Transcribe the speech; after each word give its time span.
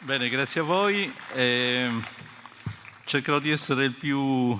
Bene, 0.00 0.28
grazie 0.28 0.60
a 0.60 0.64
voi. 0.64 1.12
Eh, 1.34 1.90
cercherò 3.04 3.40
di 3.40 3.50
essere 3.50 3.84
il 3.84 3.94
più 3.94 4.16
uh, 4.20 4.58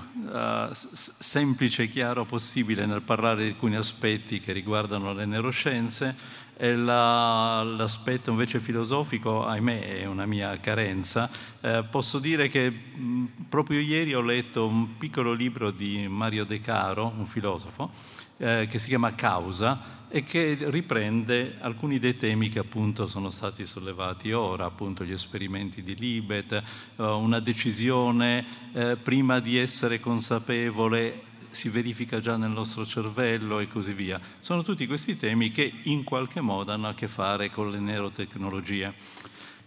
semplice 0.73 1.85
e 1.85 1.89
chiaro 1.89 2.25
possibile 2.25 2.87
nel 2.87 3.03
parlare 3.03 3.45
di 3.45 3.51
alcuni 3.51 3.77
aspetti 3.77 4.41
che 4.41 4.51
riguardano 4.51 5.13
le 5.13 5.27
neuroscienze 5.27 6.17
e 6.57 6.75
la, 6.75 7.63
l'aspetto 7.63 8.31
invece 8.31 8.59
filosofico, 8.59 9.47
ahimè, 9.47 10.01
è 10.01 10.07
una 10.07 10.27
mia 10.27 10.59
carenza. 10.59 11.31
Eh, 11.61 11.85
posso 11.89 12.19
dire 12.19 12.49
che 12.49 12.69
mh, 12.69 13.25
proprio 13.49 13.79
ieri 13.79 14.15
ho 14.15 14.23
letto 14.23 14.67
un 14.67 14.97
piccolo 14.97 15.33
libro 15.33 15.71
di 15.71 16.09
Mario 16.09 16.45
De 16.45 16.61
Caro, 16.61 17.15
un 17.17 17.27
filosofo, 17.27 17.93
eh, 18.39 18.67
che 18.69 18.81
si 18.81 18.89
chiama 18.89 19.15
Causa, 19.15 19.98
e 20.09 20.23
che 20.23 20.57
riprende 20.61 21.57
alcuni 21.61 21.99
dei 21.99 22.17
temi 22.17 22.49
che 22.49 22.59
appunto 22.59 23.07
sono 23.07 23.31
stati 23.31 23.67
sollevati 23.67 24.33
ora, 24.33 24.65
appunto 24.65 25.05
gli 25.05 25.13
esperimenti 25.13 25.83
di 25.83 25.95
Libet, 25.95 26.53
eh, 26.53 26.63
una 27.03 27.41
decisione 27.41 28.45
eh, 28.73 28.97
prima 28.97 29.41
di 29.41 29.59
essere 29.59 30.01
consapevole 30.01 31.27
si 31.51 31.69
verifica 31.69 32.21
già 32.21 32.37
nel 32.37 32.51
nostro 32.51 32.85
cervello 32.85 33.59
e 33.59 33.69
così 33.69 33.93
via. 33.93 34.21
Sono 34.39 34.63
tutti 34.63 34.87
questi 34.87 35.17
temi 35.17 35.51
che 35.51 35.73
in 35.85 36.05
qualche 36.05 36.41
modo 36.41 36.73
hanno 36.73 36.89
a 36.89 36.95
che 36.95 37.09
fare 37.09 37.51
con 37.51 37.71
le 37.71 37.79
neurotecnologie. 37.79 38.95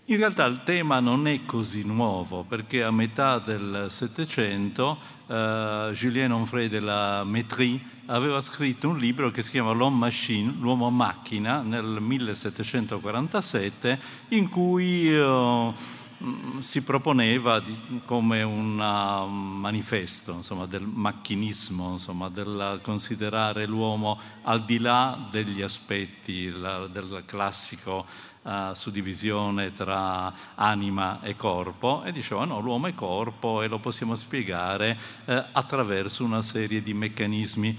In 0.06 0.18
realtà 0.18 0.46
il 0.46 0.64
tema 0.64 1.00
non 1.00 1.28
è 1.28 1.46
così 1.46 1.86
nuovo 1.86 2.44
perché 2.44 2.84
a 2.84 2.90
metà 2.90 3.38
del 3.38 3.86
Settecento 3.90 4.98
uh, 5.28 5.92
Julien 5.92 6.32
Onfray 6.32 6.68
della 6.68 7.24
Métrie 7.24 7.80
aveva 8.08 8.42
scritto 8.42 8.90
un 8.90 8.98
libro 8.98 9.30
che 9.30 9.44
si 9.44 9.52
chiama 9.52 9.74
L'homme 9.74 10.00
machine, 10.00 10.56
l'uomo 10.60 10.90
macchina, 10.90 11.62
nel 11.62 12.02
1747, 12.02 14.00
in 14.30 14.50
cui 14.50 15.16
uh, 15.16 15.72
si 16.60 16.84
proponeva 16.84 17.60
di, 17.60 18.02
come 18.04 18.42
un 18.42 18.76
manifesto 18.76 20.34
insomma, 20.34 20.66
del 20.66 20.84
macchinismo, 20.84 21.92
insomma, 21.92 22.28
del 22.30 22.80
considerare 22.82 23.66
l'uomo 23.66 24.20
al 24.44 24.66
di 24.66 24.80
là 24.80 25.28
degli 25.30 25.62
aspetti 25.62 26.50
la, 26.50 26.88
del 26.88 27.24
classico 27.26 28.06
uh, 28.44 28.74
suddivisione 28.74 29.74
tra 29.74 30.34
anima 30.56 31.20
e 31.22 31.36
corpo 31.36 32.04
e 32.04 32.12
diceva 32.12 32.46
no, 32.46 32.60
l'uomo 32.60 32.88
è 32.88 32.94
corpo 32.94 33.62
e 33.62 33.68
lo 33.68 33.80
possiamo 33.80 34.16
spiegare 34.16 34.98
uh, 35.26 35.44
attraverso 35.52 36.24
una 36.24 36.42
serie 36.42 36.82
di 36.82 36.94
meccanismi 36.94 37.78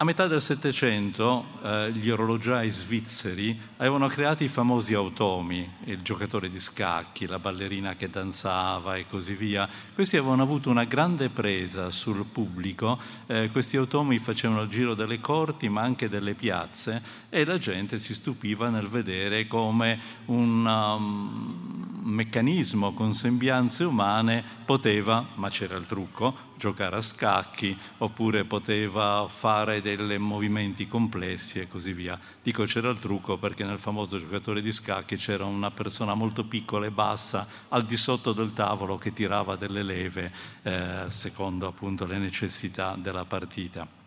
a 0.00 0.04
metà 0.04 0.28
del 0.28 0.40
Settecento 0.40 1.44
eh, 1.60 1.90
gli 1.90 2.08
orologiai 2.08 2.70
svizzeri 2.70 3.58
avevano 3.78 4.06
creato 4.06 4.44
i 4.44 4.48
famosi 4.48 4.94
automi, 4.94 5.68
il 5.86 6.02
giocatore 6.02 6.48
di 6.48 6.60
scacchi, 6.60 7.26
la 7.26 7.40
ballerina 7.40 7.96
che 7.96 8.08
danzava 8.08 8.94
e 8.94 9.06
così 9.08 9.34
via. 9.34 9.68
Questi 9.92 10.16
avevano 10.16 10.44
avuto 10.44 10.70
una 10.70 10.84
grande 10.84 11.30
presa 11.30 11.90
sul 11.90 12.24
pubblico, 12.26 12.96
eh, 13.26 13.50
questi 13.50 13.76
automi 13.76 14.20
facevano 14.20 14.62
il 14.62 14.68
giro 14.68 14.94
delle 14.94 15.18
corti 15.18 15.68
ma 15.68 15.82
anche 15.82 16.08
delle 16.08 16.34
piazze 16.34 17.02
e 17.28 17.44
la 17.44 17.58
gente 17.58 17.98
si 17.98 18.14
stupiva 18.14 18.68
nel 18.68 18.86
vedere 18.86 19.48
come 19.48 19.98
un 20.26 20.64
um, 20.64 21.88
meccanismo 22.08 22.94
con 22.94 23.12
sembianze 23.12 23.84
umane 23.84 24.44
poteva, 24.64 25.24
ma 25.34 25.48
c'era 25.48 25.76
il 25.76 25.86
trucco, 25.86 26.34
giocare 26.56 26.96
a 26.96 27.00
scacchi 27.00 27.76
oppure 27.98 28.44
poteva 28.44 29.28
fare 29.32 29.80
dei 29.80 29.87
movimenti 29.96 30.86
complessi 30.86 31.60
e 31.60 31.68
così 31.68 31.92
via. 31.92 32.18
Dico 32.42 32.64
c'era 32.64 32.90
il 32.90 32.98
trucco 32.98 33.36
perché 33.38 33.64
nel 33.64 33.78
famoso 33.78 34.18
giocatore 34.18 34.60
di 34.60 34.72
scacchi 34.72 35.16
c'era 35.16 35.44
una 35.44 35.70
persona 35.70 36.14
molto 36.14 36.44
piccola 36.44 36.86
e 36.86 36.90
bassa 36.90 37.46
al 37.68 37.84
di 37.84 37.96
sotto 37.96 38.32
del 38.32 38.52
tavolo 38.52 38.98
che 38.98 39.12
tirava 39.12 39.56
delle 39.56 39.82
leve 39.82 40.32
eh, 40.62 41.04
secondo 41.08 41.66
appunto 41.66 42.06
le 42.06 42.18
necessità 42.18 42.94
della 42.96 43.24
partita. 43.24 43.97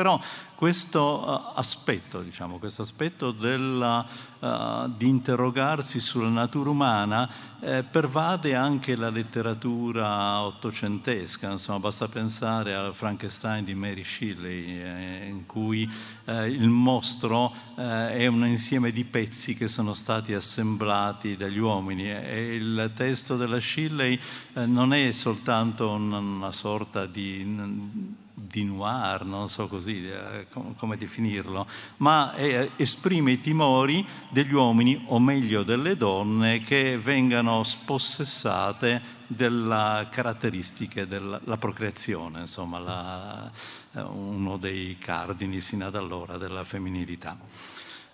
Però 0.00 0.18
questo 0.54 1.26
uh, 1.26 1.58
aspetto, 1.58 2.22
diciamo, 2.22 2.56
questo 2.56 2.80
aspetto 2.80 3.32
della, 3.32 4.06
uh, 4.38 4.90
di 4.96 5.06
interrogarsi 5.06 6.00
sulla 6.00 6.30
natura 6.30 6.70
umana 6.70 7.28
eh, 7.60 7.82
pervade 7.82 8.54
anche 8.54 8.96
la 8.96 9.10
letteratura 9.10 10.40
ottocentesca, 10.40 11.50
insomma, 11.50 11.80
basta 11.80 12.08
pensare 12.08 12.74
al 12.74 12.94
Frankenstein 12.94 13.62
di 13.62 13.74
Mary 13.74 14.02
Shelley, 14.02 14.80
eh, 14.80 15.26
in 15.28 15.44
cui 15.44 15.86
eh, 16.24 16.48
il 16.48 16.70
mostro 16.70 17.52
eh, 17.76 18.14
è 18.14 18.26
un 18.26 18.46
insieme 18.46 18.92
di 18.92 19.04
pezzi 19.04 19.54
che 19.54 19.68
sono 19.68 19.92
stati 19.92 20.32
assemblati 20.32 21.36
dagli 21.36 21.58
uomini. 21.58 22.10
E 22.10 22.54
il 22.54 22.90
testo 22.94 23.36
della 23.36 23.60
Shelley 23.60 24.18
eh, 24.54 24.64
non 24.64 24.94
è 24.94 25.12
soltanto 25.12 25.90
una, 25.90 26.16
una 26.16 26.52
sorta 26.52 27.04
di 27.04 28.18
di 28.46 28.64
noir, 28.64 29.24
non 29.24 29.48
so 29.48 29.68
così 29.68 30.08
eh, 30.08 30.46
come 30.76 30.96
definirlo, 30.96 31.66
ma 31.98 32.34
eh, 32.34 32.70
esprime 32.76 33.32
i 33.32 33.40
timori 33.40 34.06
degli 34.30 34.52
uomini, 34.52 35.04
o 35.08 35.18
meglio 35.18 35.62
delle 35.62 35.96
donne, 35.96 36.60
che 36.60 36.98
vengano 36.98 37.62
spossessate 37.62 39.18
delle 39.26 40.08
caratteristiche 40.10 41.06
della 41.06 41.56
procreazione, 41.58 42.40
insomma, 42.40 42.78
la, 42.78 43.50
eh, 43.92 44.00
uno 44.00 44.56
dei 44.56 44.96
cardini 44.98 45.60
sino 45.60 45.86
ad 45.86 45.94
allora 45.94 46.36
della 46.36 46.64
femminilità. 46.64 47.38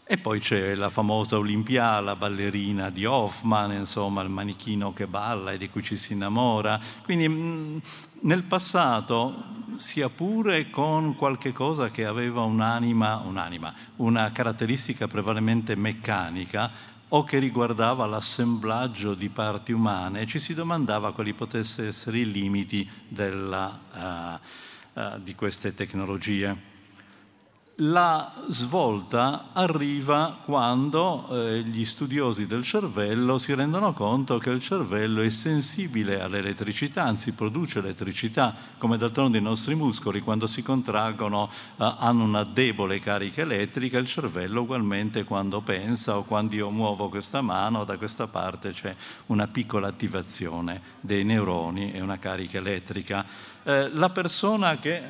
E 0.08 0.18
poi 0.18 0.38
c'è 0.38 0.76
la 0.76 0.88
famosa 0.88 1.36
Olimpia, 1.36 1.98
la 1.98 2.14
ballerina 2.14 2.90
di 2.90 3.04
Hoffman, 3.04 3.72
insomma, 3.72 4.22
il 4.22 4.28
manichino 4.28 4.92
che 4.92 5.08
balla 5.08 5.50
e 5.50 5.58
di 5.58 5.68
cui 5.68 5.82
ci 5.82 5.96
si 5.96 6.12
innamora. 6.12 6.78
Quindi 7.02 7.28
mm, 7.28 7.78
nel 8.20 8.44
passato 8.44 9.34
sia 9.74 10.08
pure 10.08 10.70
con 10.70 11.16
qualche 11.16 11.50
cosa 11.50 11.90
che 11.90 12.06
aveva 12.06 12.42
un'anima, 12.42 13.16
un'anima, 13.16 13.74
una 13.96 14.30
caratteristica 14.30 15.08
prevalentemente 15.08 15.74
meccanica 15.74 16.70
o 17.08 17.24
che 17.24 17.40
riguardava 17.40 18.06
l'assemblaggio 18.06 19.14
di 19.14 19.28
parti 19.28 19.72
umane, 19.72 20.24
ci 20.26 20.38
si 20.38 20.54
domandava 20.54 21.12
quali 21.12 21.32
potessero 21.34 21.88
essere 21.88 22.18
i 22.18 22.30
limiti 22.30 22.88
della, 23.08 24.38
uh, 24.94 25.00
uh, 25.00 25.20
di 25.20 25.34
queste 25.34 25.74
tecnologie. 25.74 26.74
La 27.80 28.32
svolta 28.48 29.50
arriva 29.52 30.38
quando 30.42 31.28
eh, 31.28 31.60
gli 31.60 31.84
studiosi 31.84 32.46
del 32.46 32.62
cervello 32.62 33.36
si 33.36 33.54
rendono 33.54 33.92
conto 33.92 34.38
che 34.38 34.48
il 34.48 34.60
cervello 34.60 35.20
è 35.20 35.28
sensibile 35.28 36.22
all'elettricità, 36.22 37.02
anzi 37.02 37.34
produce 37.34 37.80
elettricità, 37.80 38.54
come 38.78 38.96
d'altronde 38.96 39.36
i 39.36 39.42
nostri 39.42 39.74
muscoli 39.74 40.20
quando 40.20 40.46
si 40.46 40.62
contraggono 40.62 41.50
eh, 41.52 41.94
hanno 41.98 42.24
una 42.24 42.44
debole 42.44 42.98
carica 42.98 43.42
elettrica, 43.42 43.98
il 43.98 44.06
cervello 44.06 44.62
ugualmente 44.62 45.24
quando 45.24 45.60
pensa 45.60 46.16
o 46.16 46.24
quando 46.24 46.54
io 46.54 46.70
muovo 46.70 47.10
questa 47.10 47.42
mano, 47.42 47.84
da 47.84 47.98
questa 47.98 48.26
parte 48.26 48.70
c'è 48.70 48.96
una 49.26 49.48
piccola 49.48 49.88
attivazione 49.88 50.80
dei 51.02 51.24
neuroni 51.24 51.92
e 51.92 52.00
una 52.00 52.18
carica 52.18 52.56
elettrica. 52.56 53.26
Eh, 53.62 53.90
la 53.90 54.08
persona 54.08 54.78
che... 54.78 55.02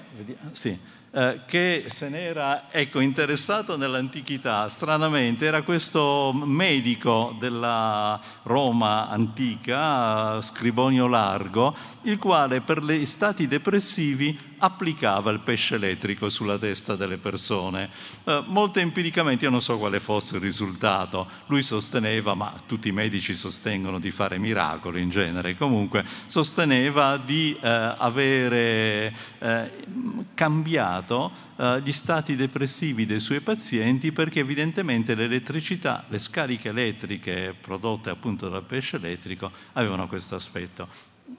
Sì, 0.50 0.76
eh, 1.16 1.40
che 1.46 1.86
se 1.88 2.10
n'era 2.10 2.70
ecco, 2.70 3.00
interessato 3.00 3.78
nell'antichità, 3.78 4.68
stranamente 4.68 5.46
era 5.46 5.62
questo 5.62 6.30
medico 6.34 7.34
della 7.38 8.20
Roma 8.42 9.08
antica, 9.08 10.42
Scribonio 10.42 11.06
Largo, 11.06 11.74
il 12.02 12.18
quale 12.18 12.60
per 12.60 12.82
gli 12.84 13.06
stati 13.06 13.48
depressivi 13.48 14.38
applicava 14.58 15.30
il 15.30 15.40
pesce 15.40 15.74
elettrico 15.74 16.28
sulla 16.28 16.58
testa 16.58 16.96
delle 16.96 17.18
persone. 17.18 17.90
Eh, 18.24 18.42
molto 18.46 18.78
empiricamente 18.78 19.44
io 19.44 19.50
non 19.50 19.60
so 19.60 19.78
quale 19.78 20.00
fosse 20.00 20.36
il 20.36 20.42
risultato. 20.42 21.26
Lui 21.46 21.62
sosteneva, 21.62 22.34
ma 22.34 22.52
tutti 22.66 22.88
i 22.88 22.92
medici 22.92 23.34
sostengono 23.34 23.98
di 23.98 24.10
fare 24.10 24.38
miracoli 24.38 25.00
in 25.00 25.10
genere, 25.10 25.56
comunque 25.56 26.04
sosteneva 26.26 27.16
di 27.16 27.56
eh, 27.60 27.68
avere 27.68 29.14
eh, 29.38 29.70
cambiato 31.06 31.30
eh, 31.56 31.80
gli 31.82 31.92
stati 31.92 32.34
depressivi 32.34 33.06
dei 33.06 33.20
suoi 33.20 33.40
pazienti 33.40 34.10
perché 34.10 34.40
evidentemente 34.40 35.14
l'elettricità, 35.14 36.04
le 36.08 36.18
scariche 36.18 36.70
elettriche 36.70 37.54
prodotte 37.58 38.10
appunto 38.10 38.48
dal 38.48 38.64
pesce 38.64 38.96
elettrico 38.96 39.50
avevano 39.74 40.08
questo 40.08 40.34
aspetto. 40.34 40.88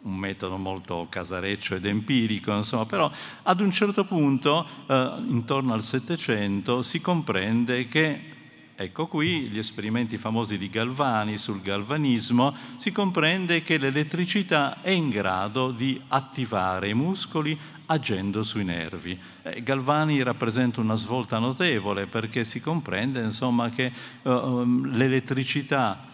Un 0.02 0.16
metodo 0.16 0.58
molto 0.58 1.08
casareccio 1.10 1.76
ed 1.76 1.86
empirico, 1.86 2.54
insomma, 2.54 2.86
però 2.86 3.10
ad 3.44 3.62
un 3.62 3.72
certo 3.72 4.06
punto, 4.06 4.66
eh, 4.88 5.14
intorno 5.28 5.74
al 5.74 5.84
Settecento, 5.84 6.82
si 6.82 7.00
comprende 7.00 7.88
che, 7.88 8.20
ecco 8.76 9.08
qui 9.08 9.44
gli 9.44 9.58
esperimenti 9.58 10.18
famosi 10.18 10.58
di 10.58 10.70
Galvani 10.70 11.38
sul 11.38 11.62
galvanismo, 11.62 12.54
si 12.76 12.92
comprende 12.92 13.64
che 13.64 13.78
l'elettricità 13.78 14.82
è 14.82 14.90
in 14.90 15.10
grado 15.10 15.72
di 15.72 16.00
attivare 16.10 16.90
i 16.90 16.94
muscoli 16.94 17.58
agendo 17.88 18.44
sui 18.44 18.64
nervi. 18.64 19.20
Eh, 19.42 19.64
Galvani 19.64 20.22
rappresenta 20.24 20.80
una 20.80 20.96
svolta 20.96 21.40
notevole 21.40 22.08
perché 22.08 22.44
si 22.44 22.62
comprende 22.62 23.22
insomma, 23.22 23.70
che 23.70 23.92
uh, 24.24 24.64
l'elettricità 24.86 26.06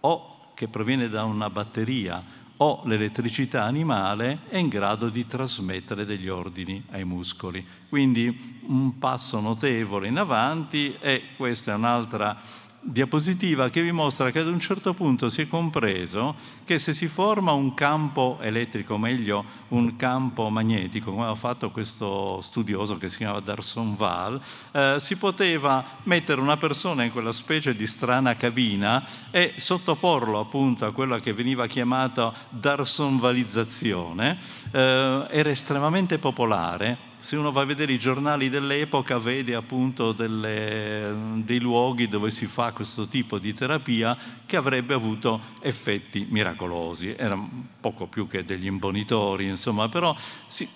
o 0.00 0.52
che 0.54 0.68
proviene 0.68 1.08
da 1.08 1.24
una 1.24 1.48
batteria 1.50 2.40
o 2.58 2.82
l'elettricità 2.84 3.64
animale 3.64 4.40
è 4.48 4.56
in 4.56 4.68
grado 4.68 5.08
di 5.08 5.26
trasmettere 5.26 6.04
degli 6.04 6.28
ordini 6.28 6.84
ai 6.90 7.04
muscoli. 7.04 7.66
Quindi 7.88 8.60
un 8.66 8.98
passo 8.98 9.40
notevole 9.40 10.06
in 10.06 10.18
avanti 10.18 10.96
e 11.00 11.22
questa 11.36 11.72
è 11.72 11.74
un'altra 11.74 12.40
diapositiva 12.84 13.70
che 13.70 13.80
vi 13.80 13.92
mostra 13.92 14.32
che 14.32 14.40
ad 14.40 14.48
un 14.48 14.58
certo 14.58 14.92
punto 14.92 15.28
si 15.28 15.42
è 15.42 15.48
compreso 15.48 16.34
che 16.64 16.80
se 16.80 16.92
si 16.94 17.06
forma 17.06 17.52
un 17.52 17.74
campo 17.74 18.38
elettrico, 18.40 18.98
meglio 18.98 19.44
un 19.68 19.94
campo 19.94 20.48
magnetico, 20.48 21.12
come 21.12 21.26
ha 21.26 21.34
fatto 21.36 21.70
questo 21.70 22.40
studioso 22.40 22.96
che 22.96 23.08
si 23.08 23.18
chiama 23.18 23.38
Darson 23.38 23.94
Val, 23.96 24.40
eh, 24.72 24.96
si 24.98 25.16
poteva 25.16 25.84
mettere 26.04 26.40
una 26.40 26.56
persona 26.56 27.04
in 27.04 27.12
quella 27.12 27.32
specie 27.32 27.76
di 27.76 27.86
strana 27.86 28.36
cabina 28.36 29.06
e 29.30 29.54
sottoporlo 29.56 30.40
appunto 30.40 30.84
a 30.84 30.92
quella 30.92 31.20
che 31.20 31.32
veniva 31.32 31.68
chiamata 31.68 32.32
Darsonvalizzazione, 32.48 34.38
eh, 34.72 35.26
era 35.30 35.50
estremamente 35.50 36.18
popolare 36.18 37.10
se 37.22 37.36
uno 37.36 37.52
va 37.52 37.60
a 37.60 37.64
vedere 37.64 37.92
i 37.92 38.00
giornali 38.00 38.48
dell'epoca 38.48 39.16
vede 39.18 39.54
appunto 39.54 40.10
delle, 40.10 41.14
dei 41.36 41.60
luoghi 41.60 42.08
dove 42.08 42.32
si 42.32 42.46
fa 42.46 42.72
questo 42.72 43.06
tipo 43.06 43.38
di 43.38 43.54
terapia 43.54 44.18
che 44.44 44.56
avrebbe 44.56 44.92
avuto 44.92 45.40
effetti 45.62 46.26
miracolosi. 46.28 47.14
Erano 47.16 47.68
poco 47.80 48.08
più 48.08 48.26
che 48.26 48.44
degli 48.44 48.66
imbonitori, 48.66 49.46
insomma, 49.46 49.88
però 49.88 50.14
si, 50.48 50.68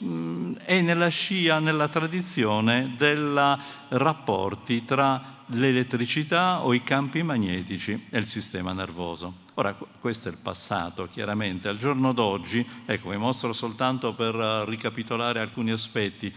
è 0.63 0.81
nella 0.81 1.09
scia, 1.09 1.59
nella 1.59 1.89
tradizione 1.89 2.95
dei 2.97 3.19
rapporti 3.89 4.85
tra 4.85 5.36
l'elettricità 5.49 6.65
o 6.65 6.75
i 6.75 6.83
campi 6.83 7.23
magnetici 7.23 8.07
e 8.11 8.19
il 8.19 8.27
sistema 8.27 8.73
nervoso. 8.73 9.45
Ora, 9.55 9.75
questo 9.75 10.29
è 10.29 10.31
il 10.31 10.39
passato, 10.39 11.09
chiaramente. 11.11 11.69
Al 11.69 11.79
giorno 11.79 12.13
d'oggi, 12.13 12.67
ecco, 12.85 13.11
vi 13.11 13.17
mostro 13.17 13.53
soltanto 13.53 14.13
per 14.13 14.35
eh, 14.35 14.65
ricapitolare 14.65 15.41
alcuni 15.41 15.71
aspetti, 15.71 16.33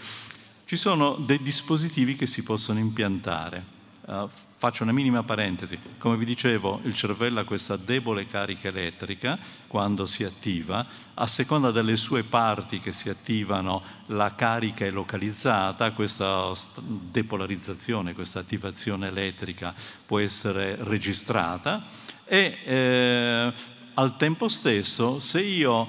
ci 0.66 0.78
sono 0.78 1.16
dei 1.16 1.42
dispositivi 1.42 2.16
che 2.16 2.28
si 2.28 2.44
possono 2.44 2.80
impiantare. 2.80 3.78
Uh, 4.06 4.30
faccio 4.60 4.84
una 4.84 4.92
minima 4.92 5.24
parentesi. 5.24 5.80
Come 5.98 6.18
vi 6.18 6.26
dicevo, 6.26 6.82
il 6.84 6.94
cervello 6.94 7.40
ha 7.40 7.46
questa 7.46 7.78
debole 7.78 8.28
carica 8.28 8.68
elettrica 8.68 9.40
quando 9.68 10.06
si 10.06 10.26
attiva. 10.26 10.86
A 11.14 11.28
seconda 11.28 11.72
delle 11.72 11.96
sue 11.96 12.24
parti 12.24 12.82
che 12.82 12.92
si 12.92 13.08
attivano, 13.08 13.82
la 14.08 14.36
carica 14.36 14.84
è 14.84 14.92
localizzata. 14.92 15.92
Questa 15.92 16.52
depolarizzazione, 16.84 18.14
questa 18.14 18.40
attivazione 18.40 19.08
elettrica 19.08 19.74
può 20.06 20.20
essere 20.20 20.76
registrata 20.82 21.82
e 22.26 22.58
eh, 22.66 23.54
al 23.94 24.18
tempo 24.18 24.50
stesso 24.50 25.22
se 25.22 25.40
io 25.40 25.88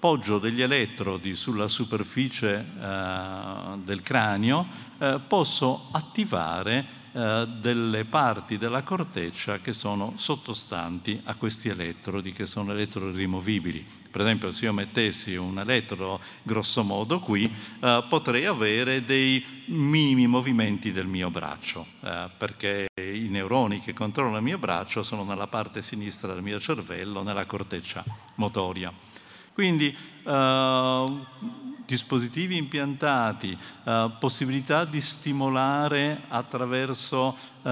poggio 0.00 0.40
degli 0.40 0.62
elettrodi 0.62 1.36
sulla 1.36 1.68
superficie 1.68 2.58
eh, 2.58 3.76
del 3.84 4.02
cranio 4.02 4.66
eh, 4.98 5.20
posso 5.24 5.90
attivare 5.92 6.98
eh, 7.12 7.48
delle 7.58 8.04
parti 8.04 8.56
della 8.56 8.82
corteccia 8.82 9.58
che 9.58 9.72
sono 9.72 10.12
sottostanti 10.14 11.20
a 11.24 11.34
questi 11.34 11.68
elettrodi, 11.68 12.32
che 12.32 12.46
sono 12.46 12.70
elettrodi 12.70 13.16
rimovibili. 13.16 13.84
Per 14.10 14.20
esempio, 14.20 14.52
se 14.52 14.66
io 14.66 14.72
mettessi 14.72 15.34
un 15.34 15.58
elettrodo 15.58 16.20
grosso 16.42 16.84
modo 16.84 17.18
qui, 17.18 17.52
eh, 17.80 18.04
potrei 18.08 18.46
avere 18.46 19.04
dei 19.04 19.44
minimi 19.66 20.28
movimenti 20.28 20.92
del 20.92 21.08
mio 21.08 21.30
braccio, 21.30 21.84
eh, 22.02 22.28
perché 22.36 22.86
i 22.94 23.28
neuroni 23.28 23.80
che 23.80 23.92
controllano 23.92 24.36
il 24.36 24.42
mio 24.42 24.58
braccio 24.58 25.02
sono 25.02 25.24
nella 25.24 25.48
parte 25.48 25.82
sinistra 25.82 26.32
del 26.32 26.42
mio 26.42 26.60
cervello, 26.60 27.24
nella 27.24 27.44
corteccia 27.44 28.04
motoria. 28.36 28.92
Quindi 29.52 29.96
eh, 30.24 31.04
dispositivi 31.90 32.56
impiantati, 32.56 33.56
eh, 33.82 34.10
possibilità 34.20 34.84
di 34.84 35.00
stimolare 35.00 36.22
attraverso 36.28 37.36
eh, 37.62 37.68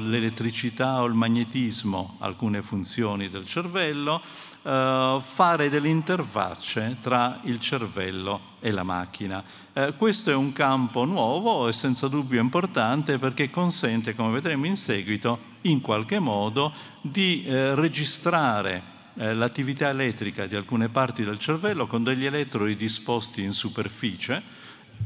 l'elettricità 0.00 1.00
o 1.00 1.04
il 1.04 1.14
magnetismo 1.14 2.16
alcune 2.18 2.60
funzioni 2.60 3.30
del 3.30 3.46
cervello, 3.46 4.20
eh, 4.62 5.20
fare 5.24 5.68
delle 5.68 5.88
interfacce 5.88 6.96
tra 7.00 7.38
il 7.44 7.60
cervello 7.60 8.40
e 8.58 8.72
la 8.72 8.82
macchina. 8.82 9.44
Eh, 9.72 9.94
questo 9.96 10.32
è 10.32 10.34
un 10.34 10.52
campo 10.52 11.04
nuovo 11.04 11.68
e 11.68 11.72
senza 11.72 12.08
dubbio 12.08 12.40
importante 12.40 13.18
perché 13.18 13.48
consente, 13.48 14.16
come 14.16 14.32
vedremo 14.32 14.66
in 14.66 14.76
seguito, 14.76 15.50
in 15.62 15.80
qualche 15.80 16.18
modo 16.18 16.72
di 17.00 17.44
eh, 17.44 17.76
registrare 17.76 18.91
eh, 19.14 19.34
l'attività 19.34 19.88
elettrica 19.88 20.46
di 20.46 20.56
alcune 20.56 20.88
parti 20.88 21.24
del 21.24 21.38
cervello 21.38 21.86
con 21.86 22.02
degli 22.02 22.24
elettrodi 22.24 22.76
disposti 22.76 23.42
in 23.42 23.52
superficie 23.52 24.42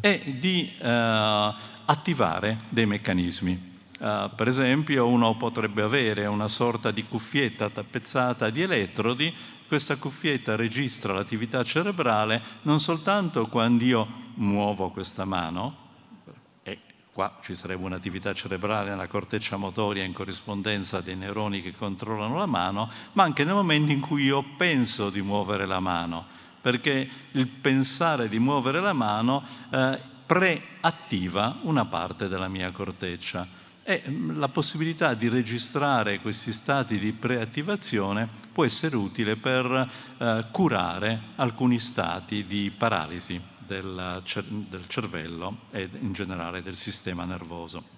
e 0.01 0.37
di 0.39 0.71
eh, 0.79 1.55
attivare 1.87 2.59
dei 2.69 2.87
meccanismi. 2.87 3.75
Uh, 3.99 4.29
per 4.35 4.47
esempio 4.47 5.07
uno 5.07 5.39
potrebbe 5.39 5.81
avere 5.81 6.27
una 6.27 6.49
sorta 6.49 6.91
di 6.91 7.05
cuffietta 7.05 7.71
tappezzata 7.71 8.51
di 8.51 8.61
elettrodi, 8.61 9.33
questa 9.67 9.97
cuffietta 9.97 10.55
registra 10.55 11.15
l'attività 11.15 11.65
cerebrale 11.65 12.43
non 12.63 12.79
soltanto 12.79 13.47
quando 13.47 13.85
io 13.85 14.07
muovo 14.35 14.91
questa 14.91 15.25
mano, 15.25 15.86
Qua 17.17 17.39
ci 17.41 17.55
sarebbe 17.55 17.83
un'attività 17.83 18.35
cerebrale 18.35 18.91
nella 18.91 19.07
corteccia 19.07 19.57
motoria 19.57 20.05
in 20.05 20.13
corrispondenza 20.13 21.01
dei 21.01 21.17
neuroni 21.17 21.63
che 21.63 21.73
controllano 21.75 22.37
la 22.37 22.45
mano, 22.45 22.91
ma 23.13 23.23
anche 23.23 23.43
nel 23.43 23.55
momento 23.55 23.91
in 23.91 24.01
cui 24.01 24.25
io 24.25 24.45
penso 24.59 25.09
di 25.09 25.23
muovere 25.23 25.65
la 25.65 25.81
mano, 25.81 26.27
perché 26.61 27.09
il 27.31 27.47
pensare 27.47 28.29
di 28.29 28.39
muovere 28.39 28.81
la 28.81 28.93
mano 28.93 29.43
eh, 29.71 29.99
preattiva 30.27 31.57
una 31.63 31.87
parte 31.87 32.29
della 32.29 32.49
mia 32.49 32.71
corteccia. 32.71 33.49
E 33.83 34.03
mm, 34.07 34.39
la 34.39 34.49
possibilità 34.49 35.15
di 35.15 35.29
registrare 35.29 36.21
questi 36.21 36.53
stati 36.53 36.99
di 36.99 37.13
preattivazione 37.13 38.29
può 38.53 38.67
essere 38.67 38.95
utile 38.95 39.37
per 39.37 39.91
eh, 40.19 40.47
curare 40.51 41.19
alcuni 41.37 41.79
stati 41.79 42.45
di 42.45 42.71
paralisi 42.77 43.55
del, 43.67 44.23
del 44.69 44.89
cervello 44.89 45.59
e 45.71 45.89
in 46.01 46.13
generale 46.13 46.63
del 46.63 46.77
sistema 46.77 47.25
nervoso. 47.25 47.97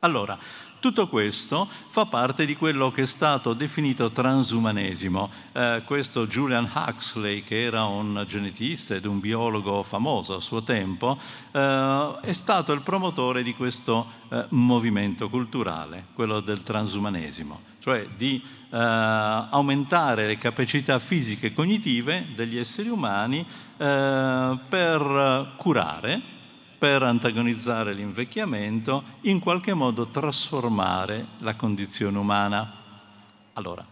Allora, 0.00 0.38
tutto 0.78 1.08
questo 1.08 1.66
fa 1.88 2.04
parte 2.04 2.44
di 2.44 2.54
quello 2.54 2.90
che 2.90 3.02
è 3.02 3.06
stato 3.06 3.54
definito 3.54 4.10
transumanesimo. 4.10 5.30
Eh, 5.52 5.82
questo 5.84 6.26
Julian 6.26 6.70
Huxley, 6.72 7.42
che 7.42 7.62
era 7.62 7.84
un 7.84 8.24
genetista 8.28 8.94
ed 8.94 9.06
un 9.06 9.18
biologo 9.18 9.82
famoso 9.82 10.36
a 10.36 10.40
suo 10.40 10.62
tempo, 10.62 11.18
eh, 11.50 12.18
è 12.20 12.32
stato 12.32 12.72
il 12.72 12.82
promotore 12.82 13.42
di 13.42 13.54
questo 13.54 14.06
eh, 14.28 14.44
movimento 14.50 15.28
culturale, 15.30 16.06
quello 16.14 16.40
del 16.40 16.62
transumanesimo, 16.62 17.60
cioè 17.86 18.04
di 18.16 18.42
eh, 18.42 18.76
aumentare 18.76 20.26
le 20.26 20.36
capacità 20.38 20.98
fisiche 20.98 21.46
e 21.46 21.54
cognitive 21.54 22.26
degli 22.34 22.58
esseri 22.58 22.88
umani 22.88 23.46
eh, 23.76 24.58
per 24.68 25.52
curare, 25.56 26.20
per 26.76 27.04
antagonizzare 27.04 27.92
l'invecchiamento, 27.92 29.04
in 29.20 29.38
qualche 29.38 29.72
modo 29.72 30.08
trasformare 30.08 31.26
la 31.38 31.54
condizione 31.54 32.18
umana. 32.18 32.72
Allora, 33.52 33.86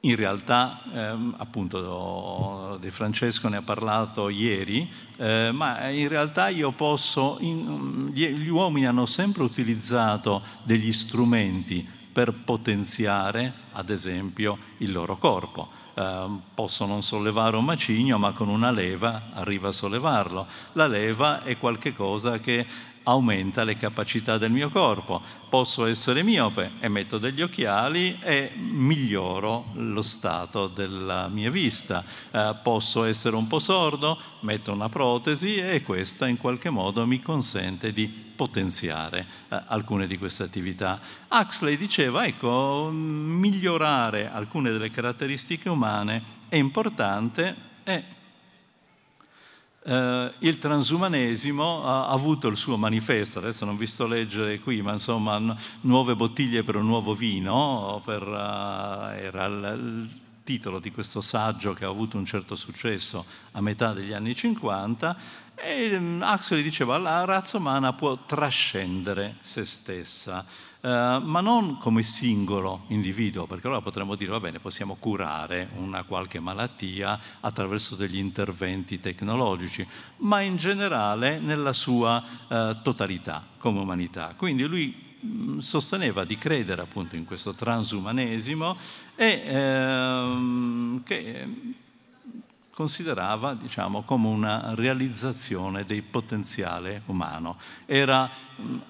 in 0.00 0.16
realtà, 0.16 0.82
ehm, 0.92 1.36
appunto, 1.38 2.78
De 2.80 2.90
Francesco 2.90 3.48
ne 3.48 3.58
ha 3.58 3.62
parlato 3.62 4.28
ieri, 4.28 4.90
eh, 5.18 5.52
ma 5.52 5.88
in 5.88 6.08
realtà 6.08 6.48
io 6.48 6.72
posso, 6.72 7.36
in, 7.42 8.10
gli 8.12 8.48
uomini 8.48 8.88
hanno 8.88 9.06
sempre 9.06 9.44
utilizzato 9.44 10.42
degli 10.64 10.92
strumenti 10.92 11.96
per 12.18 12.32
potenziare, 12.32 13.52
ad 13.74 13.90
esempio, 13.90 14.58
il 14.78 14.90
loro 14.90 15.16
corpo 15.18 15.68
eh, 15.94 16.26
posso 16.52 16.84
non 16.84 17.00
sollevare 17.04 17.54
un 17.54 17.64
macigno, 17.64 18.18
ma 18.18 18.32
con 18.32 18.48
una 18.48 18.72
leva 18.72 19.28
arriva 19.34 19.68
a 19.68 19.72
sollevarlo. 19.72 20.44
La 20.72 20.88
leva 20.88 21.44
è 21.44 21.56
qualcosa 21.58 22.40
che 22.40 22.66
aumenta 23.08 23.64
le 23.64 23.76
capacità 23.76 24.36
del 24.36 24.50
mio 24.50 24.68
corpo. 24.68 25.20
Posso 25.48 25.86
essere 25.86 26.22
miope 26.22 26.72
e 26.78 26.88
metto 26.88 27.16
degli 27.16 27.40
occhiali 27.40 28.18
e 28.20 28.52
miglioro 28.54 29.70
lo 29.74 30.02
stato 30.02 30.66
della 30.66 31.28
mia 31.28 31.50
vista. 31.50 32.04
Eh, 32.30 32.54
posso 32.62 33.04
essere 33.04 33.34
un 33.34 33.46
po' 33.46 33.58
sordo, 33.58 34.18
metto 34.40 34.72
una 34.72 34.90
protesi 34.90 35.56
e 35.56 35.82
questa 35.82 36.26
in 36.26 36.36
qualche 36.36 36.68
modo 36.68 37.06
mi 37.06 37.20
consente 37.20 37.92
di 37.94 38.26
potenziare 38.36 39.26
eh, 39.48 39.62
alcune 39.68 40.06
di 40.06 40.18
queste 40.18 40.42
attività. 40.42 41.00
Huxley 41.28 41.78
diceva, 41.78 42.26
ecco, 42.26 42.90
migliorare 42.92 44.30
alcune 44.30 44.70
delle 44.70 44.90
caratteristiche 44.90 45.70
umane 45.70 46.36
è 46.48 46.56
importante 46.56 47.56
e 47.84 48.16
eh, 49.88 50.32
il 50.40 50.58
transumanesimo 50.58 51.82
ha 51.82 52.08
avuto 52.08 52.48
il 52.48 52.58
suo 52.58 52.76
manifesto, 52.76 53.38
adesso 53.38 53.64
non 53.64 53.78
vi 53.78 53.86
sto 53.86 54.04
a 54.04 54.08
leggere 54.08 54.60
qui, 54.60 54.82
ma 54.82 54.92
insomma 54.92 55.40
nuove 55.80 56.14
bottiglie 56.14 56.62
per 56.62 56.76
un 56.76 56.84
nuovo 56.84 57.14
vino, 57.14 58.02
per, 58.04 58.22
uh, 58.22 59.16
era 59.16 59.46
il, 59.46 59.78
il 59.78 60.08
titolo 60.44 60.78
di 60.78 60.90
questo 60.90 61.22
saggio 61.22 61.72
che 61.72 61.86
ha 61.86 61.88
avuto 61.88 62.18
un 62.18 62.26
certo 62.26 62.54
successo 62.54 63.24
a 63.52 63.62
metà 63.62 63.94
degli 63.94 64.12
anni 64.12 64.34
50 64.34 65.16
e 65.54 65.96
Huxley 65.96 66.62
diceva 66.62 66.98
la 66.98 67.24
razza 67.24 67.56
umana 67.56 67.92
può 67.94 68.16
trascendere 68.26 69.36
se 69.40 69.64
stessa. 69.64 70.44
Uh, 70.88 71.20
ma 71.22 71.42
non 71.42 71.76
come 71.76 72.02
singolo 72.02 72.84
individuo, 72.88 73.46
perché 73.46 73.66
allora 73.66 73.82
potremmo 73.82 74.14
dire, 74.14 74.30
va 74.30 74.40
bene, 74.40 74.58
possiamo 74.58 74.96
curare 74.98 75.68
una 75.76 76.02
qualche 76.04 76.40
malattia 76.40 77.20
attraverso 77.40 77.94
degli 77.94 78.16
interventi 78.16 78.98
tecnologici, 78.98 79.86
ma 80.18 80.40
in 80.40 80.56
generale 80.56 81.40
nella 81.40 81.74
sua 81.74 82.24
uh, 82.48 82.80
totalità 82.80 83.44
come 83.58 83.80
umanità. 83.80 84.32
Quindi 84.34 84.64
lui 84.64 85.58
sosteneva 85.58 86.24
di 86.24 86.38
credere 86.38 86.80
appunto 86.80 87.16
in 87.16 87.26
questo 87.26 87.52
transumanesimo 87.52 88.74
e 89.14 89.42
ehm, 89.44 91.02
che 91.02 91.46
considerava 92.78 93.54
diciamo, 93.54 94.04
come 94.04 94.28
una 94.28 94.72
realizzazione 94.76 95.84
del 95.84 96.04
potenziale 96.04 97.02
umano. 97.06 97.58
Era 97.86 98.30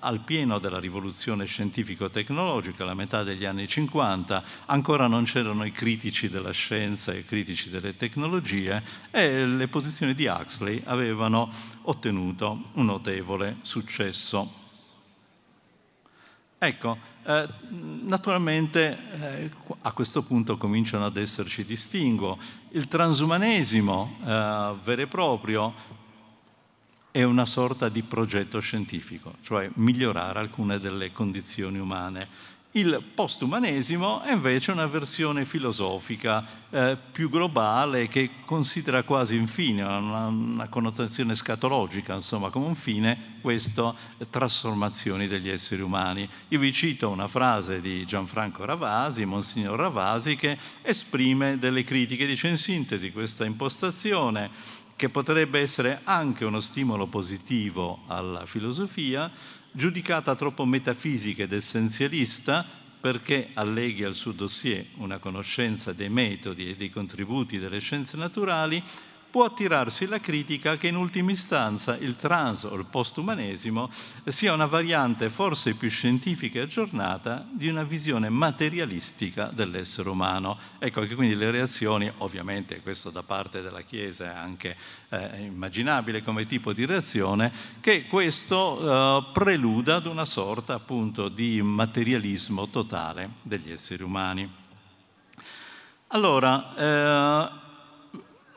al 0.01 0.21
pieno 0.21 0.59
della 0.59 0.79
rivoluzione 0.79 1.47
scientifico-tecnologica, 1.47 2.83
alla 2.83 2.93
metà 2.93 3.23
degli 3.23 3.47
anni 3.47 3.67
50, 3.67 4.45
ancora 4.67 5.07
non 5.07 5.25
c'erano 5.25 5.65
i 5.65 5.73
critici 5.73 6.29
della 6.29 6.51
scienza 6.51 7.15
e 7.15 7.21
i 7.21 7.25
critici 7.25 7.71
delle 7.71 7.97
tecnologie 7.97 8.83
e 9.11 9.47
le 9.47 9.69
posizioni 9.69 10.15
di 10.15 10.27
Huxley 10.27 10.83
avevano 10.85 11.51
ottenuto 11.85 12.65
un 12.75 12.85
notevole 12.85 13.57
successo. 13.63 14.67
Ecco, 16.59 16.99
eh, 17.29 17.47
naturalmente 18.05 18.99
eh, 19.21 19.51
a 19.83 19.93
questo 19.93 20.23
punto 20.23 20.57
cominciano 20.57 21.05
ad 21.05 21.19
esserci 21.19 21.63
distinguo. 21.63 22.39
Il 22.71 22.89
transumanesimo 22.89 24.17
eh, 24.21 24.75
vero 24.83 25.03
e 25.03 25.07
proprio 25.07 25.75
è 27.11 27.23
una 27.25 27.45
sorta 27.45 27.91
di 27.91 28.03
progetto 28.03 28.61
scientifico, 28.61 29.35
cioè 29.43 29.69
migliorare 29.75 30.39
alcune 30.39 30.79
delle 30.79 31.13
condizioni 31.13 31.79
umane. 31.79 32.57
Il 32.79 33.03
postumanesimo 33.13 34.21
è 34.21 34.33
invece 34.33 34.71
una 34.71 34.87
versione 34.87 35.45
filosofica 35.45 36.47
eh, 36.71 36.97
più 37.11 37.29
globale 37.29 38.07
che 38.07 38.31
considera 38.45 39.03
quasi 39.03 39.35
infine, 39.35 39.83
una, 39.83 40.27
una 40.27 40.69
connotazione 40.69 41.35
scatologica, 41.35 42.15
insomma, 42.15 42.51
come 42.51 42.67
un 42.67 42.77
fine, 42.77 43.39
queste 43.41 43.83
trasformazioni 44.31 45.27
degli 45.27 45.49
esseri 45.49 45.83
umani. 45.83 46.29
Io 46.51 46.61
vi 46.61 46.73
cito 46.73 47.09
una 47.09 47.27
frase 47.27 47.81
di 47.81 48.07
Gianfranco 48.07 48.65
Ravasi, 48.65 49.25
Monsignor 49.25 49.77
Ravasi, 49.77 50.37
che 50.37 50.57
esprime 50.83 51.59
delle 51.59 51.83
critiche, 51.83 52.27
dice 52.27 52.47
in 52.47 52.57
sintesi 52.57 53.11
questa 53.11 53.45
impostazione 53.45 54.51
che 54.95 55.09
potrebbe 55.09 55.61
essere 55.61 56.01
anche 56.03 56.45
uno 56.45 56.59
stimolo 56.59 57.07
positivo 57.07 58.01
alla 58.09 58.47
filosofia, 58.47 59.31
giudicata 59.79 60.35
troppo 60.35 60.65
metafisica 60.65 61.45
ed 61.45 61.53
essenzialista 61.53 62.67
perché 63.01 63.51
alleghi 63.55 64.03
al 64.03 64.15
suo 64.15 64.33
dossier 64.33 64.85
una 64.97 65.19
conoscenza 65.19 65.93
dei 65.93 66.09
metodi 66.09 66.69
e 66.69 66.75
dei 66.75 66.91
contributi 66.91 67.61
delle 67.61 67.79
scienze 67.79 68.17
naturali, 68.17 68.83
può 69.31 69.45
attirarsi 69.45 70.07
la 70.07 70.21
critica 70.21 70.77
che 70.77 70.89
in 70.89 70.97
ultima 70.97 71.31
istanza 71.31 71.97
il 71.97 72.17
trans 72.17 72.65
o 72.65 72.75
il 72.75 72.87
postumanesimo 72.87 73.91
sia 74.27 74.53
una 74.53 74.67
variante 74.67 75.29
forse 75.29 75.75
più 75.75 75.91
scientifica 75.91 76.59
e 76.59 76.63
aggiornata 76.63 77.47
di 77.51 77.69
una 77.69 77.85
visione 77.85 78.29
materialistica 78.31 79.51
dell'essere 79.53 80.09
umano. 80.09 80.59
Ecco 80.79 81.03
che 81.03 81.15
quindi 81.15 81.35
le 81.35 81.51
reazioni, 81.51 82.11
ovviamente 82.19 82.81
questo 82.81 83.11
da 83.11 83.23
parte 83.23 83.61
della 83.61 83.83
Chiesa 83.83 84.25
è 84.33 84.35
anche 84.35 84.77
eh, 85.11 85.41
immaginabile 85.41 86.23
come 86.23 86.47
tipo 86.47 86.73
di 86.73 86.87
reazione, 86.87 87.53
che 87.81 88.07
questo 88.07 88.81
eh, 88.81 89.33
preluda 89.33 89.97
ad 89.97 90.07
una 90.07 90.25
sorta 90.25 90.75
appunto 90.75 91.29
di 91.29 91.61
materialismo 91.61 92.69
totale 92.69 93.31
degli 93.43 93.71
esseri 93.71 94.03
umani. 94.03 94.51
Allora, 96.09 96.75
eh, 96.75 97.67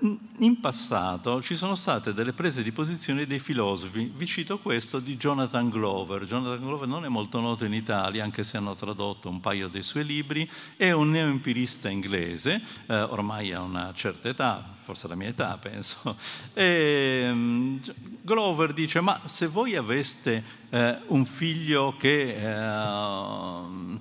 in 0.03 0.60
passato 0.60 1.41
ci 1.43 1.55
sono 1.55 1.75
state 1.75 2.13
delle 2.13 2.34
prese 2.34 2.63
di 2.63 2.72
posizione 2.72 3.27
dei 3.27 3.38
filosofi, 3.38 4.12
vi 4.15 4.25
cito 4.25 4.58
questo 4.58 5.00
di 5.00 5.15
Jonathan 5.15 5.70
Glover. 5.70 6.25
Jonathan 6.25 6.60
Glover 6.60 6.88
non 6.88 7.05
è 7.05 7.08
molto 7.08 7.39
noto 7.39 7.65
in 7.65 7.74
Italia, 7.74 8.24
anche 8.24 8.43
se 8.43 8.58
hanno 8.58 8.74
tradotto 8.75 9.29
un 9.29 9.39
paio 9.39 9.67
dei 9.67 9.84
suoi 9.84 10.03
libri, 10.03 10.50
è 10.75 10.91
un 10.91 11.12
neoempirista 11.12 11.89
inglese, 11.89 12.60
eh, 12.88 13.01
ormai 13.01 13.53
ha 13.53 13.62
una 13.62 13.93
certa 13.93 14.29
età, 14.29 14.75
forse 14.84 15.08
la 15.08 15.15
mia 15.15 15.27
età 15.27 15.58
penso. 15.62 16.17
E, 16.53 17.27
um, 17.29 17.79
Glover 18.24 18.74
dice, 18.74 19.01
ma 19.01 19.22
se 19.25 19.46
voi 19.48 19.75
aveste 19.75 20.43
eh, 20.70 20.98
un 21.08 21.25
figlio 21.25 21.96
che 21.98 22.36
eh, 22.36 24.00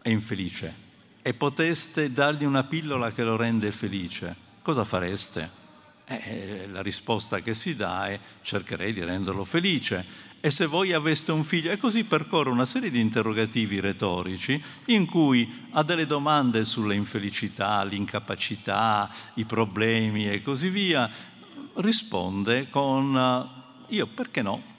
è 0.00 0.08
infelice 0.10 0.82
e 1.22 1.34
poteste 1.34 2.12
dargli 2.12 2.44
una 2.44 2.62
pillola 2.62 3.10
che 3.10 3.24
lo 3.24 3.36
rende 3.36 3.72
felice, 3.72 4.43
cosa 4.64 4.84
fareste? 4.84 5.62
Eh, 6.06 6.66
la 6.72 6.80
risposta 6.80 7.40
che 7.40 7.54
si 7.54 7.76
dà 7.76 8.08
è 8.08 8.18
cercherei 8.40 8.94
di 8.94 9.04
renderlo 9.04 9.44
felice. 9.44 10.32
E 10.40 10.50
se 10.50 10.66
voi 10.66 10.92
aveste 10.92 11.32
un 11.32 11.44
figlio, 11.44 11.70
e 11.70 11.76
così 11.76 12.04
percorre 12.04 12.48
una 12.48 12.66
serie 12.66 12.90
di 12.90 12.98
interrogativi 12.98 13.78
retorici 13.80 14.62
in 14.86 15.04
cui 15.06 15.68
ha 15.72 15.82
delle 15.82 16.06
domande 16.06 16.64
sulle 16.64 16.94
infelicità, 16.94 17.82
l'incapacità, 17.84 19.10
i 19.34 19.44
problemi 19.44 20.30
e 20.30 20.42
così 20.42 20.68
via, 20.68 21.10
risponde 21.74 22.68
con 22.70 23.48
io 23.88 24.06
perché 24.06 24.42
no? 24.42 24.73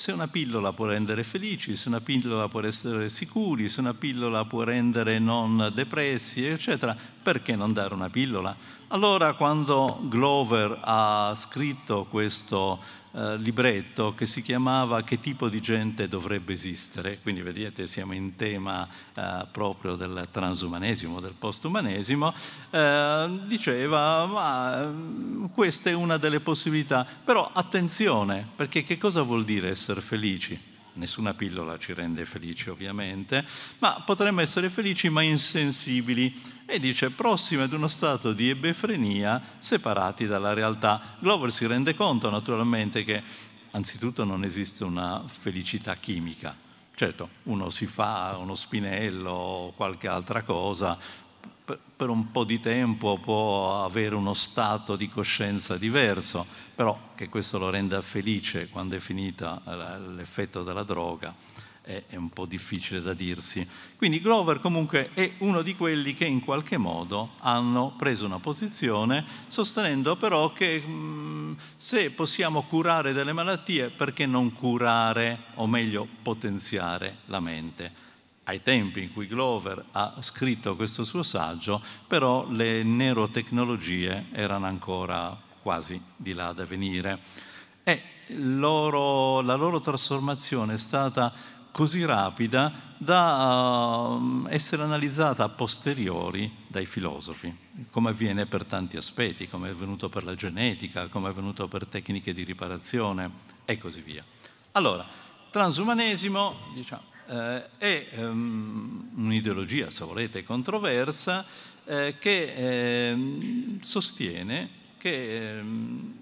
Se 0.00 0.12
una 0.12 0.28
pillola 0.28 0.72
può 0.72 0.86
rendere 0.86 1.22
felici, 1.22 1.76
se 1.76 1.88
una 1.88 2.00
pillola 2.00 2.48
può 2.48 2.62
essere 2.62 3.10
sicuri, 3.10 3.68
se 3.68 3.80
una 3.80 3.92
pillola 3.92 4.46
può 4.46 4.62
rendere 4.62 5.18
non 5.18 5.70
depressi, 5.74 6.46
eccetera, 6.46 6.96
perché 7.22 7.54
non 7.54 7.70
dare 7.74 7.92
una 7.92 8.08
pillola? 8.08 8.56
Allora 8.88 9.34
quando 9.34 10.00
Glover 10.04 10.78
ha 10.80 11.34
scritto 11.36 12.06
questo 12.08 12.80
eh, 13.12 13.36
libretto 13.38 14.14
che 14.14 14.26
si 14.26 14.40
chiamava 14.40 15.02
Che 15.02 15.20
tipo 15.20 15.48
di 15.48 15.60
gente 15.60 16.08
dovrebbe 16.08 16.52
esistere, 16.52 17.18
quindi 17.20 17.42
vedete 17.42 17.86
siamo 17.86 18.12
in 18.12 18.36
tema 18.36 18.88
eh, 19.16 19.46
proprio 19.50 19.96
del 19.96 20.28
transumanesimo, 20.30 21.18
del 21.18 21.34
postumanesimo, 21.38 22.32
eh, 22.70 23.40
diceva 23.46 24.26
ma 24.26 24.86
mm, 24.86 25.46
questa 25.54 25.90
è 25.90 25.92
una 25.92 26.18
delle 26.18 26.40
possibilità, 26.40 27.04
però 27.24 27.50
attenzione 27.52 28.46
perché 28.54 28.84
che 28.84 28.96
cosa 28.96 29.22
vuol 29.22 29.44
dire 29.44 29.70
essere 29.70 30.00
felici? 30.00 30.68
Nessuna 30.92 31.34
pillola 31.34 31.78
ci 31.78 31.94
rende 31.94 32.24
felici 32.26 32.68
ovviamente, 32.68 33.44
ma 33.78 34.02
potremmo 34.04 34.40
essere 34.40 34.68
felici 34.68 35.08
ma 35.08 35.22
insensibili 35.22 36.32
e 36.70 36.78
dice 36.78 37.10
prossimi 37.10 37.62
ad 37.62 37.72
uno 37.72 37.88
stato 37.88 38.32
di 38.32 38.48
ebefrenia 38.48 39.42
separati 39.58 40.26
dalla 40.26 40.52
realtà. 40.52 41.16
Glover 41.18 41.50
si 41.50 41.66
rende 41.66 41.96
conto 41.96 42.30
naturalmente 42.30 43.02
che 43.02 43.20
anzitutto 43.72 44.22
non 44.22 44.44
esiste 44.44 44.84
una 44.84 45.24
felicità 45.26 45.96
chimica. 45.96 46.56
Certo, 46.94 47.28
uno 47.44 47.70
si 47.70 47.86
fa 47.86 48.36
uno 48.38 48.54
spinello 48.54 49.30
o 49.30 49.72
qualche 49.72 50.06
altra 50.06 50.42
cosa, 50.42 50.96
per 51.96 52.08
un 52.08 52.30
po' 52.30 52.44
di 52.44 52.60
tempo 52.60 53.18
può 53.18 53.84
avere 53.84 54.14
uno 54.14 54.34
stato 54.34 54.94
di 54.94 55.08
coscienza 55.08 55.76
diverso, 55.76 56.46
però 56.74 57.10
che 57.16 57.28
questo 57.28 57.58
lo 57.58 57.70
renda 57.70 58.00
felice 58.00 58.68
quando 58.68 58.94
è 58.94 59.00
finita 59.00 59.60
l'effetto 60.14 60.62
della 60.62 60.84
droga 60.84 61.34
è, 61.90 62.04
è 62.06 62.16
un 62.16 62.30
po' 62.30 62.46
difficile 62.46 63.02
da 63.02 63.14
dirsi. 63.14 63.68
Quindi 63.96 64.20
Glover 64.20 64.60
comunque 64.60 65.10
è 65.12 65.32
uno 65.38 65.62
di 65.62 65.74
quelli 65.74 66.14
che 66.14 66.24
in 66.24 66.40
qualche 66.40 66.76
modo 66.76 67.30
hanno 67.40 67.92
preso 67.96 68.26
una 68.26 68.38
posizione 68.38 69.24
sostenendo 69.48 70.14
però 70.16 70.52
che 70.52 70.78
mh, 70.78 71.56
se 71.76 72.10
possiamo 72.12 72.62
curare 72.62 73.12
delle 73.12 73.32
malattie, 73.32 73.90
perché 73.90 74.24
non 74.24 74.52
curare 74.52 75.44
o 75.54 75.66
meglio 75.66 76.06
potenziare 76.22 77.18
la 77.26 77.40
mente? 77.40 78.08
ai 78.44 78.62
tempi 78.62 79.02
in 79.02 79.12
cui 79.12 79.28
Glover 79.28 79.84
ha 79.92 80.16
scritto 80.20 80.74
questo 80.74 81.04
suo 81.04 81.22
saggio, 81.22 81.80
però 82.08 82.50
le 82.50 82.82
neurotecnologie 82.82 84.26
erano 84.32 84.66
ancora 84.66 85.38
quasi 85.62 86.02
di 86.16 86.32
là 86.32 86.50
da 86.50 86.64
venire. 86.64 87.20
E 87.84 88.02
loro, 88.34 89.40
la 89.40 89.54
loro 89.54 89.80
trasformazione 89.80 90.74
è 90.74 90.78
stata 90.78 91.32
così 91.70 92.04
rapida 92.04 92.88
da 92.96 94.16
uh, 94.18 94.46
essere 94.48 94.82
analizzata 94.82 95.44
a 95.44 95.48
posteriori 95.48 96.52
dai 96.66 96.86
filosofi, 96.86 97.54
come 97.90 98.10
avviene 98.10 98.46
per 98.46 98.64
tanti 98.64 98.96
aspetti, 98.96 99.48
come 99.48 99.68
è 99.68 99.70
avvenuto 99.70 100.08
per 100.08 100.24
la 100.24 100.34
genetica, 100.34 101.08
come 101.08 101.28
è 101.28 101.30
avvenuto 101.30 101.66
per 101.68 101.86
tecniche 101.86 102.34
di 102.34 102.44
riparazione 102.44 103.30
e 103.64 103.78
così 103.78 104.02
via. 104.02 104.22
Allora, 104.72 105.06
transumanesimo 105.50 106.54
diciamo, 106.74 107.02
eh, 107.28 107.78
è 107.78 108.06
um, 108.18 109.10
un'ideologia, 109.16 109.90
se 109.90 110.04
volete, 110.04 110.44
controversa 110.44 111.44
eh, 111.86 112.16
che 112.18 112.52
eh, 112.54 113.78
sostiene 113.80 114.78
che 114.98 115.58
ehm, 115.58 116.18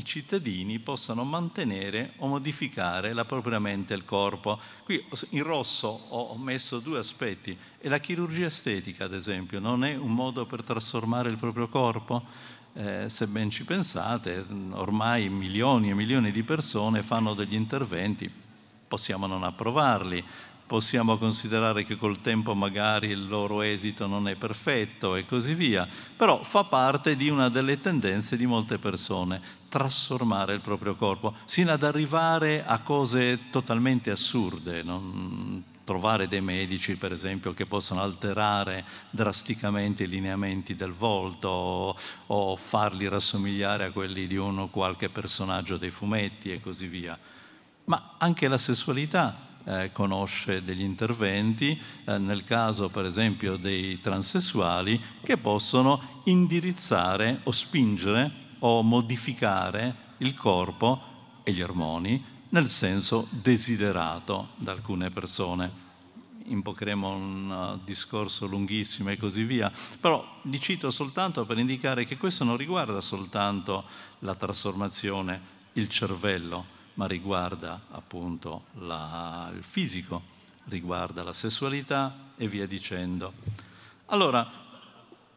i 0.00 0.04
cittadini 0.04 0.78
possano 0.78 1.24
mantenere 1.24 2.14
o 2.16 2.26
modificare 2.26 3.12
la 3.12 3.26
propria 3.26 3.58
mente 3.58 3.92
e 3.92 3.96
il 3.96 4.04
corpo. 4.04 4.58
Qui 4.82 5.04
in 5.30 5.42
rosso 5.42 5.88
ho 6.08 6.36
messo 6.38 6.78
due 6.78 6.98
aspetti 6.98 7.56
e 7.78 7.88
la 7.88 7.98
chirurgia 7.98 8.46
estetica, 8.46 9.04
ad 9.04 9.14
esempio, 9.14 9.60
non 9.60 9.84
è 9.84 9.94
un 9.94 10.12
modo 10.12 10.46
per 10.46 10.62
trasformare 10.62 11.28
il 11.28 11.36
proprio 11.36 11.68
corpo? 11.68 12.24
Eh, 12.72 13.08
se 13.08 13.26
ben 13.26 13.50
ci 13.50 13.64
pensate, 13.64 14.44
ormai 14.70 15.28
milioni 15.28 15.90
e 15.90 15.94
milioni 15.94 16.30
di 16.32 16.42
persone 16.42 17.02
fanno 17.02 17.34
degli 17.34 17.54
interventi, 17.54 18.30
possiamo 18.88 19.26
non 19.26 19.42
approvarli, 19.42 20.24
possiamo 20.70 21.18
considerare 21.18 21.82
che 21.84 21.96
col 21.96 22.20
tempo 22.20 22.54
magari 22.54 23.08
il 23.08 23.26
loro 23.26 23.60
esito 23.60 24.06
non 24.06 24.28
è 24.28 24.36
perfetto 24.36 25.16
e 25.16 25.26
così 25.26 25.52
via, 25.52 25.86
però 26.16 26.44
fa 26.44 26.62
parte 26.62 27.16
di 27.16 27.28
una 27.28 27.48
delle 27.48 27.80
tendenze 27.80 28.36
di 28.36 28.46
molte 28.46 28.78
persone, 28.78 29.58
trasformare 29.70 30.52
il 30.52 30.60
proprio 30.60 30.94
corpo, 30.94 31.34
sino 31.46 31.72
ad 31.72 31.82
arrivare 31.82 32.66
a 32.66 32.80
cose 32.80 33.50
totalmente 33.50 34.10
assurde, 34.10 34.82
non? 34.82 35.64
trovare 35.90 36.28
dei 36.28 36.40
medici 36.40 36.96
per 36.96 37.10
esempio 37.10 37.52
che 37.52 37.66
possano 37.66 38.00
alterare 38.00 38.84
drasticamente 39.10 40.04
i 40.04 40.08
lineamenti 40.08 40.76
del 40.76 40.92
volto 40.92 41.48
o, 41.48 41.96
o 42.26 42.56
farli 42.56 43.08
rassomigliare 43.08 43.86
a 43.86 43.90
quelli 43.90 44.28
di 44.28 44.36
uno 44.36 44.68
qualche 44.68 45.08
personaggio 45.08 45.76
dei 45.78 45.90
fumetti 45.90 46.52
e 46.52 46.60
così 46.60 46.86
via. 46.86 47.18
Ma 47.86 48.14
anche 48.18 48.46
la 48.46 48.58
sessualità 48.58 49.48
eh, 49.64 49.90
conosce 49.90 50.62
degli 50.62 50.82
interventi, 50.82 51.80
eh, 52.04 52.18
nel 52.18 52.44
caso 52.44 52.88
per 52.88 53.04
esempio 53.04 53.56
dei 53.56 53.98
transessuali, 53.98 55.00
che 55.24 55.38
possono 55.38 56.22
indirizzare 56.24 57.40
o 57.42 57.50
spingere 57.50 58.48
o 58.60 58.82
modificare 58.82 60.08
il 60.18 60.34
corpo 60.34 61.02
e 61.42 61.52
gli 61.52 61.62
ormoni 61.62 62.38
nel 62.50 62.68
senso 62.68 63.28
desiderato 63.30 64.50
da 64.56 64.72
alcune 64.72 65.10
persone. 65.10 65.88
Invocheremo 66.44 67.08
un 67.08 67.50
uh, 67.50 67.84
discorso 67.84 68.46
lunghissimo 68.46 69.10
e 69.10 69.16
così 69.16 69.44
via, 69.44 69.70
però 70.00 70.40
li 70.42 70.58
cito 70.58 70.90
soltanto 70.90 71.44
per 71.44 71.58
indicare 71.58 72.04
che 72.04 72.16
questo 72.16 72.42
non 72.42 72.56
riguarda 72.56 73.00
soltanto 73.00 73.84
la 74.20 74.34
trasformazione, 74.34 75.58
il 75.74 75.88
cervello, 75.88 76.78
ma 76.94 77.06
riguarda 77.06 77.82
appunto 77.92 78.64
la, 78.80 79.50
il 79.54 79.62
fisico, 79.62 80.22
riguarda 80.64 81.22
la 81.22 81.32
sessualità 81.32 82.32
e 82.36 82.48
via 82.48 82.66
dicendo. 82.66 83.32
Allora, 84.06 84.69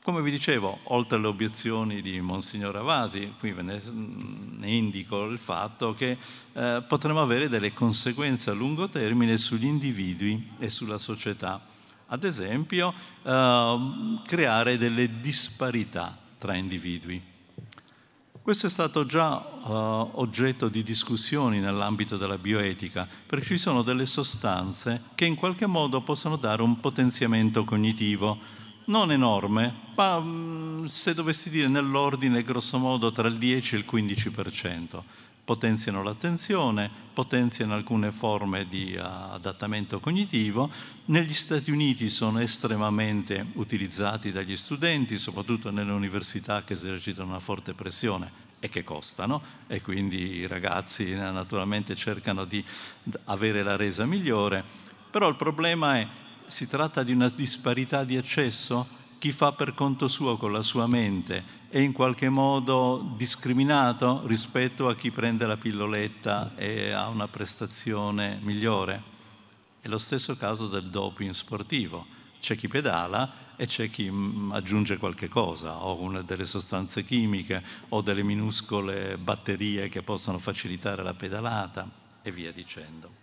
come 0.04 0.22
vi 0.22 0.32
dicevo, 0.32 0.80
oltre 0.86 1.16
alle 1.16 1.28
obiezioni 1.28 2.02
di 2.02 2.20
Monsignor 2.20 2.76
Avasi, 2.76 3.36
qui 3.40 3.54
ve 3.54 3.62
ne, 3.62 3.82
ne 3.90 4.70
indico 4.70 5.24
il 5.24 5.40
fatto 5.40 5.94
che 5.94 6.18
eh, 6.52 6.84
potremo 6.86 7.22
avere 7.22 7.48
delle 7.48 7.72
conseguenze 7.72 8.50
a 8.50 8.54
lungo 8.54 8.90
termine 8.90 9.38
sugli 9.38 9.66
individui 9.66 10.52
e 10.60 10.70
sulla 10.70 10.98
società. 10.98 11.66
Ad 12.08 12.26
esempio, 12.26 12.94
eh, 13.24 14.20
creare 14.26 14.78
delle 14.78 15.22
disparità 15.22 16.18
tra 16.38 16.54
individui. 16.54 17.32
Questo 18.42 18.68
è 18.68 18.70
stato 18.70 19.06
già 19.06 19.38
uh, 19.38 19.72
oggetto 20.16 20.68
di 20.68 20.84
discussioni 20.84 21.60
nell'ambito 21.60 22.18
della 22.18 22.38
bioetica, 22.38 23.08
perché 23.26 23.46
ci 23.46 23.58
sono 23.58 23.84
delle 23.84 24.06
sostanze 24.06 25.02
che 25.16 25.24
in 25.24 25.36
qualche 25.36 25.66
modo 25.66 26.02
possono 26.02 26.36
dare 26.36 26.62
un 26.62 26.78
potenziamento 26.82 27.64
cognitivo, 27.64 28.38
non 28.86 29.12
enorme, 29.12 29.74
ma 29.96 30.18
um, 30.18 30.86
se 30.86 31.14
dovessi 31.14 31.50
dire 31.50 31.68
nell'ordine 31.68 32.44
grosso 32.44 32.78
modo 32.78 33.12
tra 33.12 33.28
il 33.28 33.38
10 33.38 33.76
e 33.76 33.78
il 33.80 33.86
15%. 33.90 35.02
Potenziano 35.46 36.04
l'attenzione, 36.04 36.90
potenziano 37.14 37.74
alcune 37.74 38.12
forme 38.12 38.68
di 38.68 38.96
uh, 38.96 39.34
adattamento 39.34 40.00
cognitivo. 40.00 40.70
Negli 41.06 41.34
Stati 41.34 41.70
Uniti 41.70 42.10
sono 42.10 42.40
estremamente 42.40 43.48
utilizzati 43.54 44.32
dagli 44.32 44.56
studenti, 44.56 45.18
soprattutto 45.18 45.70
nelle 45.70 45.92
università 45.92 46.64
che 46.64 46.74
esercitano 46.74 47.30
una 47.30 47.40
forte 47.40 47.74
pressione 47.74 48.44
e 48.64 48.70
che 48.70 48.86
costano 48.86 49.42
e 49.68 49.82
quindi 49.82 50.36
i 50.36 50.48
ragazzi 50.48 51.12
eh, 51.12 51.16
naturalmente 51.16 51.96
cercano 51.96 52.46
di 52.46 52.64
avere 53.26 53.62
la 53.62 53.76
resa 53.76 54.06
migliore, 54.06 54.64
però 55.12 55.28
il 55.28 55.36
problema 55.36 55.98
è 55.98 56.08
si 56.48 56.68
tratta 56.68 57.04
di 57.04 57.12
una 57.12 57.30
disparità 57.30 58.04
di 58.04 58.18
accesso? 58.18 58.88
Chi 59.18 59.32
fa 59.32 59.54
per 59.54 59.74
conto 59.74 60.08
suo 60.08 60.38
con 60.38 60.52
la 60.52 60.62
sua 60.62 60.86
mente 60.86 61.62
è 61.70 61.80
in 61.80 61.94
qualche 61.94 62.30
modo 62.30 63.14
discriminato 63.18 64.22
rispetto 64.26 64.90
a 64.90 64.96
chi 64.96 65.12
prende 65.12 65.46
la 65.46 65.58
pilloletta 65.58 66.56
e 66.56 66.92
ha 66.92 67.08
una 67.08 67.28
prestazione 67.28 68.40
migliore? 68.42 69.02
È 69.80 69.88
lo 69.88 69.98
stesso 69.98 70.36
caso 70.36 70.68
del 70.68 70.90
doping 70.90 71.32
sportivo. 71.32 72.06
C'è 72.40 72.56
chi 72.56 72.68
pedala 72.68 73.56
e 73.56 73.66
c'è 73.66 73.90
chi 73.90 74.10
mm, 74.10 74.52
aggiunge 74.52 74.98
qualche 74.98 75.30
cosa, 75.30 75.84
o 75.84 76.02
una 76.02 76.22
delle 76.22 76.46
sostanze 76.46 77.06
chimiche, 77.06 77.64
o 77.90 78.02
delle 78.02 78.24
minuscole 78.24 79.18
batterie 79.18 79.90
che 79.90 80.02
possono 80.02 80.40
facilitare 80.40 81.04
la 81.04 81.14
pedalata 81.14 81.90
e 82.22 82.32
via 82.32 82.52
dicendo. 82.52 83.23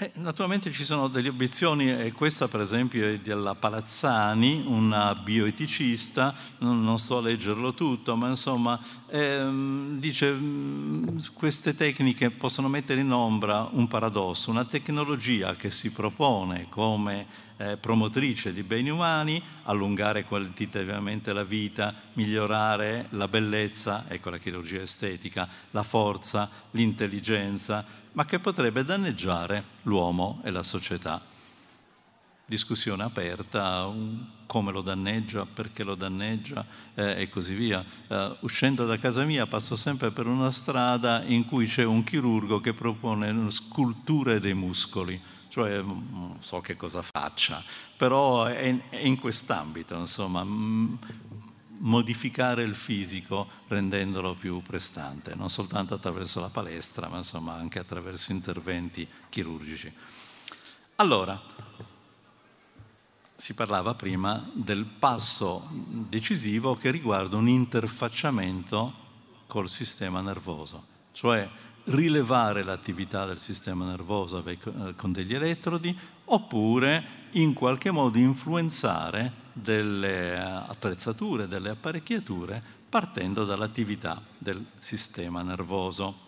Eh, 0.00 0.12
naturalmente 0.18 0.70
ci 0.70 0.84
sono 0.84 1.08
delle 1.08 1.28
obiezioni, 1.28 1.90
e 1.90 2.12
questa 2.12 2.46
per 2.46 2.60
esempio 2.60 3.04
è 3.04 3.18
della 3.18 3.56
Palazzani, 3.56 4.62
una 4.64 5.12
bioeticista, 5.12 6.32
non, 6.58 6.84
non 6.84 7.00
sto 7.00 7.16
a 7.16 7.20
leggerlo 7.20 7.74
tutto, 7.74 8.14
ma 8.14 8.28
insomma 8.28 8.78
ehm, 9.08 9.98
dice 9.98 10.30
mm, 10.30 11.18
queste 11.32 11.74
tecniche 11.74 12.30
possono 12.30 12.68
mettere 12.68 13.00
in 13.00 13.10
ombra 13.10 13.68
un 13.72 13.88
paradosso, 13.88 14.50
una 14.50 14.64
tecnologia 14.64 15.56
che 15.56 15.72
si 15.72 15.90
propone 15.90 16.68
come 16.68 17.26
eh, 17.56 17.76
promotrice 17.76 18.52
di 18.52 18.62
beni 18.62 18.90
umani, 18.90 19.42
allungare 19.64 20.22
qualitativamente 20.22 21.32
la 21.32 21.42
vita, 21.42 21.92
migliorare 22.12 23.06
la 23.10 23.26
bellezza, 23.26 24.04
ecco 24.06 24.30
la 24.30 24.38
chirurgia 24.38 24.80
estetica, 24.80 25.48
la 25.72 25.82
forza, 25.82 26.48
l'intelligenza, 26.70 28.06
ma 28.18 28.24
che 28.24 28.40
potrebbe 28.40 28.84
danneggiare 28.84 29.62
l'uomo 29.82 30.40
e 30.42 30.50
la 30.50 30.64
società. 30.64 31.22
Discussione 32.44 33.04
aperta, 33.04 33.88
come 34.44 34.72
lo 34.72 34.80
danneggia, 34.80 35.46
perché 35.46 35.84
lo 35.84 35.94
danneggia 35.94 36.66
eh, 36.96 37.22
e 37.22 37.28
così 37.28 37.54
via. 37.54 37.84
Uh, 38.08 38.34
uscendo 38.40 38.86
da 38.86 38.98
casa 38.98 39.22
mia 39.22 39.46
passo 39.46 39.76
sempre 39.76 40.10
per 40.10 40.26
una 40.26 40.50
strada 40.50 41.22
in 41.22 41.44
cui 41.44 41.66
c'è 41.66 41.84
un 41.84 42.02
chirurgo 42.02 42.60
che 42.60 42.74
propone 42.74 43.52
sculture 43.52 44.40
dei 44.40 44.54
muscoli 44.54 45.36
cioè 45.48 45.80
non 45.80 46.36
so 46.40 46.60
che 46.60 46.76
cosa 46.76 47.02
faccia, 47.02 47.62
però 47.96 48.44
è 48.44 48.64
in, 48.64 48.80
è 48.90 48.98
in 48.98 49.18
quest'ambito, 49.18 49.96
insomma, 49.96 50.46
modificare 51.78 52.62
il 52.62 52.74
fisico 52.74 53.48
rendendolo 53.68 54.34
più 54.34 54.62
prestante, 54.62 55.34
non 55.34 55.50
soltanto 55.50 55.94
attraverso 55.94 56.40
la 56.40 56.48
palestra, 56.48 57.08
ma 57.08 57.18
insomma 57.18 57.54
anche 57.54 57.78
attraverso 57.78 58.32
interventi 58.32 59.06
chirurgici. 59.28 59.92
Allora, 60.96 61.40
si 63.36 63.54
parlava 63.54 63.94
prima 63.94 64.50
del 64.52 64.84
passo 64.84 65.68
decisivo 66.08 66.74
che 66.74 66.90
riguarda 66.90 67.36
un 67.36 67.48
interfacciamento 67.48 69.06
col 69.46 69.70
sistema 69.70 70.20
nervoso, 70.20 70.84
cioè 71.12 71.48
rilevare 71.84 72.62
l'attività 72.62 73.24
del 73.24 73.38
sistema 73.38 73.84
nervoso 73.84 74.44
eh, 74.44 74.58
con 74.96 75.12
degli 75.12 75.34
elettrodi 75.34 75.96
oppure 76.26 77.17
in 77.32 77.52
qualche 77.52 77.90
modo 77.90 78.18
influenzare 78.18 79.32
delle 79.52 80.38
attrezzature, 80.38 81.48
delle 81.48 81.70
apparecchiature 81.70 82.62
partendo 82.88 83.44
dall'attività 83.44 84.22
del 84.36 84.64
sistema 84.78 85.42
nervoso. 85.42 86.26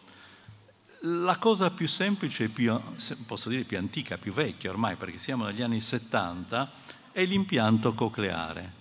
La 1.04 1.38
cosa 1.38 1.70
più 1.70 1.88
semplice, 1.88 2.50
più, 2.50 2.78
posso 3.26 3.48
dire 3.48 3.62
più 3.62 3.78
antica, 3.78 4.18
più 4.18 4.32
vecchia 4.32 4.70
ormai, 4.70 4.96
perché 4.96 5.18
siamo 5.18 5.46
negli 5.46 5.62
anni 5.62 5.80
70, 5.80 6.70
è 7.12 7.24
l'impianto 7.24 7.94
cocleare. 7.94 8.78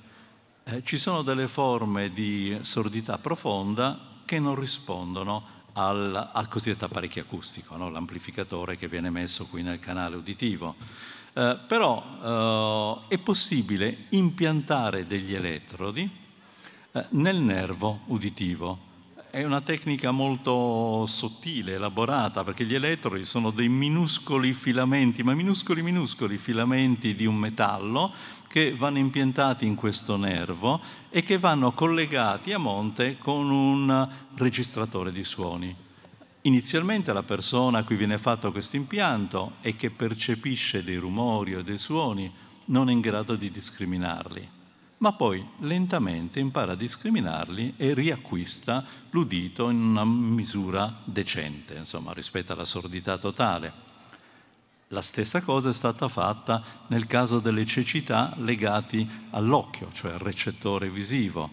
Eh, 0.65 0.83
ci 0.83 0.97
sono 0.97 1.21
delle 1.21 1.47
forme 1.47 2.11
di 2.11 2.57
sordità 2.61 3.17
profonda 3.17 3.97
che 4.25 4.39
non 4.39 4.55
rispondono 4.55 5.57
al, 5.73 6.29
al 6.33 6.47
cosiddetto 6.49 6.85
apparecchio 6.85 7.21
acustico, 7.21 7.77
no? 7.77 7.89
l'amplificatore 7.89 8.75
che 8.75 8.89
viene 8.89 9.09
messo 9.09 9.45
qui 9.45 9.63
nel 9.63 9.79
canale 9.79 10.17
uditivo. 10.17 10.75
Eh, 11.33 11.57
però 11.67 12.99
eh, 13.07 13.15
è 13.15 13.17
possibile 13.19 13.95
impiantare 14.09 15.05
degli 15.05 15.35
elettrodi 15.35 16.09
eh, 16.91 17.05
nel 17.11 17.37
nervo 17.37 18.01
uditivo. 18.05 18.87
È 19.31 19.43
una 19.43 19.61
tecnica 19.61 20.09
molto 20.09 21.05
sottile, 21.05 21.73
elaborata, 21.73 22.43
perché 22.43 22.65
gli 22.65 22.73
elettrodi 22.73 23.23
sono 23.23 23.51
dei 23.51 23.69
minuscoli 23.69 24.53
filamenti, 24.53 25.21
ma 25.21 25.35
minuscoli 25.35 25.83
minuscoli 25.83 26.39
filamenti 26.39 27.13
di 27.13 27.27
un 27.27 27.35
metallo 27.35 28.11
che 28.47 28.73
vanno 28.73 28.97
impiantati 28.97 29.67
in 29.67 29.75
questo 29.75 30.17
nervo 30.17 30.81
e 31.11 31.21
che 31.21 31.37
vanno 31.37 31.73
collegati 31.73 32.53
a 32.53 32.57
monte 32.57 33.19
con 33.19 33.51
un 33.51 34.09
registratore 34.33 35.11
di 35.11 35.23
suoni. 35.23 35.75
Inizialmente 36.49 37.13
la 37.13 37.21
persona 37.21 37.77
a 37.77 37.83
cui 37.83 37.95
viene 37.95 38.17
fatto 38.17 38.51
questo 38.51 38.75
impianto 38.75 39.57
e 39.61 39.75
che 39.75 39.91
percepisce 39.91 40.83
dei 40.83 40.95
rumori 40.95 41.53
o 41.53 41.61
dei 41.61 41.77
suoni 41.77 42.33
non 42.65 42.89
è 42.89 42.91
in 42.91 43.01
grado 43.01 43.35
di 43.35 43.51
discriminarli, 43.51 44.49
ma 44.97 45.13
poi 45.13 45.47
lentamente 45.59 46.39
impara 46.39 46.71
a 46.71 46.75
discriminarli 46.75 47.75
e 47.77 47.93
riacquista 47.93 48.83
l'udito 49.11 49.69
in 49.69 49.79
una 49.79 50.03
misura 50.03 51.01
decente, 51.03 51.75
insomma, 51.75 52.13
rispetto 52.13 52.51
alla 52.51 52.65
sordità 52.65 53.19
totale. 53.19 53.71
La 54.87 55.03
stessa 55.03 55.43
cosa 55.43 55.69
è 55.69 55.73
stata 55.73 56.07
fatta 56.07 56.63
nel 56.87 57.05
caso 57.05 57.37
delle 57.37 57.63
cecità 57.65 58.33
legati 58.37 59.07
all'occhio, 59.29 59.91
cioè 59.91 60.13
al 60.13 60.19
recettore 60.19 60.89
visivo. 60.89 61.47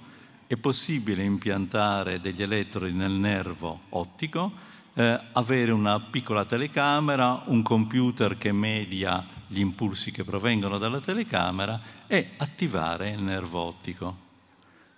È 0.46 0.56
possibile 0.56 1.22
impiantare 1.22 2.18
degli 2.18 2.40
elettrodi 2.40 2.92
nel 2.92 3.12
nervo 3.12 3.80
ottico 3.90 4.65
eh, 4.98 5.20
avere 5.32 5.72
una 5.72 6.00
piccola 6.00 6.46
telecamera, 6.46 7.42
un 7.46 7.60
computer 7.62 8.38
che 8.38 8.50
media 8.50 9.24
gli 9.46 9.58
impulsi 9.58 10.10
che 10.10 10.24
provengono 10.24 10.78
dalla 10.78 11.00
telecamera 11.00 11.78
e 12.06 12.30
attivare 12.38 13.10
il 13.10 13.22
nervo 13.22 13.60
ottico. 13.60 14.24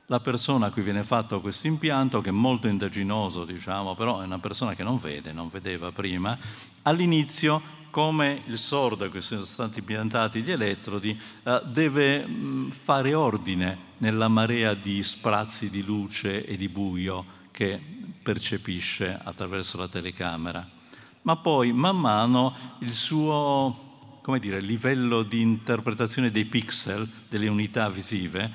La 0.06 0.20
persona 0.20 0.66
a 0.66 0.70
cui 0.70 0.82
viene 0.82 1.02
fatto 1.02 1.40
questo 1.40 1.66
impianto, 1.66 2.20
che 2.20 2.28
è 2.28 2.32
molto 2.32 2.68
indaginoso, 2.68 3.44
diciamo, 3.44 3.94
però 3.94 4.20
è 4.20 4.24
una 4.24 4.38
persona 4.38 4.74
che 4.74 4.84
non 4.84 4.98
vede, 4.98 5.32
non 5.32 5.48
vedeva 5.50 5.90
prima, 5.90 6.38
all'inizio, 6.82 7.60
come 7.90 8.42
il 8.46 8.56
sordo 8.56 9.04
a 9.04 9.08
cui 9.08 9.20
sono 9.20 9.44
stati 9.44 9.80
impiantati 9.80 10.42
gli 10.42 10.52
elettrodi, 10.52 11.20
eh, 11.42 11.60
deve 11.66 12.24
mh, 12.24 12.70
fare 12.70 13.14
ordine 13.14 13.86
nella 13.98 14.28
marea 14.28 14.74
di 14.74 15.02
sprazzi 15.02 15.68
di 15.68 15.82
luce 15.82 16.46
e 16.46 16.56
di 16.56 16.68
buio 16.68 17.36
che 17.58 17.80
percepisce 18.22 19.18
attraverso 19.20 19.78
la 19.78 19.88
telecamera, 19.88 20.64
ma 21.22 21.34
poi 21.38 21.72
man 21.72 21.98
mano 21.98 22.54
il 22.82 22.94
suo 22.94 24.20
dire, 24.38 24.60
livello 24.60 25.24
di 25.24 25.40
interpretazione 25.40 26.30
dei 26.30 26.44
pixel, 26.44 27.04
delle 27.28 27.48
unità 27.48 27.88
visive, 27.88 28.48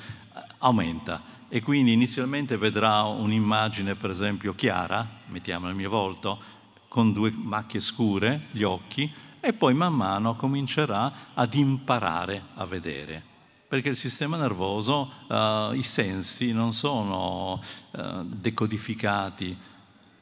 aumenta. 0.60 1.22
E 1.50 1.62
quindi 1.62 1.92
inizialmente 1.92 2.56
vedrà 2.56 3.02
un'immagine 3.02 3.96
per 3.96 4.10
esempio 4.10 4.56
chiara, 4.56 5.06
mettiamo 5.28 5.68
il 5.68 5.76
mio 5.76 5.90
volto, 5.90 6.40
con 6.88 7.12
due 7.12 7.30
macchie 7.36 7.82
scure, 7.82 8.44
gli 8.52 8.64
occhi, 8.64 9.12
e 9.42 9.52
poi 9.52 9.74
man 9.74 9.96
mano 9.96 10.38
comincerà 10.38 11.12
ad 11.34 11.54
imparare 11.56 12.42
a 12.54 12.66
vedere 12.66 13.32
perché 13.74 13.90
il 13.90 13.98
sistema 13.98 14.38
nervoso, 14.38 15.12
uh, 15.30 15.74
i 15.74 15.82
sensi 15.82 16.54
non 16.54 16.74
sono 16.74 17.60
uh, 17.90 18.24
decodificati 18.24 19.58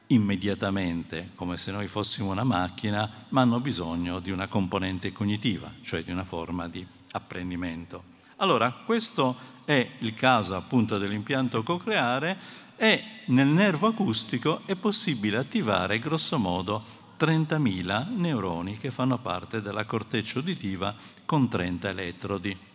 immediatamente, 0.07 1.31
come 1.35 1.57
se 1.57 1.73
noi 1.73 1.87
fossimo 1.87 2.31
una 2.31 2.45
macchina, 2.45 3.11
ma 3.27 3.41
hanno 3.41 3.59
bisogno 3.59 4.21
di 4.21 4.31
una 4.31 4.47
componente 4.47 5.11
cognitiva, 5.11 5.69
cioè 5.81 6.01
di 6.01 6.11
una 6.11 6.23
forma 6.23 6.69
di 6.69 6.87
apprendimento. 7.11 8.03
Allora, 8.37 8.71
questo 8.71 9.35
è 9.65 9.85
il 9.99 10.13
caso 10.13 10.55
appunto 10.55 10.97
dell'impianto 10.97 11.61
cocleare 11.61 12.37
e 12.77 13.03
nel 13.25 13.47
nervo 13.47 13.87
acustico 13.87 14.61
è 14.63 14.75
possibile 14.75 15.35
attivare 15.35 15.99
grosso 15.99 16.39
modo 16.39 16.85
30.000 17.19 18.15
neuroni 18.15 18.77
che 18.77 18.91
fanno 18.91 19.17
parte 19.17 19.61
della 19.61 19.83
corteccia 19.83 20.39
uditiva 20.39 20.95
con 21.25 21.49
30 21.49 21.89
elettrodi. 21.89 22.69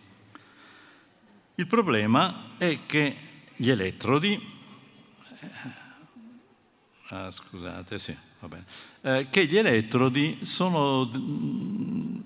Il 1.59 1.65
problema 1.65 2.51
è 2.59 2.81
che 2.85 3.15
gli 3.55 3.71
elettrodi, 3.71 4.39
eh, 5.39 5.49
ah, 7.07 7.31
scusate, 7.31 7.97
sì, 7.97 8.15
eh, 9.01 9.25
che 9.31 9.47
gli 9.47 9.57
elettrodi 9.57 10.37
sono, 10.43 11.09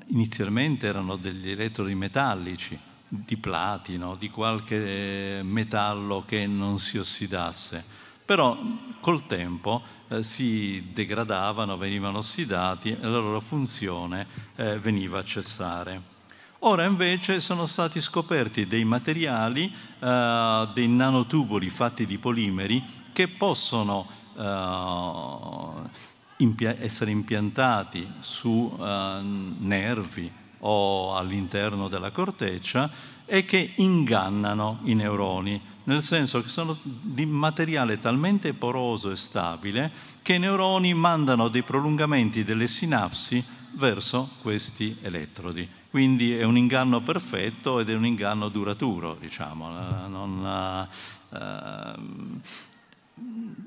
inizialmente 0.07 0.85
erano 0.85 1.15
degli 1.15 1.49
elettrodi 1.49 1.95
metallici, 1.95 2.77
di 3.07 3.37
platino, 3.37 4.17
di 4.17 4.29
qualche 4.29 5.39
metallo 5.43 6.25
che 6.27 6.45
non 6.45 6.77
si 6.77 6.97
ossidasse, 6.97 7.85
però 8.25 8.61
col 8.99 9.25
tempo 9.27 9.81
eh, 10.09 10.23
si 10.23 10.91
degradavano, 10.91 11.77
venivano 11.77 12.17
ossidati 12.17 12.89
e 12.89 12.97
la 12.99 13.19
loro 13.19 13.39
funzione 13.39 14.27
eh, 14.57 14.77
veniva 14.77 15.19
a 15.19 15.23
cessare. 15.23 16.19
Ora 16.63 16.83
invece 16.83 17.39
sono 17.39 17.65
stati 17.65 17.99
scoperti 17.99 18.67
dei 18.67 18.83
materiali, 18.83 19.73
eh, 19.97 20.69
dei 20.75 20.87
nanotubuli 20.87 21.71
fatti 21.71 22.05
di 22.05 22.19
polimeri 22.19 22.83
che 23.11 23.27
possono 23.29 24.07
eh, 24.37 25.89
impia- 26.37 26.75
essere 26.77 27.09
impiantati 27.09 28.07
su 28.19 28.77
eh, 28.79 29.19
nervi 29.21 30.31
o 30.59 31.15
all'interno 31.15 31.87
della 31.87 32.11
corteccia 32.11 32.91
e 33.25 33.43
che 33.43 33.73
ingannano 33.77 34.81
i 34.83 34.93
neuroni, 34.93 35.59
nel 35.85 36.03
senso 36.03 36.43
che 36.43 36.49
sono 36.49 36.77
di 36.83 37.25
materiale 37.25 37.99
talmente 37.99 38.53
poroso 38.53 39.09
e 39.09 39.15
stabile 39.15 39.91
che 40.21 40.35
i 40.35 40.39
neuroni 40.39 40.93
mandano 40.93 41.47
dei 41.47 41.63
prolungamenti 41.63 42.43
delle 42.43 42.67
sinapsi 42.67 43.43
verso 43.71 44.29
questi 44.43 44.95
elettrodi. 45.01 45.79
Quindi 45.91 46.31
è 46.31 46.43
un 46.43 46.55
inganno 46.55 47.01
perfetto 47.01 47.81
ed 47.81 47.89
è 47.89 47.93
un 47.93 48.05
inganno 48.05 48.47
duraturo, 48.47 49.17
diciamo. 49.19 49.69
Non, 50.07 50.87
uh, 51.29 52.09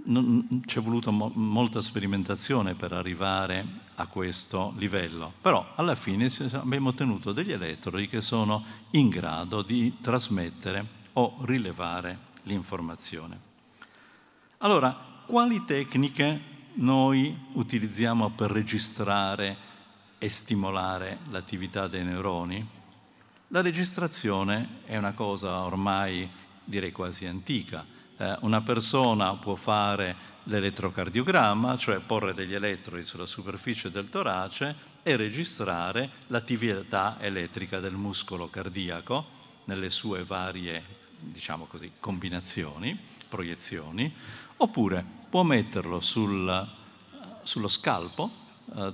non, 0.04 0.62
c'è 0.64 0.80
voluto 0.80 1.12
mo- 1.12 1.30
molta 1.34 1.82
sperimentazione 1.82 2.72
per 2.72 2.92
arrivare 2.92 3.82
a 3.96 4.06
questo 4.06 4.72
livello, 4.78 5.34
però 5.38 5.72
alla 5.74 5.94
fine 5.94 6.28
abbiamo 6.52 6.88
ottenuto 6.88 7.32
degli 7.32 7.52
elettrodi 7.52 8.08
che 8.08 8.22
sono 8.22 8.64
in 8.92 9.10
grado 9.10 9.60
di 9.60 9.98
trasmettere 10.00 11.02
o 11.12 11.36
rilevare 11.42 12.18
l'informazione. 12.44 13.38
Allora, 14.58 14.96
quali 15.26 15.62
tecniche 15.66 16.40
noi 16.76 17.36
utilizziamo 17.52 18.30
per 18.30 18.50
registrare 18.50 19.72
e 20.24 20.30
stimolare 20.30 21.18
l'attività 21.28 21.86
dei 21.86 22.02
neuroni? 22.02 22.66
La 23.48 23.60
registrazione 23.60 24.80
è 24.86 24.96
una 24.96 25.12
cosa 25.12 25.60
ormai 25.64 26.26
direi 26.64 26.92
quasi 26.92 27.26
antica. 27.26 27.84
Eh, 28.16 28.34
una 28.40 28.62
persona 28.62 29.34
può 29.34 29.54
fare 29.54 30.16
l'elettrocardiogramma, 30.44 31.76
cioè 31.76 32.00
porre 32.00 32.32
degli 32.32 32.54
elettrodi 32.54 33.04
sulla 33.04 33.26
superficie 33.26 33.90
del 33.90 34.08
torace 34.08 34.74
e 35.02 35.14
registrare 35.16 36.08
l'attività 36.28 37.18
elettrica 37.20 37.78
del 37.78 37.92
muscolo 37.92 38.48
cardiaco 38.48 39.26
nelle 39.64 39.90
sue 39.90 40.24
varie, 40.24 40.82
diciamo 41.18 41.66
così, 41.66 41.92
combinazioni, 42.00 42.98
proiezioni, 43.28 44.10
oppure 44.56 45.04
può 45.28 45.42
metterlo 45.42 46.00
sul, 46.00 46.66
sullo 47.42 47.68
scalpo 47.68 48.30
eh, 48.30 48.43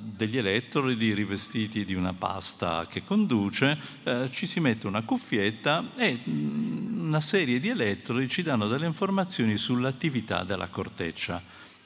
degli 0.01 0.37
elettrodi 0.37 1.15
rivestiti 1.15 1.85
di 1.85 1.95
una 1.95 2.13
pasta 2.13 2.87
che 2.89 3.03
conduce, 3.05 3.79
eh, 4.03 4.29
ci 4.31 4.47
si 4.47 4.61
mette 4.61 4.87
una 4.87 5.03
cuffietta 5.03 5.91
e 5.97 6.21
mm, 6.29 7.07
una 7.07 7.21
serie 7.21 7.61
di 7.61 7.69
elettrodi 7.69 8.29
ci 8.29 8.43
danno 8.43 8.69
delle 8.69 8.87
informazioni 8.87 9.57
sull'attività 9.57 10.45
della 10.45 10.69
corteccia. 10.69 11.43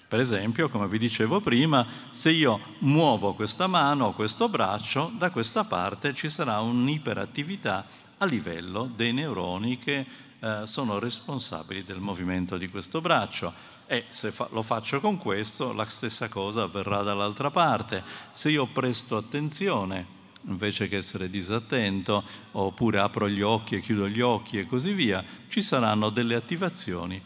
Per 0.07 0.21
esempio, 0.21 0.69
come 0.69 0.87
vi 0.87 0.99
dicevo 0.99 1.41
prima, 1.41 1.87
se 2.11 2.31
io 2.31 2.61
muovo 2.81 3.35
questa 3.35 3.67
mano 3.67 4.07
o 4.07 4.13
questo 4.13 4.49
braccio, 4.49 5.13
da 5.19 5.31
questa 5.31 5.65
parte 5.65 6.15
ci 6.15 6.29
sarà 6.29 6.61
un'iperattività 6.61 7.87
a 8.19 8.25
livello 8.25 8.91
dei 8.95 9.13
neuroni 9.13 9.79
che 9.79 10.07
eh, 10.39 10.61
sono 10.65 10.99
responsabili 10.99 11.85
del 11.85 12.01
movimento 12.01 12.59
di 12.59 12.69
questo 12.69 13.01
braccio 13.01 13.73
e 13.87 14.05
se 14.09 14.33
fa, 14.33 14.49
lo 14.53 14.63
faccio 14.63 15.01
con 15.01 15.19
questo, 15.19 15.73
la 15.73 15.85
stessa 15.85 16.29
cosa 16.29 16.63
avverrà 16.63 17.03
dall'altra 17.03 17.51
parte. 17.51 18.03
Se 18.33 18.51
io 18.51 18.67
presto 18.67 19.17
attenzione, 19.17 20.07
invece 20.47 20.89
che 20.89 20.97
essere 20.97 21.31
disattento, 21.31 22.25
oppure 22.53 22.99
apro 23.01 23.29
gli 23.29 23.43
occhi 23.43 23.77
e 23.77 23.81
chiudo 23.81 24.09
gli 24.09 24.21
occhi 24.21 24.59
e 24.59 24.67
così 24.67 24.93
via, 24.93 25.25
ci 25.49 25.63
saranno 25.63 26.11
delle 26.11 26.35
attivazioni 26.35 27.21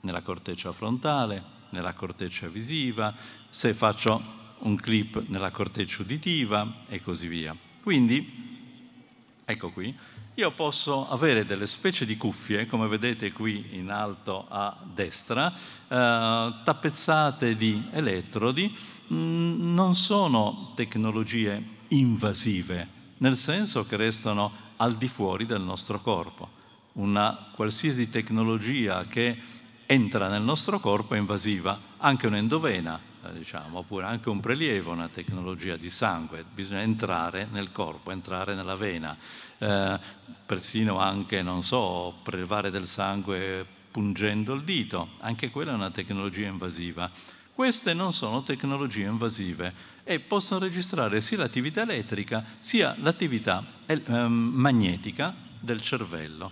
nella 0.00 0.22
corteccia 0.22 0.72
frontale, 0.72 1.42
nella 1.70 1.94
corteccia 1.94 2.48
visiva, 2.48 3.14
se 3.48 3.74
faccio 3.74 4.42
un 4.60 4.76
clip 4.76 5.24
nella 5.28 5.50
corteccia 5.50 6.02
uditiva 6.02 6.84
e 6.88 7.00
così 7.00 7.26
via. 7.26 7.56
Quindi, 7.82 9.42
ecco 9.44 9.70
qui, 9.70 9.94
io 10.36 10.50
posso 10.50 11.08
avere 11.08 11.46
delle 11.46 11.66
specie 11.66 12.04
di 12.04 12.16
cuffie, 12.16 12.66
come 12.66 12.88
vedete 12.88 13.30
qui 13.30 13.68
in 13.72 13.90
alto 13.90 14.46
a 14.48 14.76
destra, 14.82 15.52
eh, 15.52 16.54
tappezzate 16.64 17.56
di 17.56 17.88
elettrodi, 17.92 18.76
mm, 19.12 19.74
non 19.74 19.94
sono 19.94 20.72
tecnologie 20.74 21.62
invasive, 21.88 22.88
nel 23.18 23.36
senso 23.36 23.86
che 23.86 23.96
restano 23.96 24.50
al 24.78 24.96
di 24.96 25.06
fuori 25.06 25.46
del 25.46 25.62
nostro 25.62 26.00
corpo. 26.00 26.62
Una 26.94 27.50
qualsiasi 27.54 28.10
tecnologia 28.10 29.06
che 29.06 29.38
entra 29.86 30.28
nel 30.28 30.42
nostro 30.42 30.80
corpo 30.80 31.14
è 31.14 31.18
invasiva, 31.18 31.78
anche 31.98 32.26
un'endovena, 32.26 33.00
eh, 33.24 33.32
diciamo, 33.32 33.78
oppure 33.78 34.06
anche 34.06 34.28
un 34.28 34.40
prelievo, 34.40 34.90
una 34.90 35.08
tecnologia 35.08 35.76
di 35.76 35.90
sangue, 35.90 36.44
bisogna 36.52 36.80
entrare 36.80 37.46
nel 37.50 37.70
corpo, 37.70 38.10
entrare 38.10 38.54
nella 38.54 38.76
vena, 38.76 39.16
eh, 39.64 39.98
persino 40.44 40.98
anche, 40.98 41.42
non 41.42 41.62
so, 41.62 42.14
prelevare 42.22 42.70
del 42.70 42.86
sangue 42.86 43.66
pungendo 43.90 44.52
il 44.52 44.62
dito, 44.62 45.12
anche 45.20 45.50
quella 45.50 45.72
è 45.72 45.74
una 45.74 45.90
tecnologia 45.90 46.46
invasiva. 46.46 47.10
Queste 47.54 47.94
non 47.94 48.12
sono 48.12 48.42
tecnologie 48.42 49.04
invasive 49.04 49.72
e 50.02 50.20
possono 50.20 50.60
registrare 50.60 51.20
sia 51.20 51.38
l'attività 51.38 51.82
elettrica 51.82 52.44
sia 52.58 52.94
l'attività 52.98 53.64
eh, 53.86 54.26
magnetica 54.28 55.34
del 55.60 55.80
cervello. 55.80 56.50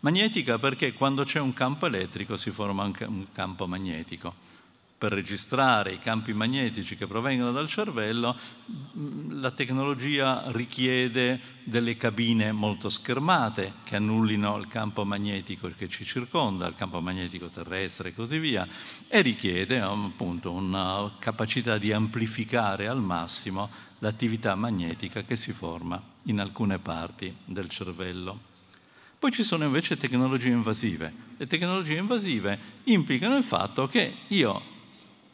Magnetica 0.00 0.58
perché 0.58 0.92
quando 0.92 1.24
c'è 1.24 1.40
un 1.40 1.54
campo 1.54 1.86
elettrico 1.86 2.36
si 2.36 2.50
forma 2.50 2.82
anche 2.82 3.04
un 3.04 3.26
campo 3.32 3.66
magnetico 3.66 4.50
per 5.02 5.10
registrare 5.10 5.94
i 5.94 5.98
campi 5.98 6.32
magnetici 6.32 6.96
che 6.96 7.08
provengono 7.08 7.50
dal 7.50 7.66
cervello, 7.66 8.36
la 9.30 9.50
tecnologia 9.50 10.44
richiede 10.52 11.40
delle 11.64 11.96
cabine 11.96 12.52
molto 12.52 12.88
schermate 12.88 13.72
che 13.82 13.96
annullino 13.96 14.56
il 14.58 14.68
campo 14.68 15.04
magnetico 15.04 15.68
che 15.76 15.88
ci 15.88 16.04
circonda, 16.04 16.68
il 16.68 16.76
campo 16.76 17.00
magnetico 17.00 17.48
terrestre 17.48 18.10
e 18.10 18.14
così 18.14 18.38
via, 18.38 18.64
e 19.08 19.22
richiede 19.22 19.80
appunto 19.80 20.52
una 20.52 21.10
capacità 21.18 21.78
di 21.78 21.90
amplificare 21.90 22.86
al 22.86 23.02
massimo 23.02 23.68
l'attività 23.98 24.54
magnetica 24.54 25.24
che 25.24 25.34
si 25.34 25.50
forma 25.50 26.00
in 26.26 26.38
alcune 26.38 26.78
parti 26.78 27.34
del 27.44 27.68
cervello. 27.68 28.38
Poi 29.18 29.32
ci 29.32 29.42
sono 29.42 29.64
invece 29.64 29.96
tecnologie 29.96 30.50
invasive. 30.50 31.12
Le 31.38 31.48
tecnologie 31.48 31.96
invasive 31.96 32.56
implicano 32.84 33.36
il 33.36 33.44
fatto 33.44 33.88
che 33.88 34.14
io 34.28 34.70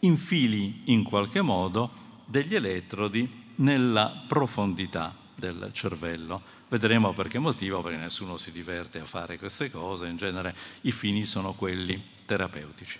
infili 0.01 0.83
in 0.87 1.03
qualche 1.03 1.43
modo 1.43 1.91
degli 2.25 2.55
elettrodi 2.55 3.47
nella 3.57 4.25
profondità 4.27 5.15
del 5.35 5.71
cervello. 5.73 6.57
Vedremo 6.69 7.13
per 7.13 7.29
che 7.29 7.39
motivo, 7.39 7.81
perché 7.81 7.97
nessuno 7.97 8.37
si 8.37 8.53
diverte 8.53 9.01
a 9.01 9.05
fare 9.05 9.39
queste 9.39 9.71
cose, 9.71 10.07
in 10.07 10.17
genere 10.17 10.55
i 10.83 10.93
fini 10.93 11.25
sono 11.25 11.55
quelli 11.55 12.01
terapeutici. 12.27 12.99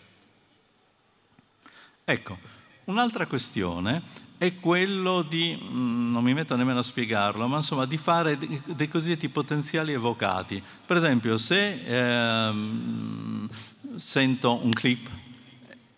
Ecco, 2.05 2.39
un'altra 2.85 3.27
questione 3.27 4.27
è 4.39 4.55
quello 4.55 5.23
di, 5.23 5.59
mm, 5.61 6.13
non 6.13 6.23
mi 6.23 6.33
metto 6.33 6.57
nemmeno 6.57 6.79
a 6.79 6.83
spiegarlo, 6.83 7.47
ma 7.47 7.57
insomma 7.57 7.85
di 7.85 7.99
fare 7.99 8.39
dei 8.39 8.89
cosiddetti 8.89 9.29
potenziali 9.29 9.93
evocati. 9.93 10.63
Per 10.87 10.97
esempio, 10.97 11.37
se 11.37 12.47
ehm, 12.47 13.49
sento 13.97 14.65
un 14.65 14.71
clip 14.71 15.11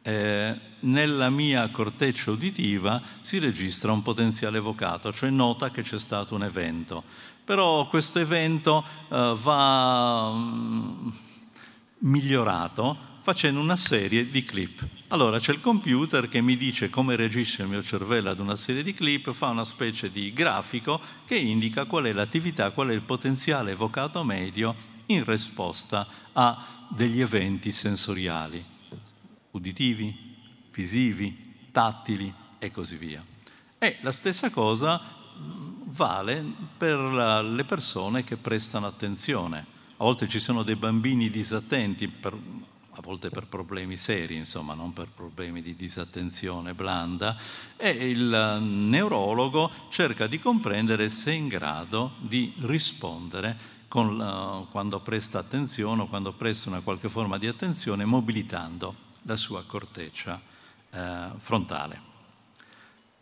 eh, 0.02 0.58
nella 0.80 1.30
mia 1.30 1.68
corteccia 1.70 2.30
uditiva 2.30 3.02
si 3.20 3.38
registra 3.38 3.92
un 3.92 4.02
potenziale 4.02 4.58
evocato, 4.58 5.12
cioè 5.12 5.30
nota 5.30 5.70
che 5.70 5.82
c'è 5.82 5.98
stato 5.98 6.34
un 6.34 6.44
evento. 6.44 7.02
Però 7.44 7.86
questo 7.88 8.18
evento 8.18 8.84
eh, 9.08 9.36
va 9.40 10.32
mm, 10.32 11.08
migliorato 11.98 13.08
facendo 13.22 13.60
una 13.60 13.76
serie 13.76 14.30
di 14.30 14.44
clip. 14.44 14.86
Allora 15.08 15.38
c'è 15.38 15.52
il 15.52 15.60
computer 15.60 16.28
che 16.28 16.40
mi 16.40 16.56
dice 16.56 16.88
come 16.88 17.16
reagisce 17.16 17.62
il 17.62 17.68
mio 17.68 17.82
cervello 17.82 18.30
ad 18.30 18.38
una 18.38 18.56
serie 18.56 18.82
di 18.82 18.94
clip, 18.94 19.32
fa 19.32 19.48
una 19.48 19.64
specie 19.64 20.10
di 20.10 20.32
grafico 20.32 21.00
che 21.26 21.36
indica 21.36 21.84
qual 21.84 22.04
è 22.04 22.12
l'attività, 22.12 22.70
qual 22.70 22.88
è 22.88 22.94
il 22.94 23.02
potenziale 23.02 23.72
evocato 23.72 24.22
medio 24.24 24.74
in 25.06 25.24
risposta 25.24 26.06
a 26.32 26.86
degli 26.88 27.20
eventi 27.20 27.72
sensoriali 27.72 28.69
uditivi, 29.52 30.36
visivi, 30.72 31.68
tattili 31.70 32.32
e 32.58 32.70
così 32.70 32.96
via. 32.96 33.24
E 33.78 33.96
la 34.02 34.12
stessa 34.12 34.50
cosa 34.50 35.00
mm, 35.38 35.70
vale 35.86 36.44
per 36.76 36.98
le 36.98 37.64
persone 37.64 38.24
che 38.24 38.36
prestano 38.36 38.86
attenzione. 38.86 39.78
A 39.96 40.04
volte 40.04 40.28
ci 40.28 40.38
sono 40.38 40.62
dei 40.62 40.76
bambini 40.76 41.30
disattenti, 41.30 42.08
per, 42.08 42.32
a 42.32 43.00
volte 43.02 43.28
per 43.28 43.46
problemi 43.46 43.96
seri, 43.96 44.34
insomma, 44.36 44.74
non 44.74 44.92
per 44.92 45.08
problemi 45.14 45.60
di 45.60 45.76
disattenzione 45.76 46.72
blanda, 46.72 47.36
e 47.76 47.90
il 47.90 48.58
neurologo 48.60 49.70
cerca 49.90 50.26
di 50.26 50.38
comprendere 50.38 51.10
se 51.10 51.32
è 51.32 51.34
in 51.34 51.48
grado 51.48 52.12
di 52.18 52.54
rispondere 52.60 53.58
uh, 53.92 54.66
quando 54.70 55.00
presta 55.00 55.38
attenzione 55.38 56.02
o 56.02 56.06
quando 56.06 56.32
presta 56.32 56.70
una 56.70 56.80
qualche 56.80 57.10
forma 57.10 57.36
di 57.36 57.46
attenzione, 57.46 58.06
mobilitando 58.06 59.08
la 59.22 59.36
sua 59.36 59.64
corteccia 59.64 60.40
eh, 60.90 61.28
frontale. 61.38 62.08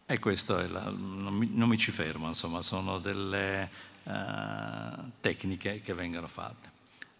E 0.06 0.18
questo 0.18 0.56
la, 0.70 0.84
non, 0.84 1.34
mi, 1.34 1.50
non, 1.52 1.68
mi, 1.68 1.76
ci 1.76 1.90
fermo, 1.90 2.28
insomma, 2.28 2.62
sono 2.62 2.98
delle 2.98 3.70
eh, 4.04 4.90
tecniche 5.20 5.80
che 5.80 5.92
vengono 5.92 6.28
fatte. 6.28 6.70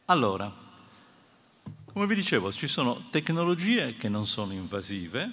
Allora, 0.06 0.50
come 1.92 2.06
vi 2.06 2.14
dicevo, 2.14 2.50
ci 2.52 2.66
sono 2.66 3.08
tecnologie 3.10 3.96
che 3.96 4.08
non 4.08 4.26
sono 4.26 4.52
invasive 4.52 5.30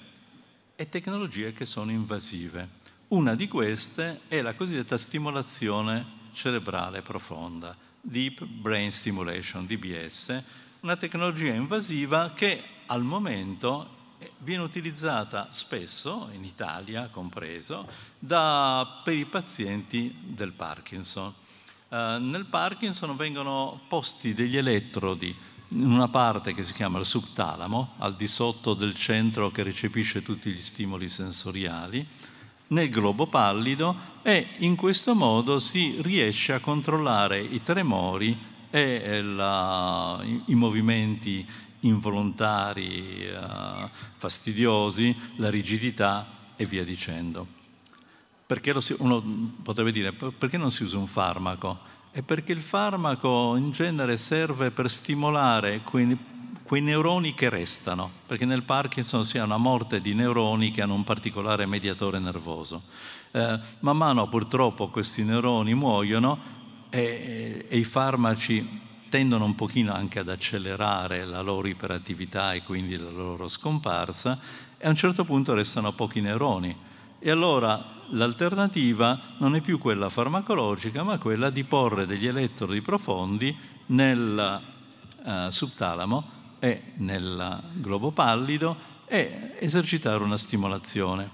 e 0.76 0.88
tecnologie 0.88 1.52
che 1.52 1.64
sono 1.64 1.90
invasive. 1.90 2.84
Una 3.08 3.34
di 3.34 3.48
queste 3.48 4.20
è 4.28 4.42
la 4.42 4.54
cosiddetta 4.54 4.98
stimolazione 4.98 6.04
cerebrale 6.32 7.00
profonda, 7.00 7.74
Deep 8.00 8.44
Brain 8.44 8.92
Stimulation, 8.92 9.64
DBS, 9.64 10.44
una 10.80 10.96
tecnologia 10.96 11.54
invasiva 11.54 12.32
che 12.34 12.62
al 12.86 13.02
momento 13.02 13.94
eh, 14.18 14.30
viene 14.38 14.62
utilizzata 14.62 15.48
spesso, 15.50 16.28
in 16.32 16.44
Italia 16.44 17.08
compreso, 17.10 17.86
da, 18.18 19.00
per 19.04 19.14
i 19.14 19.26
pazienti 19.26 20.14
del 20.22 20.52
Parkinson. 20.52 21.32
Eh, 21.88 22.18
nel 22.20 22.46
Parkinson 22.46 23.16
vengono 23.16 23.80
posti 23.88 24.34
degli 24.34 24.56
elettrodi 24.56 25.36
in 25.68 25.90
una 25.90 26.08
parte 26.08 26.54
che 26.54 26.64
si 26.64 26.72
chiama 26.72 26.98
il 26.98 27.04
subtalamo, 27.04 27.94
al 27.98 28.14
di 28.14 28.26
sotto 28.26 28.74
del 28.74 28.94
centro 28.94 29.50
che 29.50 29.62
recepisce 29.62 30.22
tutti 30.22 30.50
gli 30.50 30.62
stimoli 30.62 31.08
sensoriali, 31.08 32.06
nel 32.68 32.88
globo 32.88 33.26
pallido 33.26 34.14
e 34.22 34.46
in 34.58 34.76
questo 34.76 35.14
modo 35.14 35.58
si 35.58 35.96
riesce 36.00 36.52
a 36.52 36.60
controllare 36.60 37.38
i 37.40 37.62
tremori 37.62 38.36
e 38.70 39.00
eh, 39.04 39.22
la, 39.22 40.20
i 40.46 40.54
movimenti 40.54 41.48
involontari, 41.80 43.26
eh, 43.26 43.90
fastidiosi, 44.16 45.14
la 45.36 45.50
rigidità 45.50 46.26
e 46.56 46.64
via 46.66 46.84
dicendo. 46.84 47.46
Perché 48.46 48.80
si, 48.80 48.94
uno 48.98 49.22
potrebbe 49.62 49.92
dire 49.92 50.12
perché 50.12 50.56
non 50.56 50.70
si 50.70 50.84
usa 50.84 50.98
un 50.98 51.06
farmaco? 51.06 51.94
È 52.10 52.22
perché 52.22 52.52
il 52.52 52.62
farmaco 52.62 53.56
in 53.56 53.72
genere 53.72 54.16
serve 54.16 54.70
per 54.70 54.88
stimolare 54.88 55.80
quei, 55.80 56.16
quei 56.62 56.80
neuroni 56.80 57.34
che 57.34 57.48
restano, 57.48 58.10
perché 58.26 58.44
nel 58.44 58.62
Parkinson 58.62 59.24
si 59.24 59.38
ha 59.38 59.44
una 59.44 59.56
morte 59.56 60.00
di 60.00 60.14
neuroni 60.14 60.70
che 60.70 60.80
hanno 60.80 60.94
un 60.94 61.04
particolare 61.04 61.66
mediatore 61.66 62.18
nervoso. 62.18 62.84
Eh, 63.32 63.60
man 63.80 63.96
mano 63.96 64.28
purtroppo 64.28 64.88
questi 64.88 65.24
neuroni 65.24 65.74
muoiono 65.74 66.38
e, 66.88 67.66
e 67.68 67.76
i 67.76 67.84
farmaci 67.84 68.84
tendono 69.08 69.44
un 69.44 69.54
pochino 69.54 69.92
anche 69.92 70.18
ad 70.18 70.28
accelerare 70.28 71.24
la 71.24 71.40
loro 71.40 71.68
iperattività 71.68 72.52
e 72.52 72.62
quindi 72.62 72.96
la 72.96 73.10
loro 73.10 73.48
scomparsa 73.48 74.38
e 74.78 74.86
a 74.86 74.88
un 74.88 74.94
certo 74.94 75.24
punto 75.24 75.54
restano 75.54 75.92
pochi 75.92 76.20
neuroni. 76.20 76.76
E 77.18 77.30
allora 77.30 77.82
l'alternativa 78.10 79.20
non 79.38 79.54
è 79.54 79.60
più 79.60 79.78
quella 79.78 80.10
farmacologica, 80.10 81.02
ma 81.02 81.18
quella 81.18 81.50
di 81.50 81.64
porre 81.64 82.06
degli 82.06 82.26
elettrodi 82.26 82.80
profondi 82.82 83.56
nel 83.86 84.62
uh, 85.22 85.50
subtalamo 85.50 86.30
e 86.58 86.92
nel 86.96 87.62
globo 87.74 88.10
pallido 88.10 88.76
e 89.06 89.54
esercitare 89.58 90.22
una 90.22 90.36
stimolazione. 90.36 91.28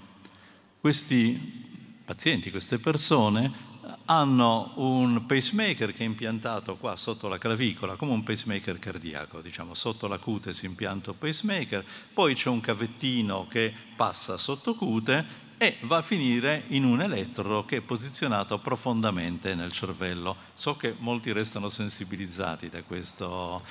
Questi 0.79 2.01
pazienti, 2.05 2.51
queste 2.51 2.77
persone 2.77 3.72
hanno 4.05 4.73
un 4.75 5.25
pacemaker 5.25 5.93
che 5.93 6.03
è 6.03 6.05
impiantato 6.05 6.75
qua 6.75 6.95
sotto 6.95 7.27
la 7.27 7.37
clavicola, 7.37 7.95
come 7.95 8.11
un 8.11 8.23
pacemaker 8.23 8.77
cardiaco, 8.79 9.39
diciamo, 9.41 9.73
sotto 9.73 10.07
la 10.07 10.17
cute 10.17 10.53
si 10.53 10.65
impianta 10.65 11.11
un 11.11 11.17
pacemaker, 11.17 11.85
poi 12.13 12.33
c'è 12.33 12.49
un 12.49 12.59
cavettino 12.59 13.47
che 13.47 13.73
passa 13.95 14.37
sotto 14.37 14.75
cute 14.75 15.51
e 15.57 15.77
va 15.81 15.97
a 15.97 16.01
finire 16.01 16.65
in 16.69 16.83
un 16.83 17.01
elettrodo 17.01 17.63
che 17.63 17.77
è 17.77 17.81
posizionato 17.81 18.57
profondamente 18.59 19.55
nel 19.55 19.71
cervello. 19.71 20.35
So 20.53 20.75
che 20.75 20.95
molti 20.97 21.31
restano 21.31 21.69
sensibilizzati 21.69 22.69
da 22.69 22.83
questa 22.83 23.27
uh, 23.27 23.61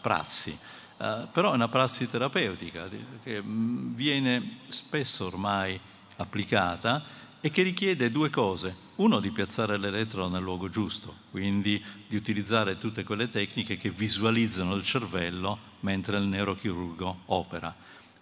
prassi. 0.00 0.56
Uh, 0.96 1.28
però 1.32 1.52
è 1.52 1.54
una 1.54 1.68
prassi 1.68 2.08
terapeutica 2.08 2.88
che 3.22 3.42
mm, 3.42 3.94
viene 3.94 4.58
spesso 4.68 5.26
ormai 5.26 5.78
applicata 6.16 7.02
e 7.40 7.50
che 7.50 7.62
richiede 7.62 8.10
due 8.10 8.30
cose. 8.30 8.88
Uno, 8.96 9.20
di 9.20 9.30
piazzare 9.30 9.78
l'elettrodo 9.78 10.28
nel 10.28 10.42
luogo 10.42 10.68
giusto, 10.68 11.14
quindi 11.30 11.82
di 12.06 12.16
utilizzare 12.16 12.76
tutte 12.76 13.02
quelle 13.02 13.30
tecniche 13.30 13.78
che 13.78 13.90
visualizzano 13.90 14.74
il 14.74 14.82
cervello 14.82 15.58
mentre 15.80 16.18
il 16.18 16.24
neurochirurgo 16.24 17.22
opera. 17.26 17.74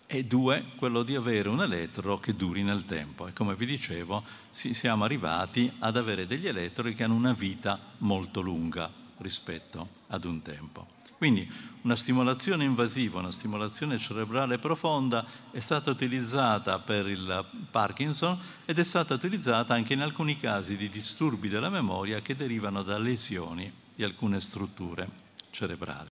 E 0.07 0.25
due, 0.25 0.65
quello 0.77 1.03
di 1.03 1.17
avere 1.17 1.49
un 1.49 1.61
elettrodo 1.61 2.19
che 2.19 2.35
duri 2.35 2.63
nel 2.63 2.85
tempo. 2.85 3.27
E 3.27 3.33
come 3.33 3.57
vi 3.57 3.67
dicevo, 3.67 4.23
siamo 4.51 5.05
arrivati 5.05 5.71
ad 5.81 5.97
avere 5.97 6.27
degli 6.27 6.47
elettrodi 6.47 6.95
che 6.95 7.05
hanno 7.05 7.15
una 7.15 7.35
vita 7.35 7.79
molto 7.99 8.41
lunga 8.41 8.91
rispetto 9.19 9.89
ad 10.07 10.25
un 10.25 10.41
tempo. 10.41 10.98
Quindi 11.19 11.53
una 11.83 11.97
stimolazione 11.97 12.63
invasiva, 12.63 13.19
una 13.19 13.33
stimolazione 13.33 13.99
cerebrale 13.99 14.59
profonda 14.59 15.27
è 15.51 15.59
stata 15.59 15.91
utilizzata 15.91 16.79
per 16.79 17.09
il 17.09 17.45
Parkinson 17.73 18.39
ed 18.65 18.79
è 18.79 18.85
stata 18.85 19.15
utilizzata 19.15 19.75
anche 19.75 19.95
in 19.95 20.01
alcuni 20.01 20.37
casi 20.37 20.77
di 20.77 20.89
disturbi 20.89 21.49
della 21.49 21.71
memoria 21.71 22.23
che 22.23 22.37
derivano 22.37 22.85
da 22.85 22.99
lesioni 22.99 23.71
di 23.97 24.05
alcune 24.05 24.41
strutture 24.41 25.09
cerebrali. 25.51 26.09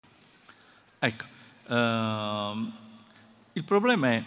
Ecco, 0.98 1.24
ehm, 1.68 2.72
il 3.52 3.64
problema 3.64 4.10
è 4.10 4.24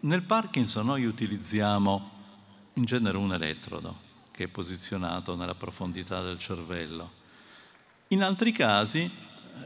nel 0.00 0.22
Parkinson 0.22 0.86
noi 0.86 1.06
utilizziamo 1.06 2.10
in 2.74 2.84
genere 2.84 3.16
un 3.16 3.32
elettrodo 3.32 4.06
che 4.30 4.44
è 4.44 4.46
posizionato 4.46 5.34
nella 5.34 5.56
profondità 5.56 6.22
del 6.22 6.38
cervello. 6.38 7.10
In 8.08 8.22
altri 8.22 8.52
casi 8.52 9.10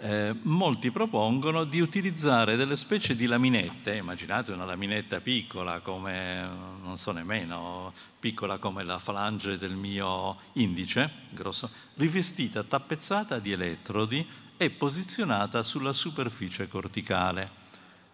eh, 0.00 0.34
molti 0.42 0.90
propongono 0.90 1.64
di 1.64 1.80
utilizzare 1.80 2.56
delle 2.56 2.76
specie 2.76 3.14
di 3.14 3.26
laminette, 3.26 3.96
immaginate 3.96 4.52
una 4.52 4.64
laminetta 4.64 5.20
piccola 5.20 5.80
come, 5.80 6.48
non 6.82 6.96
so 6.96 7.12
nemmeno, 7.12 7.92
piccola 8.18 8.58
come 8.58 8.84
la 8.84 8.98
falange 8.98 9.58
del 9.58 9.74
mio 9.74 10.38
indice, 10.54 11.10
grosso, 11.30 11.70
rivestita, 11.96 12.62
tappezzata 12.62 13.38
di 13.38 13.52
elettrodi 13.52 14.26
e 14.56 14.70
posizionata 14.70 15.62
sulla 15.62 15.92
superficie 15.92 16.68
corticale. 16.68 17.60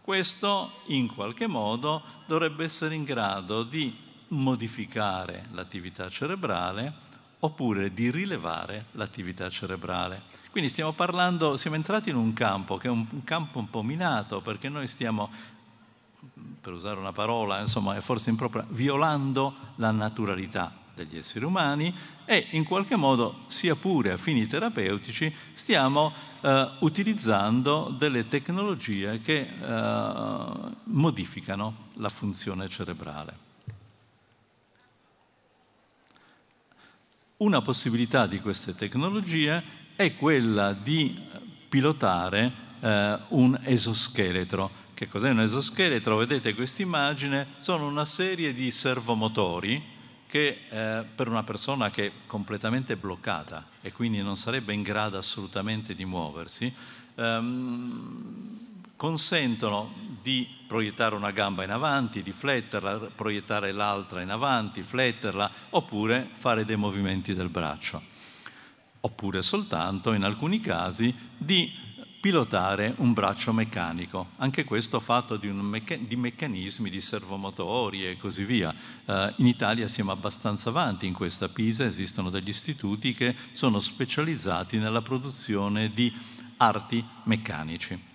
Questo 0.00 0.80
in 0.86 1.06
qualche 1.06 1.46
modo 1.46 2.02
dovrebbe 2.26 2.64
essere 2.64 2.94
in 2.94 3.04
grado 3.04 3.62
di 3.62 3.94
modificare 4.28 5.46
l'attività 5.52 6.08
cerebrale 6.08 7.06
oppure 7.40 7.92
di 7.92 8.10
rilevare 8.10 8.86
l'attività 8.92 9.48
cerebrale. 9.48 10.37
Quindi 10.50 10.70
stiamo 10.70 10.92
parlando, 10.92 11.56
siamo 11.56 11.76
entrati 11.76 12.10
in 12.10 12.16
un 12.16 12.32
campo 12.32 12.78
che 12.78 12.88
è 12.88 12.90
un, 12.90 13.22
campo 13.24 13.58
un 13.58 13.68
po' 13.68 13.82
minato 13.82 14.40
perché 14.40 14.68
noi 14.68 14.88
stiamo, 14.88 15.30
per 16.60 16.72
usare 16.72 16.98
una 16.98 17.12
parola, 17.12 17.60
insomma 17.60 17.96
è 17.96 18.00
forse 18.00 18.30
impropria, 18.30 18.64
violando 18.70 19.54
la 19.76 19.90
naturalità 19.90 20.72
degli 20.94 21.16
esseri 21.16 21.44
umani 21.44 21.94
e 22.24 22.48
in 22.50 22.64
qualche 22.64 22.96
modo, 22.96 23.44
sia 23.46 23.74
pure 23.76 24.12
a 24.12 24.16
fini 24.16 24.46
terapeutici, 24.46 25.32
stiamo 25.52 26.12
eh, 26.40 26.68
utilizzando 26.80 27.94
delle 27.96 28.26
tecnologie 28.26 29.20
che 29.20 29.48
eh, 29.48 30.44
modificano 30.84 31.86
la 31.94 32.08
funzione 32.08 32.68
cerebrale. 32.68 33.46
Una 37.38 37.62
possibilità 37.62 38.26
di 38.26 38.40
queste 38.40 38.74
tecnologie 38.74 39.86
è 39.98 40.14
quella 40.14 40.74
di 40.74 41.20
pilotare 41.68 42.52
eh, 42.78 43.18
un 43.30 43.58
esoscheletro. 43.64 44.70
Che 44.94 45.08
cos'è 45.08 45.30
un 45.30 45.40
esoscheletro? 45.40 46.18
Vedete 46.18 46.54
questa 46.54 46.82
immagine, 46.82 47.48
sono 47.56 47.88
una 47.88 48.04
serie 48.04 48.54
di 48.54 48.70
servomotori 48.70 49.82
che 50.28 50.60
eh, 50.68 51.04
per 51.12 51.26
una 51.26 51.42
persona 51.42 51.90
che 51.90 52.06
è 52.06 52.12
completamente 52.28 52.94
bloccata 52.94 53.66
e 53.80 53.90
quindi 53.90 54.22
non 54.22 54.36
sarebbe 54.36 54.72
in 54.72 54.82
grado 54.82 55.18
assolutamente 55.18 55.96
di 55.96 56.04
muoversi, 56.04 56.72
ehm, 57.16 58.58
consentono 58.94 59.92
di 60.22 60.46
proiettare 60.68 61.16
una 61.16 61.32
gamba 61.32 61.64
in 61.64 61.72
avanti, 61.72 62.22
di 62.22 62.30
fletterla, 62.30 63.10
proiettare 63.16 63.72
l'altra 63.72 64.20
in 64.20 64.30
avanti, 64.30 64.84
fletterla, 64.84 65.50
oppure 65.70 66.30
fare 66.34 66.64
dei 66.64 66.76
movimenti 66.76 67.34
del 67.34 67.48
braccio 67.48 68.16
oppure 69.00 69.42
soltanto 69.42 70.12
in 70.12 70.24
alcuni 70.24 70.60
casi 70.60 71.14
di 71.36 71.86
pilotare 72.20 72.94
un 72.98 73.12
braccio 73.12 73.52
meccanico, 73.52 74.30
anche 74.36 74.64
questo 74.64 74.98
fatto 74.98 75.36
di, 75.36 75.48
mecca- 75.48 75.96
di 75.96 76.16
meccanismi, 76.16 76.90
di 76.90 77.00
servomotori 77.00 78.06
e 78.06 78.16
così 78.16 78.44
via. 78.44 78.74
Uh, 79.04 79.32
in 79.36 79.46
Italia 79.46 79.86
siamo 79.86 80.10
abbastanza 80.10 80.70
avanti 80.70 81.06
in 81.06 81.12
questa 81.12 81.48
Pisa, 81.48 81.84
esistono 81.84 82.28
degli 82.28 82.48
istituti 82.48 83.14
che 83.14 83.36
sono 83.52 83.78
specializzati 83.78 84.78
nella 84.78 85.00
produzione 85.00 85.92
di 85.92 86.12
arti 86.56 87.04
meccanici. 87.24 88.06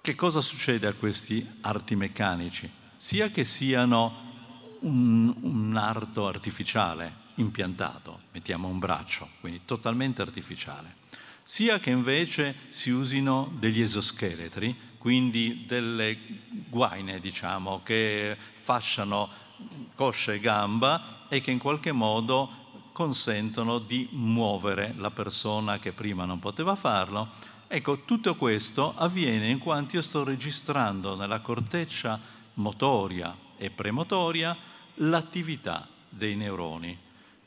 Che 0.00 0.14
cosa 0.14 0.40
succede 0.40 0.86
a 0.86 0.94
questi 0.94 1.46
arti 1.60 1.94
meccanici? 1.94 2.68
Sia 2.96 3.28
che 3.28 3.44
siano 3.44 4.30
un, 4.80 5.32
un 5.42 5.76
arto 5.76 6.26
artificiale, 6.26 7.20
impiantato, 7.36 8.22
mettiamo 8.32 8.68
un 8.68 8.78
braccio, 8.78 9.28
quindi 9.40 9.62
totalmente 9.64 10.22
artificiale, 10.22 10.96
sia 11.42 11.78
che 11.78 11.90
invece 11.90 12.54
si 12.70 12.90
usino 12.90 13.52
degli 13.58 13.80
esoscheletri, 13.80 14.90
quindi 14.98 15.64
delle 15.66 16.16
guaine, 16.68 17.18
diciamo, 17.18 17.82
che 17.82 18.36
fasciano 18.60 19.28
coscia 19.94 20.32
e 20.32 20.40
gamba 20.40 21.26
e 21.28 21.40
che 21.40 21.50
in 21.50 21.58
qualche 21.58 21.92
modo 21.92 22.60
consentono 22.92 23.78
di 23.78 24.08
muovere 24.12 24.94
la 24.96 25.10
persona 25.10 25.78
che 25.78 25.92
prima 25.92 26.24
non 26.24 26.38
poteva 26.38 26.74
farlo. 26.76 27.28
Ecco, 27.66 28.00
tutto 28.04 28.36
questo 28.36 28.94
avviene 28.96 29.48
in 29.48 29.58
quanto 29.58 29.96
io 29.96 30.02
sto 30.02 30.24
registrando 30.24 31.16
nella 31.16 31.40
corteccia 31.40 32.20
motoria 32.54 33.34
e 33.56 33.70
premotoria 33.70 34.56
l'attività 34.96 35.88
dei 36.08 36.36
neuroni 36.36 36.96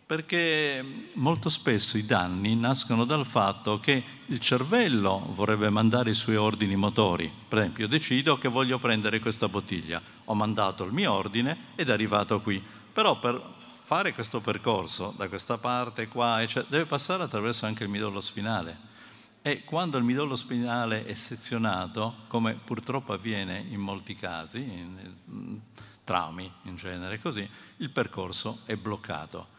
perché 0.06 1.10
molto 1.14 1.50
spesso 1.50 1.98
i 1.98 2.06
danni 2.06 2.56
nascono 2.56 3.06
dal 3.06 3.26
fatto 3.26 3.80
che 3.80 4.04
il 4.28 4.40
cervello 4.40 5.32
vorrebbe 5.34 5.70
mandare 5.72 6.12
i 6.12 6.16
suoi 6.16 6.36
ordini 6.36 6.76
motori. 6.76 7.32
Per 7.48 7.58
esempio, 7.58 7.86
io 7.86 7.90
decido 7.90 8.38
che 8.38 8.48
voglio 8.48 8.78
prendere 8.78 9.20
questa 9.20 9.48
bottiglia, 9.48 10.00
ho 10.26 10.36
mandato 10.36 10.84
il 10.84 10.92
mio 10.92 11.12
ordine 11.12 11.58
ed 11.76 11.90
è 11.90 11.92
arrivato 11.92 12.40
qui. 12.40 12.64
Però 12.94 13.20
per 13.20 13.42
fare 13.68 14.14
questo 14.14 14.42
percorso 14.42 15.12
da 15.18 15.28
questa 15.28 15.58
parte 15.58 16.08
qua, 16.08 16.42
eccetera, 16.42 16.68
deve 16.70 16.86
passare 16.86 17.24
attraverso 17.24 17.66
anche 17.66 17.84
il 17.84 17.90
midollo 17.90 18.22
spinale. 18.22 18.94
E 19.42 19.64
quando 19.64 19.98
il 19.98 20.04
midollo 20.04 20.36
spinale 20.36 21.06
è 21.06 21.14
sezionato, 21.16 22.14
come 22.28 22.54
purtroppo 22.54 23.14
avviene 23.14 23.66
in 23.70 23.80
molti 23.80 24.16
casi, 24.16 24.60
in 24.60 25.60
traumi 26.04 26.52
in 26.64 26.76
genere 26.76 27.20
così, 27.20 27.48
il 27.78 27.90
percorso 27.90 28.60
è 28.66 28.76
bloccato 28.76 29.54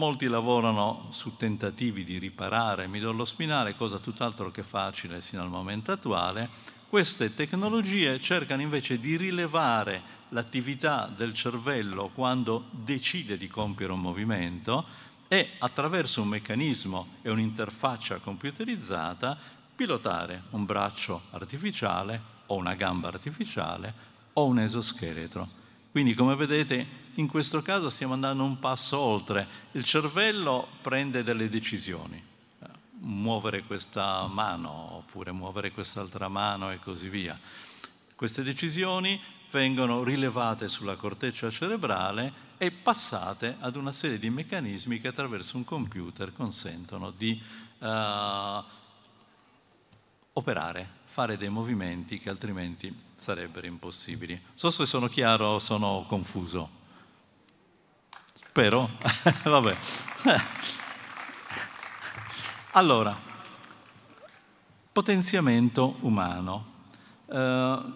Molti 0.00 0.28
lavorano 0.28 1.08
su 1.10 1.36
tentativi 1.36 2.04
di 2.04 2.16
riparare 2.16 2.84
il 2.84 2.88
midollo 2.88 3.26
spinale, 3.26 3.76
cosa 3.76 3.98
tutt'altro 3.98 4.50
che 4.50 4.62
facile 4.62 5.20
sino 5.20 5.42
al 5.42 5.50
momento 5.50 5.92
attuale. 5.92 6.48
Queste 6.88 7.34
tecnologie 7.34 8.18
cercano 8.18 8.62
invece 8.62 8.98
di 8.98 9.18
rilevare 9.18 10.00
l'attività 10.30 11.04
del 11.14 11.34
cervello 11.34 12.10
quando 12.14 12.68
decide 12.70 13.36
di 13.36 13.46
compiere 13.46 13.92
un 13.92 14.00
movimento 14.00 14.86
e 15.28 15.50
attraverso 15.58 16.22
un 16.22 16.28
meccanismo 16.28 17.16
e 17.20 17.28
un'interfaccia 17.28 18.20
computerizzata 18.20 19.36
pilotare 19.76 20.44
un 20.52 20.64
braccio 20.64 21.24
artificiale 21.32 22.22
o 22.46 22.54
una 22.54 22.72
gamba 22.72 23.08
artificiale 23.08 23.92
o 24.32 24.46
un 24.46 24.60
esoscheletro. 24.60 25.46
Quindi 25.90 26.14
come 26.14 26.36
vedete 26.36 26.86
in 27.20 27.28
questo 27.28 27.60
caso 27.62 27.90
stiamo 27.90 28.14
andando 28.14 28.42
un 28.42 28.58
passo 28.58 28.98
oltre. 28.98 29.46
Il 29.72 29.84
cervello 29.84 30.66
prende 30.80 31.22
delle 31.22 31.48
decisioni, 31.48 32.20
muovere 33.00 33.62
questa 33.62 34.26
mano 34.26 34.96
oppure 34.96 35.30
muovere 35.30 35.70
quest'altra 35.70 36.28
mano 36.28 36.70
e 36.70 36.78
così 36.78 37.08
via. 37.08 37.38
Queste 38.14 38.42
decisioni 38.42 39.20
vengono 39.50 40.02
rilevate 40.02 40.68
sulla 40.68 40.96
corteccia 40.96 41.50
cerebrale 41.50 42.48
e 42.56 42.70
passate 42.70 43.56
ad 43.60 43.76
una 43.76 43.92
serie 43.92 44.18
di 44.18 44.30
meccanismi 44.30 45.00
che 45.00 45.08
attraverso 45.08 45.56
un 45.56 45.64
computer 45.64 46.32
consentono 46.32 47.10
di 47.10 47.40
uh, 47.78 47.86
operare, 50.32 50.88
fare 51.04 51.36
dei 51.36 51.48
movimenti 51.48 52.18
che 52.18 52.28
altrimenti 52.28 52.94
sarebbero 53.14 53.66
impossibili. 53.66 54.40
So 54.54 54.70
se 54.70 54.86
sono 54.86 55.08
chiaro 55.08 55.46
o 55.46 55.58
sono 55.58 56.04
confuso. 56.06 56.79
Spero. 58.60 58.90
Vabbè. 59.44 59.74
allora, 62.72 63.18
potenziamento 64.92 65.96
umano. 66.00 66.66
Uh, 67.24 67.90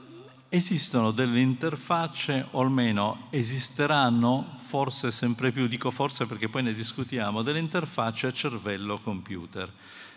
esistono 0.49 1.11
delle 1.11 1.41
interfacce, 1.41 2.47
o 2.53 2.63
almeno 2.63 3.27
esisteranno, 3.29 4.55
forse 4.57 5.11
sempre 5.11 5.53
più, 5.53 5.67
dico 5.67 5.91
forse 5.91 6.25
perché 6.25 6.49
poi 6.49 6.63
ne 6.63 6.73
discutiamo, 6.73 7.43
delle 7.43 7.59
interfacce 7.59 8.33
cervello-computer. 8.33 9.71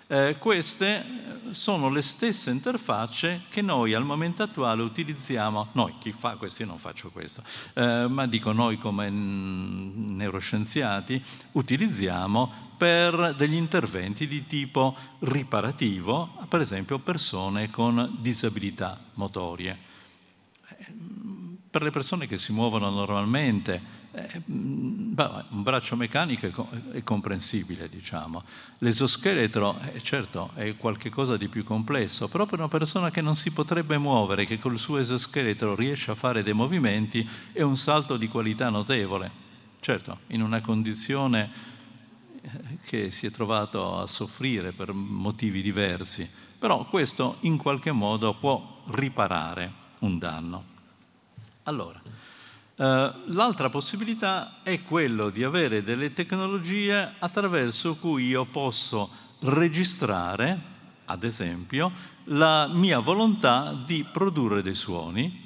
Eh, 0.09 0.37
queste 0.39 1.03
sono 1.51 1.89
le 1.89 2.01
stesse 2.01 2.49
interfacce 2.49 3.43
che 3.49 3.61
noi 3.61 3.93
al 3.93 4.05
momento 4.05 4.41
attuale 4.41 4.81
utilizziamo, 4.81 5.67
noi 5.73 5.95
chi 5.99 6.13
fa 6.13 6.35
questo, 6.35 6.63
io 6.63 6.69
non 6.69 6.77
faccio 6.77 7.09
questo, 7.09 7.43
eh, 7.73 8.07
ma 8.07 8.25
dico 8.25 8.53
noi 8.53 8.77
come 8.77 9.09
neuroscienziati 9.09 11.21
utilizziamo 11.53 12.65
per 12.77 13.33
degli 13.35 13.55
interventi 13.55 14.27
di 14.27 14.45
tipo 14.45 14.95
riparativo, 15.19 16.45
per 16.47 16.61
esempio 16.61 16.99
persone 16.99 17.69
con 17.69 18.17
disabilità 18.19 18.97
motorie. 19.15 19.77
Per 21.69 21.81
le 21.81 21.91
persone 21.91 22.27
che 22.27 22.37
si 22.37 22.53
muovono 22.53 22.89
normalmente, 22.89 23.96
eh, 24.17 24.41
beh, 24.43 25.45
un 25.49 25.61
braccio 25.61 25.95
meccanico 25.95 26.69
è, 26.91 27.03
comprensibile, 27.03 27.87
diciamo. 27.87 28.43
L'esoscheletro, 28.79 29.79
eh, 29.93 30.01
certo, 30.01 30.49
è 30.55 30.75
qualcosa 30.75 31.37
di 31.37 31.47
più 31.47 31.63
complesso, 31.63 32.27
però 32.27 32.47
per 32.47 32.57
una 32.57 32.67
persona 32.67 33.11
che 33.11 33.21
non 33.21 33.35
si 33.35 33.51
potrebbe 33.51 33.99
muovere, 33.99 34.45
che 34.45 34.57
col 34.57 34.79
suo 34.79 34.97
esoscheletro 34.97 35.75
riesce 35.75 36.09
a 36.09 36.15
fare 36.15 36.41
dei 36.41 36.53
movimenti, 36.53 37.29
è 37.51 37.61
un 37.61 37.77
salto 37.77 38.17
di 38.17 38.27
qualità 38.27 38.69
notevole. 38.69 39.45
Certo, 39.79 40.21
in 40.27 40.41
una 40.41 40.61
condizione 40.61 41.49
eh, 42.41 42.49
che 42.83 43.11
si 43.11 43.27
è 43.27 43.31
trovato 43.31 43.99
a 43.99 44.07
soffrire 44.07 44.71
per 44.71 44.93
motivi 44.93 45.61
diversi, 45.61 46.27
però 46.57 46.85
questo 46.85 47.37
in 47.41 47.57
qualche 47.57 47.91
modo 47.91 48.33
può 48.33 48.81
riparare 48.87 49.71
un 49.99 50.17
danno. 50.17 50.75
Allora, 51.63 52.01
l'altra 52.77 53.69
possibilità 53.69 54.59
è 54.61 54.83
quello 54.83 55.29
di 55.29 55.43
avere 55.43 55.83
delle 55.83 56.13
tecnologie 56.13 57.13
attraverso 57.17 57.95
cui 57.95 58.27
io 58.27 58.45
posso 58.45 59.09
registrare, 59.39 60.59
ad 61.05 61.23
esempio, 61.23 61.91
la 62.25 62.67
mia 62.67 62.99
volontà 62.99 63.75
di 63.85 64.05
produrre 64.11 64.61
dei 64.61 64.75
suoni 64.75 65.45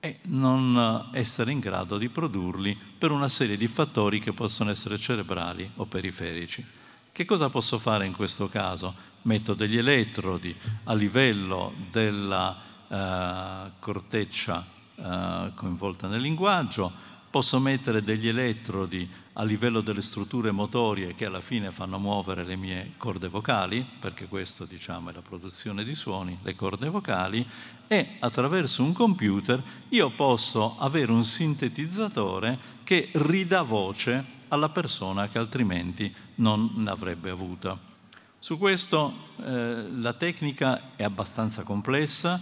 e 0.00 0.20
non 0.24 1.10
essere 1.12 1.52
in 1.52 1.58
grado 1.58 1.98
di 1.98 2.08
produrli 2.08 2.78
per 2.96 3.10
una 3.10 3.28
serie 3.28 3.56
di 3.56 3.66
fattori 3.66 4.18
che 4.20 4.32
possono 4.32 4.70
essere 4.70 4.96
cerebrali 4.96 5.70
o 5.76 5.84
periferici. 5.84 6.64
Che 7.12 7.24
cosa 7.24 7.50
posso 7.50 7.78
fare 7.78 8.06
in 8.06 8.12
questo 8.14 8.48
caso? 8.48 8.94
Metto 9.22 9.52
degli 9.52 9.76
elettrodi 9.76 10.56
a 10.84 10.94
livello 10.94 11.74
della 11.90 12.56
eh, 12.88 13.70
corteccia 13.80 14.76
eh, 14.98 15.52
coinvolta 15.54 16.08
nel 16.08 16.20
linguaggio, 16.20 16.90
posso 17.30 17.58
mettere 17.60 18.02
degli 18.02 18.26
elettrodi 18.26 19.08
a 19.34 19.44
livello 19.44 19.80
delle 19.80 20.02
strutture 20.02 20.50
motorie 20.50 21.14
che 21.14 21.26
alla 21.26 21.40
fine 21.40 21.70
fanno 21.70 21.98
muovere 21.98 22.44
le 22.44 22.56
mie 22.56 22.94
corde 22.96 23.28
vocali, 23.28 23.86
perché 24.00 24.26
questo 24.26 24.64
diciamo 24.64 25.10
è 25.10 25.12
la 25.12 25.22
produzione 25.22 25.84
di 25.84 25.94
suoni, 25.94 26.38
le 26.42 26.54
corde 26.54 26.88
vocali, 26.88 27.46
e 27.86 28.16
attraverso 28.18 28.82
un 28.82 28.92
computer 28.92 29.62
io 29.90 30.10
posso 30.10 30.76
avere 30.78 31.12
un 31.12 31.24
sintetizzatore 31.24 32.76
che 32.82 33.10
ridà 33.12 33.62
voce 33.62 34.36
alla 34.48 34.68
persona 34.70 35.28
che 35.28 35.38
altrimenti 35.38 36.12
non 36.36 36.72
l'avrebbe 36.78 37.30
avuta. 37.30 37.78
Su 38.40 38.56
questo 38.58 39.12
eh, 39.44 39.84
la 39.96 40.12
tecnica 40.12 40.94
è 40.96 41.02
abbastanza 41.02 41.62
complessa, 41.62 42.40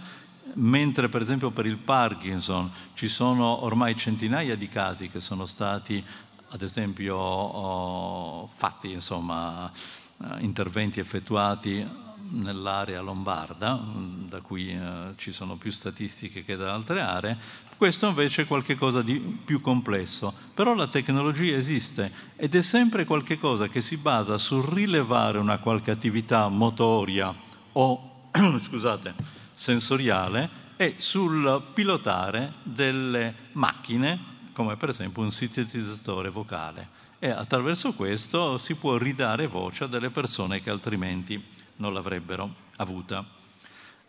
mentre 0.53 1.09
per 1.09 1.21
esempio 1.21 1.51
per 1.51 1.65
il 1.65 1.77
Parkinson 1.77 2.69
ci 2.93 3.07
sono 3.07 3.63
ormai 3.63 3.95
centinaia 3.95 4.55
di 4.55 4.67
casi 4.67 5.09
che 5.09 5.19
sono 5.19 5.45
stati 5.45 6.03
ad 6.49 6.61
esempio 6.61 7.15
oh, 7.17 8.49
fatti 8.53 8.91
insomma 8.91 9.71
eh, 9.71 10.39
interventi 10.39 10.99
effettuati 10.99 12.05
nell'area 12.29 13.01
lombarda, 13.01 13.79
da 14.27 14.41
cui 14.41 14.69
eh, 14.69 15.13
ci 15.15 15.31
sono 15.31 15.55
più 15.55 15.71
statistiche 15.71 16.43
che 16.43 16.55
da 16.55 16.73
altre 16.73 16.99
aree, 16.99 17.37
questo 17.77 18.07
invece 18.07 18.41
è 18.41 18.47
qualcosa 18.47 19.01
di 19.01 19.19
più 19.19 19.61
complesso, 19.61 20.33
però 20.53 20.73
la 20.73 20.87
tecnologia 20.87 21.55
esiste 21.55 22.11
ed 22.35 22.55
è 22.55 22.61
sempre 22.61 23.05
qualcosa 23.05 23.67
che 23.67 23.81
si 23.81 23.97
basa 23.97 24.37
sul 24.37 24.63
rilevare 24.63 25.37
una 25.37 25.59
qualche 25.59 25.91
attività 25.91 26.47
motoria 26.49 27.33
o, 27.73 28.29
scusate, 28.59 29.36
sensoriale 29.57 30.65
e 30.77 30.95
sul 30.99 31.63
pilotare 31.73 32.53
delle 32.61 33.33
macchine, 33.53 34.35
come 34.53 34.77
per 34.77 34.89
esempio 34.89 35.23
un 35.23 35.31
sintetizzatore 35.31 36.29
vocale. 36.29 36.87
E 37.17 37.29
attraverso 37.29 37.93
questo 37.93 38.59
si 38.59 38.75
può 38.75 38.97
ridare 38.97 39.47
voce 39.47 39.85
a 39.85 39.87
delle 39.87 40.11
persone 40.11 40.61
che 40.61 40.69
altrimenti 40.69 41.43
non 41.77 41.91
l'avrebbero 41.91 42.53
avuta. 42.75 43.25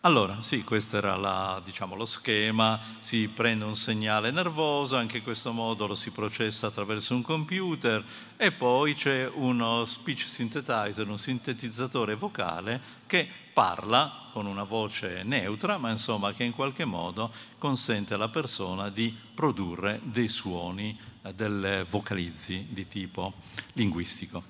Allora, 0.03 0.42
sì, 0.42 0.62
questo 0.62 0.99
era 0.99 1.16
la, 1.16 1.61
diciamo, 1.64 1.96
lo 1.96 2.05
schema, 2.05 2.78
si 3.01 3.26
prende 3.28 3.64
un 3.64 3.74
segnale 3.74 4.30
nervoso, 4.30 4.96
anche 4.96 5.16
in 5.16 5.22
questo 5.22 5.53
modo 5.53 5.86
lo 5.86 5.94
si 5.94 6.12
processa 6.12 6.66
attraverso 6.66 7.14
un 7.14 7.22
computer 7.22 8.05
e 8.36 8.53
poi 8.53 8.94
c'è 8.94 9.28
uno 9.32 9.86
speech 9.86 10.28
synthetizer, 10.28 11.09
un 11.09 11.18
sintetizzatore 11.18 12.14
vocale 12.14 12.80
che 13.07 13.28
parla 13.59 14.28
con 14.30 14.46
una 14.46 14.62
voce 14.62 15.24
neutra, 15.24 15.78
ma 15.78 15.90
insomma 15.90 16.32
che 16.32 16.44
in 16.44 16.52
qualche 16.52 16.84
modo 16.84 17.32
consente 17.59 18.14
alla 18.14 18.28
persona 18.28 18.88
di 18.88 19.12
produrre 19.34 19.98
dei 20.04 20.28
suoni, 20.28 20.96
eh, 21.22 21.34
delle 21.34 21.82
vocalizzi 21.82 22.68
di 22.70 22.86
tipo 22.86 23.32
linguistico. 23.72 24.44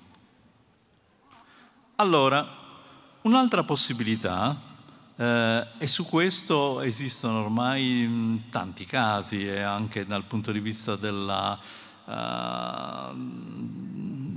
Allora, 1.95 2.47
un'altra 3.23 3.63
possibilità 3.63 4.55
eh, 5.15 5.67
e 5.79 5.87
su 5.87 6.05
questo 6.05 6.81
esistono 6.81 7.41
ormai 7.41 8.43
tanti 8.51 8.85
casi 8.85 9.47
e 9.47 9.59
anche 9.61 10.05
dal 10.05 10.25
punto 10.25 10.51
di 10.51 10.59
vista 10.59 10.95
della, 10.95 11.59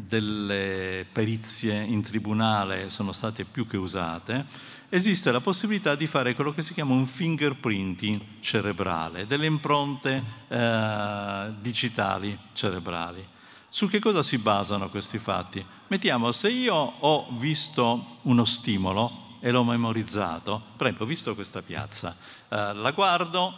delle 0.08 1.06
perizie 1.10 1.82
in 1.82 2.02
tribunale 2.02 2.90
sono 2.90 3.12
state 3.12 3.44
più 3.44 3.66
che 3.66 3.76
usate, 3.76 4.44
esiste 4.88 5.32
la 5.32 5.40
possibilità 5.40 5.94
di 5.94 6.06
fare 6.06 6.34
quello 6.34 6.52
che 6.52 6.60
si 6.60 6.74
chiama 6.74 6.92
un 6.92 7.06
fingerprinting 7.06 8.20
cerebrale, 8.40 9.26
delle 9.26 9.46
impronte 9.46 10.22
uh, 10.48 11.54
digitali 11.60 12.38
cerebrali. 12.52 13.26
Su 13.68 13.88
che 13.88 14.00
cosa 14.00 14.22
si 14.22 14.36
basano 14.36 14.90
questi 14.90 15.18
fatti? 15.18 15.64
Mettiamo, 15.86 16.30
se 16.32 16.50
io 16.50 16.74
ho 16.74 17.28
visto 17.38 18.18
uno 18.22 18.44
stimolo, 18.44 19.30
e 19.44 19.50
l'ho 19.50 19.64
memorizzato. 19.64 20.62
Per 20.76 20.86
esempio, 20.86 21.04
ho 21.04 21.08
visto 21.08 21.34
questa 21.34 21.62
piazza, 21.62 22.16
eh, 22.48 22.72
la 22.74 22.92
guardo, 22.92 23.52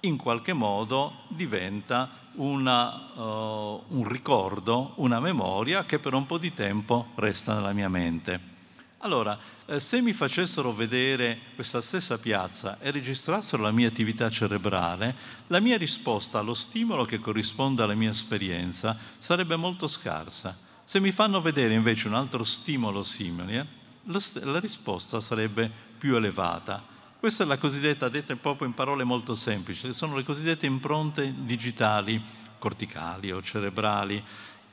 in 0.00 0.18
qualche 0.18 0.52
modo 0.52 1.24
diventa 1.28 2.10
una, 2.38 3.12
uh, 3.14 3.84
un 3.88 4.08
ricordo, 4.08 4.92
una 4.96 5.20
memoria 5.20 5.84
che 5.84 5.98
per 5.98 6.14
un 6.14 6.26
po' 6.26 6.38
di 6.38 6.52
tempo 6.52 7.08
resta 7.16 7.54
nella 7.54 7.72
mia 7.72 7.88
mente. 7.88 8.56
Allora, 9.02 9.38
eh, 9.66 9.78
se 9.78 10.00
mi 10.00 10.12
facessero 10.12 10.72
vedere 10.72 11.38
questa 11.54 11.80
stessa 11.80 12.18
piazza 12.18 12.80
e 12.80 12.90
registrassero 12.90 13.62
la 13.62 13.70
mia 13.70 13.86
attività 13.86 14.28
cerebrale, 14.28 15.14
la 15.46 15.60
mia 15.60 15.76
risposta 15.76 16.40
allo 16.40 16.54
stimolo 16.54 17.04
che 17.04 17.20
corrisponde 17.20 17.82
alla 17.82 17.94
mia 17.94 18.10
esperienza 18.10 18.98
sarebbe 19.18 19.54
molto 19.54 19.86
scarsa. 19.86 20.56
Se 20.84 20.98
mi 20.98 21.12
fanno 21.12 21.40
vedere 21.40 21.74
invece 21.74 22.08
un 22.08 22.14
altro 22.14 22.42
stimolo 22.42 23.04
simile, 23.04 23.66
la 24.04 24.58
risposta 24.58 25.20
sarebbe 25.20 25.70
più 25.96 26.16
elevata. 26.16 26.82
Questa 27.18 27.42
è 27.42 27.46
la 27.48 27.58
cosiddetta, 27.58 28.08
detta 28.08 28.36
proprio 28.36 28.68
in 28.68 28.74
parole 28.74 29.02
molto 29.02 29.34
semplici, 29.34 29.92
sono 29.92 30.14
le 30.14 30.22
cosiddette 30.22 30.66
impronte 30.66 31.34
digitali 31.36 32.22
corticali 32.60 33.32
o 33.32 33.42
cerebrali, 33.42 34.22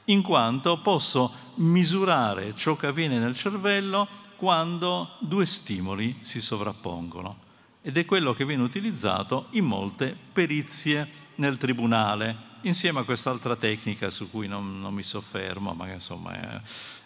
in 0.06 0.22
quanto 0.22 0.78
posso 0.78 1.34
misurare 1.56 2.54
ciò 2.54 2.76
che 2.76 2.86
avviene 2.86 3.18
nel 3.18 3.36
cervello 3.36 4.08
quando 4.36 5.16
due 5.22 5.48
stimoli 5.48 6.18
si 6.22 6.40
sovrappongono. 6.40 7.40
Ed 7.82 7.98
è 7.98 8.06
quello 8.06 8.36
che 8.36 8.46
viene 8.46 8.62
utilizzato 8.62 9.48
in 9.52 9.66
molte 9.66 10.16
perizie 10.32 11.10
nel 11.36 11.58
tribunale, 11.58 12.38
insieme 12.62 13.00
a 13.00 13.06
quest'altra 13.06 13.56
tecnica 13.56 14.12
su 14.12 14.30
cui 14.30 14.48
non, 14.48 14.80
non 14.80 14.94
mi 14.94 15.02
soffermo, 15.02 15.74
ma 15.74 15.88
che 15.88 15.94
insomma 15.94 16.62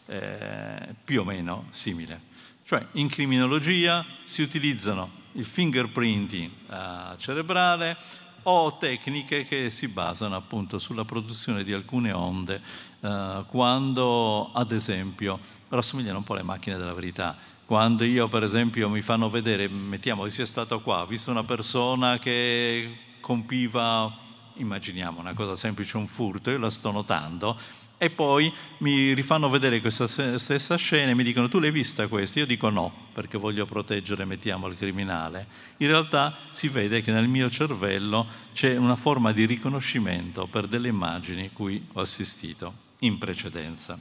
è, 0.06 0.12
è 0.12 0.94
più 1.02 1.22
o 1.22 1.24
meno 1.24 1.68
simile. 1.70 2.28
Cioè 2.66 2.86
in 2.94 3.08
criminologia 3.08 4.06
si 4.26 4.42
utilizzano 4.42 5.20
il 5.40 5.46
fingerprinting 5.46 6.52
uh, 6.68 7.16
cerebrale 7.18 7.98
o 8.44 8.78
tecniche 8.78 9.46
che 9.46 9.70
si 9.70 9.88
basano 9.88 10.36
appunto 10.36 10.80
sulla 10.80 11.06
produzione 11.06 11.64
di 11.64 11.72
alcune 11.72 12.12
onde 12.12 12.62
uh, 13.00 13.46
quando 13.48 14.52
ad 14.54 14.72
esempio 14.72 15.40
rassomigliano 15.70 16.18
un 16.18 16.24
po' 16.24 16.34
alle 16.34 16.44
macchine 16.44 16.78
della 16.78 16.94
verità. 16.94 17.38
Quando 17.66 18.04
io 18.04 18.28
per 18.28 18.44
esempio 18.44 18.90
mi 18.90 19.02
fanno 19.02 19.30
vedere, 19.30 19.68
mettiamo 19.68 20.24
che 20.24 20.32
sia 20.32 20.46
stato 20.46 20.82
qua, 20.82 21.02
ho 21.02 21.06
visto 21.06 21.30
una 21.32 21.44
persona 21.44 22.18
che 22.18 22.98
compiva, 23.20 24.12
immaginiamo 24.56 25.20
una 25.20 25.34
cosa 25.34 25.56
semplice, 25.56 25.98
un 25.98 26.08
furto, 26.08 26.50
io 26.50 26.58
la 26.58 26.72
sto 26.72 26.92
notando, 26.92 27.58
e 28.02 28.10
poi 28.10 28.52
mi 28.78 29.14
rifanno 29.14 29.50
vedere 29.50 29.82
questa 29.82 30.08
stessa 30.08 30.78
scena 30.78 31.12
e 31.12 31.16
mi 31.16 31.24
dicono 31.24 31.50
tu 31.50 31.60
l'hai 31.60 31.70
vista 31.70 32.08
questa? 32.08 32.40
Io 32.40 32.46
dico 32.46 32.70
no, 32.70 32.92
perché 33.14 33.38
voglio 33.38 33.66
proteggere, 33.66 34.24
mettiamo, 34.24 34.68
il 34.68 34.78
criminale. 34.78 35.46
In 35.78 35.88
realtà 35.88 36.34
si 36.52 36.70
vede 36.70 37.04
che 37.04 37.12
nel 37.12 37.28
mio 37.28 37.50
cervello 37.50 38.26
c'è 38.54 38.78
una 38.78 38.96
forma 38.96 39.34
di 39.34 39.46
riconoscimento 39.46 40.48
per 40.48 40.68
delle 40.68 40.88
immagini 40.88 41.52
cui 41.52 41.86
ho 41.92 42.00
assistito 42.00 42.74
in 43.00 43.18
precedenza. 43.18 44.00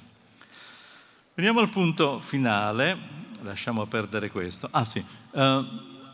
Veniamo 1.35 1.59
al 1.59 1.69
punto 1.69 2.21
finale, 2.21 2.97
lasciamo 3.43 3.85
perdere 3.87 4.31
questo. 4.31 4.69
Ah 4.71 4.85
sì, 4.85 5.05
uh, 5.33 5.65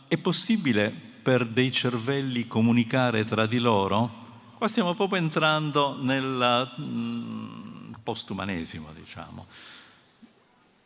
è 0.08 0.16
possibile 0.16 0.90
per 1.22 1.46
dei 1.46 1.70
cervelli 1.70 2.46
comunicare 2.46 3.24
tra 3.24 3.44
di 3.44 3.58
loro? 3.58 4.22
Qua 4.56 4.68
stiamo 4.68 4.94
proprio 4.94 5.18
entrando 5.18 5.98
nella... 6.00 6.64
Mh, 6.76 7.53
postumanesimo, 8.04 8.92
diciamo. 8.92 9.46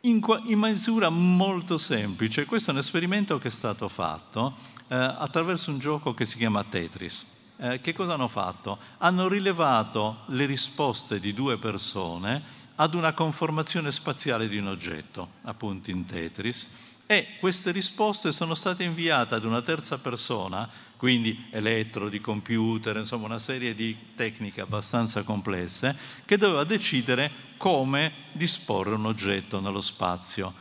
In, 0.01 0.21
in, 0.45 0.59
misura 0.59 1.09
molto 1.09 1.77
semplice, 1.77 2.45
questo 2.45 2.71
è 2.71 2.73
un 2.73 2.79
esperimento 2.79 3.37
che 3.37 3.49
è 3.49 3.51
stato 3.51 3.89
fatto 3.89 4.55
eh, 4.87 4.95
attraverso 4.95 5.71
un 5.71 5.79
gioco 5.79 6.13
che 6.13 6.25
si 6.25 6.37
chiama 6.37 6.63
Tetris. 6.63 7.55
Eh, 7.57 7.81
che 7.81 7.93
cosa 7.93 8.13
hanno 8.13 8.29
fatto? 8.29 8.79
Hanno 8.99 9.27
rilevato 9.27 10.19
le 10.27 10.45
risposte 10.45 11.19
di 11.19 11.33
due 11.33 11.57
persone 11.57 12.41
ad 12.75 12.93
una 12.93 13.11
conformazione 13.11 13.91
spaziale 13.91 14.47
di 14.47 14.57
un 14.57 14.67
oggetto, 14.67 15.31
appunto 15.41 15.91
in 15.91 16.05
Tetris, 16.05 16.69
e 17.05 17.35
queste 17.39 17.71
risposte 17.71 18.31
sono 18.31 18.55
state 18.55 18.85
inviate 18.85 19.35
ad 19.35 19.43
una 19.43 19.61
terza 19.61 19.97
persona 19.99 20.69
quindi 20.99 21.45
elettrodi, 21.51 22.19
computer, 22.19 22.97
insomma 22.97 23.23
una 23.23 23.39
serie 23.39 23.73
di 23.73 23.95
tecniche 24.17 24.59
abbastanza 24.59 25.23
complesse, 25.23 25.97
che 26.25 26.37
doveva 26.37 26.65
decidere 26.65 27.31
come 27.55 28.11
disporre 28.33 28.95
un 28.95 29.05
oggetto 29.05 29.61
nello 29.61 29.79
spazio. 29.79 30.53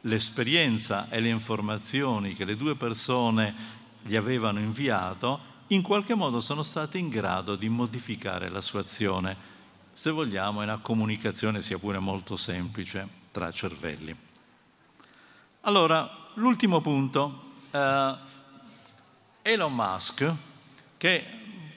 L'esperienza 0.00 1.10
e 1.10 1.20
le 1.20 1.28
informazioni 1.28 2.32
che 2.32 2.46
le 2.46 2.56
due 2.56 2.76
persone 2.76 3.54
gli 4.02 4.16
avevano 4.16 4.58
inviato 4.58 5.52
in 5.66 5.82
qualche 5.82 6.14
modo 6.14 6.40
sono 6.40 6.62
state 6.62 6.96
in 6.96 7.10
grado 7.10 7.54
di 7.54 7.68
modificare 7.68 8.48
la 8.48 8.62
sua 8.62 8.80
azione. 8.80 9.36
Se 9.92 10.10
vogliamo 10.10 10.62
è 10.62 10.64
una 10.64 10.78
comunicazione 10.78 11.60
sia 11.60 11.76
pure 11.76 11.98
molto 11.98 12.38
semplice 12.38 13.06
tra 13.32 13.50
cervelli. 13.50 14.16
Allora, 15.60 16.30
l'ultimo 16.36 16.80
punto. 16.80 17.52
Eh, 17.70 18.23
Elon 19.46 19.74
Musk, 19.74 20.32
che 20.96 21.22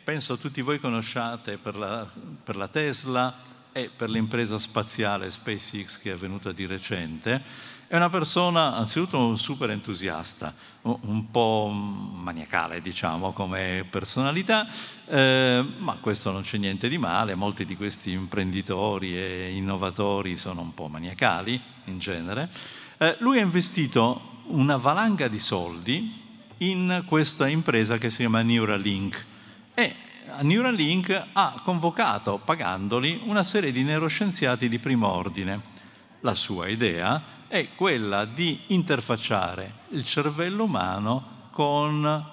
penso 0.02 0.38
tutti 0.38 0.62
voi 0.62 0.80
conosciate 0.80 1.58
per 1.58 1.76
la, 1.76 2.08
per 2.42 2.56
la 2.56 2.70
Tesla 2.70 3.42
e 3.74 3.92
per 3.94 4.10
l'impresa 4.10 4.58
spaziale 4.58 5.30
SpaceX 5.30 6.00
che 6.00 6.14
è 6.14 6.16
venuta 6.16 6.54
di 6.54 6.66
recente, 6.66 7.44
è 7.88 7.98
una 7.98 8.10
persona, 8.10 8.74
anzitutto 8.74 9.20
un 9.20 9.38
super 9.38 9.70
entusiasta, 9.70 10.54
un 10.84 11.30
po' 11.30 11.68
maniacale, 11.68 12.82
diciamo, 12.82 13.34
come 13.34 13.86
personalità, 13.90 14.66
eh, 15.06 15.62
ma 15.80 15.98
questo 16.00 16.32
non 16.32 16.44
c'è 16.44 16.58
niente 16.58 16.88
di 16.88 16.98
male, 16.98 17.36
molti 17.36 17.66
di 17.66 17.76
questi 17.76 18.12
imprenditori 18.12 19.18
e 19.18 19.52
innovatori 19.52 20.38
sono 20.38 20.62
un 20.62 20.74
po' 20.74 20.88
maniacali 20.88 21.62
in 21.86 22.00
genere. 22.00 22.50
Eh, 22.98 23.18
lui 23.20 23.40
ha 23.40 23.44
investito 23.44 24.44
una 24.46 24.78
valanga 24.78 25.28
di 25.28 25.40
soldi 25.40 26.27
in 26.60 27.04
questa 27.06 27.48
impresa 27.48 27.98
che 27.98 28.10
si 28.10 28.18
chiama 28.18 28.42
Neuralink 28.42 29.26
e 29.74 29.96
Neuralink 30.42 31.28
ha 31.34 31.62
convocato, 31.64 32.40
pagandoli, 32.44 33.22
una 33.26 33.44
serie 33.44 33.72
di 33.72 33.84
neuroscienziati 33.84 34.68
di 34.68 34.78
primo 34.80 35.08
ordine. 35.08 35.76
La 36.22 36.36
sua 36.36 36.68
idea 36.68 37.22
è 37.48 37.70
quella 37.76 38.26
di 38.26 38.62
interfacciare 38.68 39.86
il 39.90 40.04
cervello 40.04 40.64
umano 40.64 41.50
con 41.52 42.26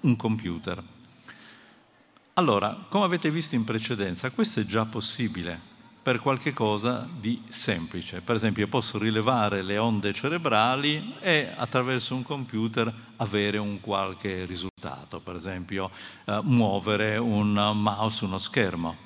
un 0.00 0.16
computer. 0.16 0.82
Allora, 2.34 2.86
come 2.88 3.04
avete 3.04 3.30
visto 3.30 3.54
in 3.54 3.64
precedenza, 3.64 4.30
questo 4.30 4.60
è 4.60 4.64
già 4.64 4.84
possibile 4.84 5.74
per 6.06 6.20
qualche 6.20 6.52
cosa 6.52 7.04
di 7.18 7.42
semplice. 7.48 8.20
Per 8.20 8.36
esempio, 8.36 8.68
posso 8.68 8.96
rilevare 8.96 9.60
le 9.62 9.76
onde 9.76 10.12
cerebrali 10.12 11.16
e 11.18 11.50
attraverso 11.52 12.14
un 12.14 12.22
computer 12.22 12.94
avere 13.16 13.58
un 13.58 13.80
qualche 13.80 14.44
risultato, 14.44 15.18
per 15.18 15.34
esempio 15.34 15.90
eh, 16.26 16.38
muovere 16.44 17.16
un 17.16 17.72
mouse 17.74 18.18
su 18.18 18.24
uno 18.24 18.38
schermo. 18.38 18.96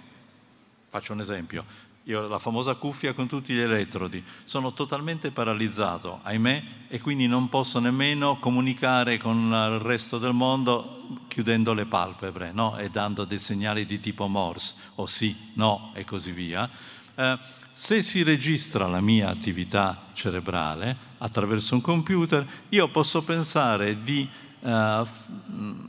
Faccio 0.90 1.14
un 1.14 1.20
esempio, 1.20 1.64
io 2.10 2.26
la 2.26 2.40
famosa 2.40 2.74
cuffia 2.74 3.12
con 3.12 3.28
tutti 3.28 3.54
gli 3.54 3.60
elettrodi, 3.60 4.22
sono 4.44 4.72
totalmente 4.72 5.30
paralizzato, 5.30 6.18
ahimè, 6.22 6.62
e 6.88 7.00
quindi 7.00 7.28
non 7.28 7.48
posso 7.48 7.78
nemmeno 7.78 8.38
comunicare 8.38 9.16
con 9.16 9.46
il 9.46 9.78
resto 9.78 10.18
del 10.18 10.32
mondo 10.32 10.98
chiudendo 11.28 11.72
le 11.72 11.86
palpebre 11.86 12.50
no? 12.52 12.76
e 12.76 12.90
dando 12.90 13.24
dei 13.24 13.38
segnali 13.38 13.86
di 13.86 14.00
tipo 14.00 14.26
Morse, 14.26 14.74
o 14.96 15.06
sì, 15.06 15.34
no 15.54 15.92
e 15.94 16.04
così 16.04 16.32
via. 16.32 16.68
Eh, 17.14 17.38
se 17.70 18.02
si 18.02 18.24
registra 18.24 18.88
la 18.88 19.00
mia 19.00 19.28
attività 19.28 20.06
cerebrale 20.12 21.08
attraverso 21.18 21.74
un 21.74 21.80
computer, 21.80 22.44
io 22.70 22.88
posso 22.88 23.22
pensare 23.22 24.02
di, 24.02 24.28
eh, 24.62 25.04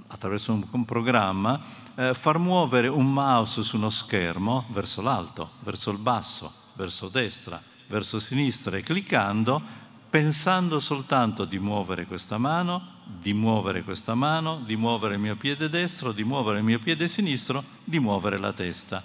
attraverso 0.08 0.54
un, 0.54 0.86
programma, 0.86 1.60
eh, 2.02 2.14
far 2.16 2.40
muovere 2.40 2.88
un 2.88 3.14
mouse 3.14 3.62
su 3.62 3.76
uno 3.76 3.92
schermo 3.92 4.66
verso 4.70 5.02
l'alto, 5.02 5.52
verso 5.60 5.92
il 5.92 6.00
basso, 6.00 6.52
verso 6.74 7.10
destra, 7.10 7.62
verso 7.88 8.18
sinistra 8.18 8.76
e 8.76 8.82
cliccando, 8.82 9.62
pensando 10.10 10.80
soltanto 10.80 11.46
di 11.46 11.60
muovere 11.60 12.08
questa 12.08 12.40
mano, 12.40 13.00
di 13.06 13.34
muovere 13.34 13.84
questa 13.84 14.16
mano, 14.16 14.62
di 14.66 14.76
muovere 14.76 15.14
il 15.14 15.20
mio 15.20 15.36
piede 15.36 15.70
destro, 15.70 16.12
di 16.12 16.24
muovere 16.24 16.58
il 16.58 16.64
mio 16.64 16.80
piede 16.80 17.08
sinistro, 17.08 17.64
di 17.84 18.00
muovere 18.00 18.40
la 18.40 18.52
testa. 18.52 19.04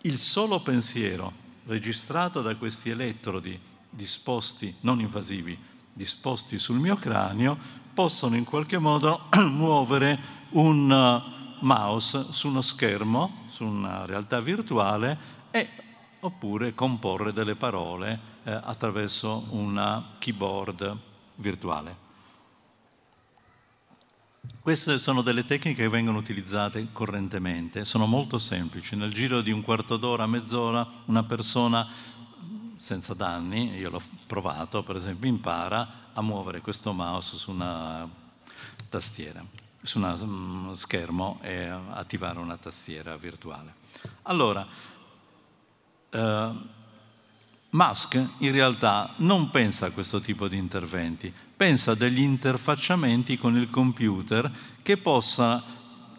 Il 0.00 0.18
solo 0.18 0.60
pensiero 0.60 1.32
registrato 1.66 2.42
da 2.42 2.56
questi 2.56 2.90
elettrodi 2.90 3.56
disposti, 3.88 4.74
non 4.80 4.98
invasivi, 4.98 5.56
disposti 5.92 6.58
sul 6.58 6.80
mio 6.80 6.96
cranio, 6.96 7.56
possono 7.94 8.34
in 8.34 8.44
qualche 8.44 8.78
modo 8.78 9.26
muovere 9.46 10.40
un 10.52 10.90
uh, 10.90 11.31
mouse 11.62 12.32
su 12.32 12.48
uno 12.48 12.62
schermo, 12.62 13.44
su 13.48 13.64
una 13.64 14.06
realtà 14.06 14.40
virtuale 14.40 15.18
e 15.50 15.68
oppure 16.20 16.74
comporre 16.74 17.32
delle 17.32 17.56
parole 17.56 18.30
eh, 18.44 18.52
attraverso 18.52 19.46
una 19.50 20.10
keyboard 20.18 20.96
virtuale. 21.36 22.10
Queste 24.60 24.98
sono 24.98 25.22
delle 25.22 25.44
tecniche 25.44 25.82
che 25.82 25.88
vengono 25.88 26.18
utilizzate 26.18 26.88
correntemente, 26.92 27.84
sono 27.84 28.06
molto 28.06 28.38
semplici. 28.38 28.96
Nel 28.96 29.12
giro 29.12 29.40
di 29.40 29.50
un 29.50 29.62
quarto 29.62 29.96
d'ora, 29.96 30.26
mezz'ora, 30.26 30.86
una 31.06 31.22
persona 31.24 31.86
senza 32.76 33.14
danni, 33.14 33.76
io 33.76 33.90
l'ho 33.90 34.02
provato, 34.26 34.82
per 34.82 34.96
esempio, 34.96 35.28
impara 35.28 36.10
a 36.12 36.22
muovere 36.22 36.60
questo 36.60 36.92
mouse 36.92 37.36
su 37.36 37.50
una 37.52 38.08
tastiera, 38.88 39.44
su 39.82 39.98
uno 39.98 40.16
mm, 40.16 40.72
schermo 40.72 41.38
e 41.42 41.66
attivare 41.66 42.38
una 42.38 42.56
tastiera 42.56 43.16
virtuale. 43.16 43.74
Allora, 44.22 44.66
eh, 46.10 46.50
Musk 47.70 48.28
in 48.38 48.52
realtà 48.52 49.14
non 49.16 49.50
pensa 49.50 49.86
a 49.86 49.90
questo 49.90 50.20
tipo 50.20 50.46
di 50.46 50.56
interventi, 50.56 51.32
pensa 51.56 51.92
a 51.92 51.94
degli 51.94 52.20
interfacciamenti 52.20 53.36
con 53.38 53.56
il 53.56 53.70
computer 53.70 54.50
che 54.82 54.96
possa, 54.96 55.62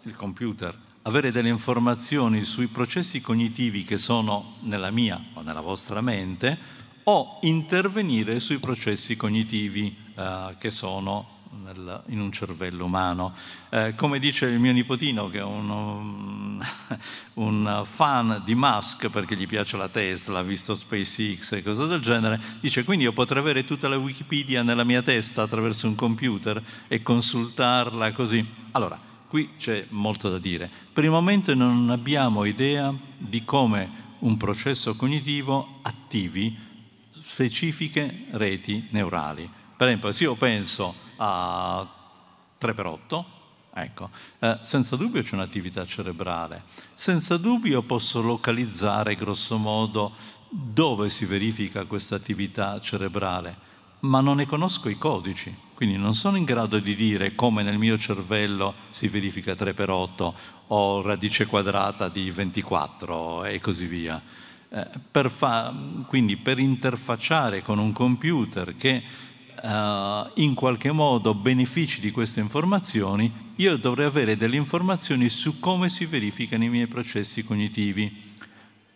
il 0.02 0.16
computer, 0.16 0.76
avere 1.02 1.30
delle 1.30 1.50
informazioni 1.50 2.44
sui 2.44 2.66
processi 2.66 3.20
cognitivi 3.20 3.84
che 3.84 3.98
sono 3.98 4.56
nella 4.60 4.90
mia 4.90 5.22
o 5.34 5.42
nella 5.42 5.60
vostra 5.60 6.00
mente 6.00 6.58
o 7.04 7.38
intervenire 7.42 8.40
sui 8.40 8.58
processi 8.58 9.14
cognitivi 9.14 9.96
eh, 10.14 10.54
che 10.58 10.70
sono 10.70 11.33
nel, 11.62 12.02
in 12.06 12.20
un 12.20 12.32
cervello 12.32 12.84
umano. 12.84 13.34
Eh, 13.70 13.94
come 13.94 14.18
dice 14.18 14.46
il 14.46 14.58
mio 14.58 14.72
nipotino, 14.72 15.28
che 15.28 15.38
è 15.38 15.42
un, 15.42 15.70
un, 15.70 16.66
un, 17.34 17.82
fan 17.84 18.42
di 18.44 18.54
Musk 18.54 19.08
perché 19.10 19.36
gli 19.36 19.46
piace 19.46 19.76
la 19.76 19.88
Tesla, 19.88 20.40
ha 20.40 20.42
visto 20.42 20.74
SpaceX 20.74 21.52
e 21.52 21.62
cose 21.62 21.86
del 21.86 22.00
genere, 22.00 22.40
dice 22.60 22.84
quindi 22.84 23.04
io 23.04 23.12
potrei 23.12 23.40
avere 23.40 23.64
tutta 23.64 23.88
la 23.88 23.96
Wikipedia 23.96 24.62
nella 24.62 24.84
mia 24.84 25.02
testa 25.02 25.42
attraverso 25.42 25.86
un 25.86 25.94
computer 25.94 26.62
e 26.88 27.02
consultarla 27.02 28.12
così. 28.12 28.44
Allora, 28.72 28.98
qui 29.28 29.50
c'è 29.58 29.86
molto 29.90 30.28
da 30.28 30.38
dire. 30.38 30.70
Per 30.92 31.04
il 31.04 31.10
momento 31.10 31.54
non 31.54 31.90
abbiamo 31.90 32.44
idea 32.44 32.94
di 33.16 33.44
come 33.44 34.02
un 34.20 34.36
processo 34.36 34.94
cognitivo 34.96 35.80
attivi 35.82 36.56
specifiche 37.34 38.26
reti 38.30 38.86
neurali. 38.90 39.48
Per 39.84 39.92
esempio, 39.92 40.12
se 40.12 40.24
io 40.24 40.34
penso 40.34 40.94
a 41.16 41.86
3x8, 42.58 43.24
ecco, 43.74 44.08
eh, 44.38 44.56
senza 44.62 44.96
dubbio 44.96 45.22
c'è 45.22 45.34
un'attività 45.34 45.84
cerebrale, 45.84 46.62
senza 46.94 47.36
dubbio 47.36 47.82
posso 47.82 48.22
localizzare 48.22 49.14
grosso 49.14 49.58
modo 49.58 50.12
dove 50.48 51.10
si 51.10 51.26
verifica 51.26 51.84
questa 51.84 52.16
attività 52.16 52.80
cerebrale, 52.80 53.54
ma 54.00 54.22
non 54.22 54.36
ne 54.36 54.46
conosco 54.46 54.88
i 54.88 54.96
codici, 54.96 55.54
quindi 55.74 55.98
non 55.98 56.14
sono 56.14 56.38
in 56.38 56.44
grado 56.44 56.78
di 56.78 56.94
dire 56.94 57.34
come 57.34 57.62
nel 57.62 57.76
mio 57.76 57.98
cervello 57.98 58.72
si 58.88 59.08
verifica 59.08 59.52
3x8 59.52 60.32
o 60.68 61.02
radice 61.02 61.44
quadrata 61.44 62.08
di 62.08 62.30
24 62.30 63.44
e 63.44 63.60
così 63.60 63.84
via. 63.84 64.18
Eh, 64.70 64.88
per 65.10 65.30
fa, 65.30 65.74
quindi 66.06 66.38
per 66.38 66.58
interfacciare 66.58 67.60
con 67.60 67.78
un 67.78 67.92
computer 67.92 68.74
che 68.76 69.02
eh, 69.64 70.30
in 70.34 70.52
qualche 70.54 70.92
modo 70.92 71.34
benefici 71.34 72.00
di 72.00 72.10
queste 72.10 72.40
informazioni, 72.40 73.32
io 73.56 73.76
dovrei 73.76 74.06
avere 74.06 74.36
delle 74.36 74.56
informazioni 74.56 75.30
su 75.30 75.58
come 75.58 75.88
si 75.88 76.04
verificano 76.04 76.64
i 76.64 76.68
miei 76.68 76.86
processi 76.86 77.42
cognitivi. 77.44 78.32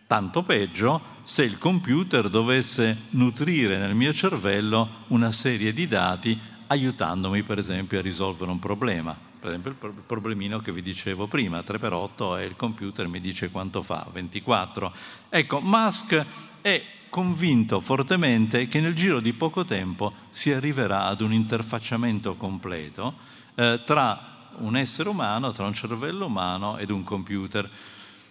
Tanto 0.05 0.43
peggio 0.43 1.01
se 1.23 1.43
il 1.43 1.57
computer 1.57 2.29
dovesse 2.29 3.05
nutrire 3.11 3.77
nel 3.77 3.95
mio 3.95 4.13
cervello 4.13 5.05
una 5.07 5.31
serie 5.31 5.73
di 5.73 5.87
dati 5.87 6.39
aiutandomi 6.67 7.43
per 7.43 7.57
esempio 7.57 7.97
a 7.97 8.01
risolvere 8.01 8.51
un 8.51 8.59
problema 8.59 9.27
per 9.39 9.49
esempio 9.49 9.71
il 9.71 10.03
problemino 10.05 10.59
che 10.59 10.73
vi 10.73 10.81
dicevo 10.81 11.25
prima, 11.25 11.59
3x8 11.59 12.39
e 12.39 12.43
il 12.43 12.57
computer 12.57 13.07
mi 13.07 13.21
dice 13.21 13.49
quanto 13.49 13.81
fa, 13.81 14.05
24. 14.11 14.93
Ecco, 15.29 15.61
Musk 15.61 16.25
è 16.59 16.83
convinto 17.09 17.79
fortemente 17.79 18.67
che 18.67 18.79
nel 18.79 18.93
giro 18.93 19.19
di 19.19 19.33
poco 19.33 19.65
tempo 19.65 20.13
si 20.29 20.51
arriverà 20.51 21.05
ad 21.05 21.21
un 21.21 21.33
interfacciamento 21.33 22.35
completo 22.35 23.15
eh, 23.55 23.81
tra 23.83 24.51
un 24.57 24.75
essere 24.75 25.09
umano, 25.09 25.51
tra 25.51 25.65
un 25.65 25.73
cervello 25.73 26.25
umano 26.25 26.77
ed 26.77 26.89
un 26.89 27.03
computer. 27.03 27.69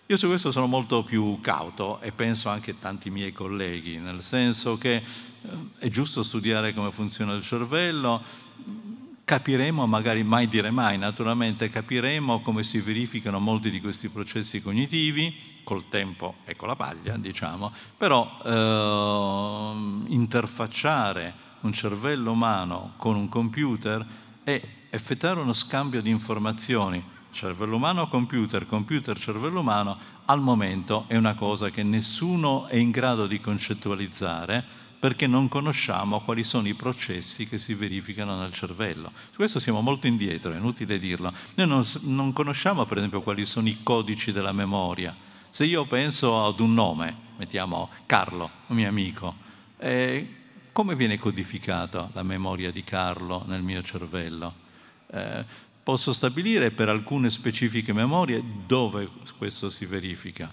Io 0.07 0.17
su 0.17 0.27
questo 0.27 0.51
sono 0.51 0.67
molto 0.67 1.03
più 1.03 1.39
cauto 1.41 2.01
e 2.01 2.13
penso 2.13 2.49
anche 2.49 2.79
tanti 2.79 3.11
miei 3.11 3.33
colleghi, 3.33 3.99
nel 3.99 4.23
senso 4.23 4.79
che 4.79 4.95
eh, 4.97 5.03
è 5.79 5.89
giusto 5.89 6.23
studiare 6.23 6.73
come 6.73 6.91
funziona 6.93 7.35
il 7.35 7.43
cervello, 7.43 8.23
capiremo, 9.25 9.87
magari 9.87 10.23
mai 10.23 10.49
dire 10.49 10.71
mai, 10.71 10.97
naturalmente 10.97 11.69
capiremo 11.69 12.41
come 12.41 12.63
si 12.63 12.81
verificano 12.81 13.39
molti 13.39 13.69
di 13.71 13.81
questi 13.81 14.09
processi 14.09 14.63
cognitivi, 14.63 15.35
col 15.69 15.91
tempo 15.91 16.37
e 16.47 16.57
con 16.57 16.67
la 16.67 16.77
paglia, 16.77 17.19
diciamo, 17.19 17.71
però 17.95 18.39
eh, 18.43 20.13
interfacciare 20.15 21.35
un 21.61 21.75
cervello 21.75 22.31
umano 22.31 22.95
con 22.97 23.17
un 23.17 23.29
computer 23.29 24.03
e 24.45 24.63
effettuare 24.89 25.41
uno 25.41 25.53
scambio 25.53 26.01
di 26.01 26.09
informazioni, 26.09 27.05
cervello 27.33 27.77
umano 27.77 28.09
computer, 28.09 28.65
computer 28.65 29.19
cervello 29.19 29.61
umano, 29.61 29.99
al 30.25 30.41
momento 30.41 31.05
è 31.07 31.19
una 31.19 31.35
cosa 31.35 31.69
che 31.69 31.83
nessuno 31.83 32.67
è 32.69 32.77
in 32.77 32.91
grado 32.91 33.27
di 33.27 33.39
concettualizzare 33.39 34.65
perché 34.99 35.27
non 35.27 35.49
conosciamo 35.49 36.23
quali 36.23 36.45
sono 36.45 36.67
i 36.67 36.75
processi 36.75 37.47
che 37.47 37.59
si 37.59 37.75
verificano 37.75 38.39
nel 38.39 38.55
cervello. 38.55 39.13
Su 39.29 39.37
questo 39.37 39.59
siamo 39.59 39.83
molto 39.83 40.07
indietro, 40.07 40.51
è 40.51 40.57
inutile 40.57 40.99
dirlo. 40.99 41.31
Noi 41.57 41.67
non, 41.67 41.85
non 42.05 42.33
conosciamo 42.33 42.87
per 42.87 42.97
esempio 42.97 43.21
quali 43.21 43.45
sono 43.45 43.69
i 43.69 43.81
codici 43.83 44.33
della 44.33 44.53
memoria. 44.53 45.27
Se 45.51 45.65
io 45.65 45.85
penso 45.87 46.45
ad 46.45 46.61
un 46.61 46.75
nome, 46.75 47.17
mettiamo 47.39 47.89
Carlo, 48.05 48.51
un 48.67 48.77
mio 48.77 48.89
amico, 48.89 49.35
eh, 49.79 50.35
come 50.73 50.95
viene 50.95 51.19
codificata 51.19 52.11
la 52.13 52.23
memoria 52.23 52.71
di 52.71 52.85
Carlo 52.85 53.45
nel 53.47 53.63
mio 53.63 53.83
cervello? 53.83 54.55
Eh, 55.11 55.45
posso 55.83 56.13
stabilire 56.13 56.71
per 56.71 56.91
alcune 56.91 57.31
specifiche 57.31 57.95
memorie 57.95 58.45
dove 58.67 59.09
questo 59.39 59.71
si 59.71 59.87
verifica, 59.87 60.53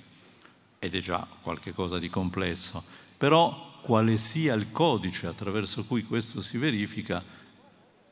ed 0.79 0.95
è 0.95 0.99
già 1.01 1.27
qualcosa 1.41 1.99
di 1.99 2.09
complesso, 2.09 2.83
però 3.17 3.79
quale 3.81 4.17
sia 4.17 4.53
il 4.53 4.71
codice 4.71 5.27
attraverso 5.27 5.83
cui 5.83 6.03
questo 6.03 6.41
si 6.41 6.57
verifica 6.57 7.23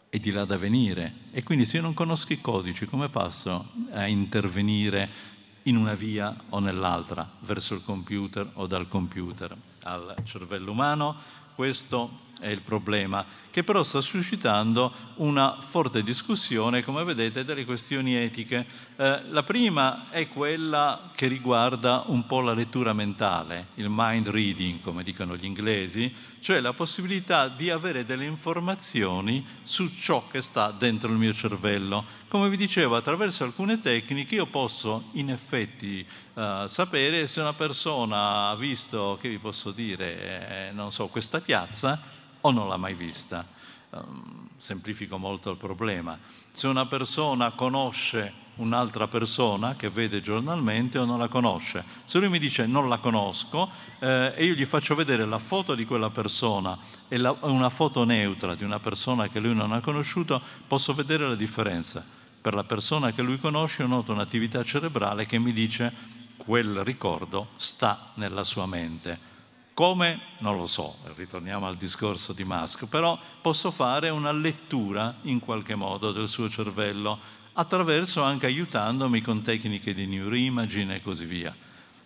è 0.09 0.19
di 0.19 0.29
là 0.29 0.45
da 0.45 0.57
venire. 0.57 1.13
E 1.31 1.41
quindi 1.41 1.65
se 1.65 1.77
io 1.77 1.84
non 1.84 1.95
conosco 1.95 2.34
i 2.34 2.41
codici, 2.41 2.86
come 2.86 3.09
passo 3.09 3.71
a 3.93 4.05
intervenire 4.05 5.32
in 5.64 5.78
una 5.78 5.93
via 5.93 6.36
o 6.49 6.59
nell'altra, 6.59 7.30
verso 7.39 7.74
il 7.74 7.84
computer 7.84 8.47
o 8.55 8.68
dal 8.68 8.88
computer 8.88 9.55
al 9.84 10.16
cervello 10.24 10.72
umano? 10.72 11.16
Questo 11.55 12.32
è 12.44 12.50
il 12.50 12.62
problema, 12.62 13.26
che 13.50 13.64
però 13.64 13.84
sta 13.84 14.02
suscitando 14.02 14.91
una 15.16 15.58
forte 15.62 16.04
discussione, 16.04 16.84
come 16.84 17.04
vedete, 17.06 17.46
delle 17.46 17.64
questioni 17.64 18.16
etiche. 18.16 18.66
Eh, 18.98 19.22
la 19.30 19.44
prima 19.44 20.10
è 20.10 20.28
quella 20.28 21.12
che 21.16 21.28
riguarda 21.28 22.04
un 22.08 22.26
po' 22.26 22.41
la 22.41 22.54
lettura 22.54 22.91
mentale, 22.91 23.68
il 23.76 23.88
mind 23.89 24.28
reading, 24.28 24.82
come 24.82 25.04
dicono 25.04 25.38
gli 25.38 25.46
inglesi, 25.46 26.14
cioè 26.41 26.60
la 26.60 26.74
possibilità 26.74 27.48
di 27.48 27.70
avere 27.70 28.06
delle 28.06 28.26
informazioni 28.26 29.46
su 29.64 29.89
ciò 29.89 30.28
che 30.30 30.41
sta 30.41 30.72
dentro 30.72 31.10
il 31.10 31.18
mio 31.18 31.34
cervello. 31.34 32.04
Come 32.28 32.50
vi 32.50 32.58
dicevo, 32.58 32.98
attraverso 32.98 33.46
alcune 33.46 33.80
tecniche 33.80 34.36
io 34.36 34.48
posso 34.48 35.10
in 35.14 35.30
effetti 35.30 36.06
eh, 36.34 36.64
sapere 36.68 37.28
se 37.28 37.39
una 37.39 37.54
persona 37.54 38.50
ha 38.50 38.56
visto, 38.56 39.18
che 39.22 39.30
vi 39.30 39.38
posso 39.38 39.72
dire, 39.72 40.70
eh, 40.70 40.72
non 40.74 40.91
so, 40.91 41.08
questa 41.08 41.39
piazza 41.39 42.22
o 42.46 42.52
non 42.52 42.68
l'ha 42.68 42.78
mai 42.78 42.94
vista. 42.94 43.46
Um, 43.89 44.44
semplifico 44.64 45.18
molto 45.18 45.52
il 45.52 45.58
problema. 45.58 46.18
Se 46.52 46.68
una 46.68 46.86
persona 46.86 47.52
conosce 47.52 48.41
un'altra 48.56 49.08
persona 49.08 49.76
che 49.76 49.89
vede 49.89 50.22
giornalmente 50.22 50.98
o 50.98 51.06
non 51.06 51.20
la 51.20 51.28
conosce, 51.28 51.84
se 52.06 52.20
lui 52.20 52.30
mi 52.30 52.39
dice 52.39 52.66
non 52.66 52.88
la 52.88 52.98
conosco 52.98 53.70
eh, 54.00 54.34
e 54.36 54.46
io 54.46 54.54
gli 54.54 54.66
faccio 54.66 54.96
vedere 54.96 55.26
la 55.26 55.39
foto 55.39 55.76
di 55.76 55.86
quella 55.86 56.12
persona 56.12 56.78
e 57.10 57.18
la, 57.18 57.36
una 57.41 57.70
foto 57.70 58.06
neutra 58.06 58.56
di 58.56 58.64
una 58.64 58.80
persona 58.80 59.28
che 59.28 59.39
lui 59.39 59.54
non 59.54 59.74
ha 59.74 59.82
conosciuto, 59.82 60.41
posso 60.66 60.94
vedere 60.94 61.28
la 61.28 61.36
differenza. 61.36 62.06
Per 62.41 62.54
la 62.54 62.64
persona 62.64 63.12
che 63.12 63.22
lui 63.22 63.39
conosce 63.39 63.86
noto 63.86 64.12
un'attività 64.12 64.64
cerebrale 64.64 65.26
che 65.26 65.39
mi 65.39 65.52
dice 65.52 65.91
quel 66.38 66.84
ricordo 66.84 67.50
sta 67.56 68.12
nella 68.16 68.44
sua 68.44 68.66
mente 68.66 69.32
come? 69.74 70.19
Non 70.39 70.57
lo 70.57 70.67
so, 70.67 70.95
ritorniamo 71.15 71.65
al 71.65 71.78
discorso 71.78 72.34
di 72.34 72.43
Musk, 72.43 72.88
però 72.88 73.17
posso 73.41 73.71
fare 73.71 74.09
una 74.09 74.32
lettura 74.32 75.15
in 75.24 75.39
qualche 75.39 75.76
modo 75.76 76.11
del 76.11 76.28
suo 76.28 76.49
cervello 76.49 77.19
attraverso 77.53 78.21
anche 78.24 78.45
aiutandomi 78.45 79.21
con 79.21 79.41
tecniche 79.41 79.93
di 79.93 80.05
neuroimaging 80.05 80.91
e 80.91 81.01
così 81.01 81.26
via. 81.26 81.55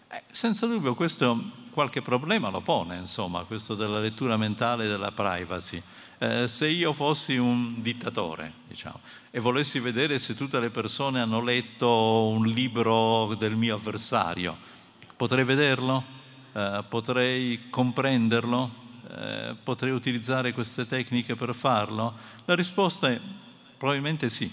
Eh, 0.09 0.23
senza 0.31 0.65
dubbio 0.65 0.95
questo 0.95 1.65
qualche 1.71 2.01
problema 2.01 2.49
lo 2.49 2.61
pone, 2.61 2.97
insomma, 2.97 3.43
questo 3.43 3.75
della 3.75 3.99
lettura 3.99 4.37
mentale 4.37 4.87
della 4.87 5.11
privacy. 5.11 5.81
Eh, 6.19 6.47
se 6.47 6.67
io 6.67 6.93
fossi 6.93 7.37
un 7.37 7.81
dittatore, 7.81 8.53
diciamo, 8.67 8.99
e 9.29 9.39
volessi 9.39 9.79
vedere 9.79 10.17
se 10.17 10.35
tutte 10.35 10.59
le 10.59 10.69
persone 10.69 11.21
hanno 11.21 11.41
letto 11.41 12.29
un 12.29 12.47
libro 12.47 13.35
del 13.37 13.55
mio 13.55 13.75
avversario, 13.75 14.57
potrei 15.15 15.43
vederlo? 15.43 16.16
Eh, 16.57 16.83
potrei 16.89 17.69
comprenderlo, 17.69 18.71
eh, 19.11 19.55
potrei 19.61 19.91
utilizzare 19.91 20.53
queste 20.53 20.87
tecniche 20.87 21.35
per 21.35 21.53
farlo? 21.53 22.15
La 22.45 22.55
risposta 22.55 23.11
è 23.11 23.19
probabilmente 23.77 24.31
sì 24.31 24.51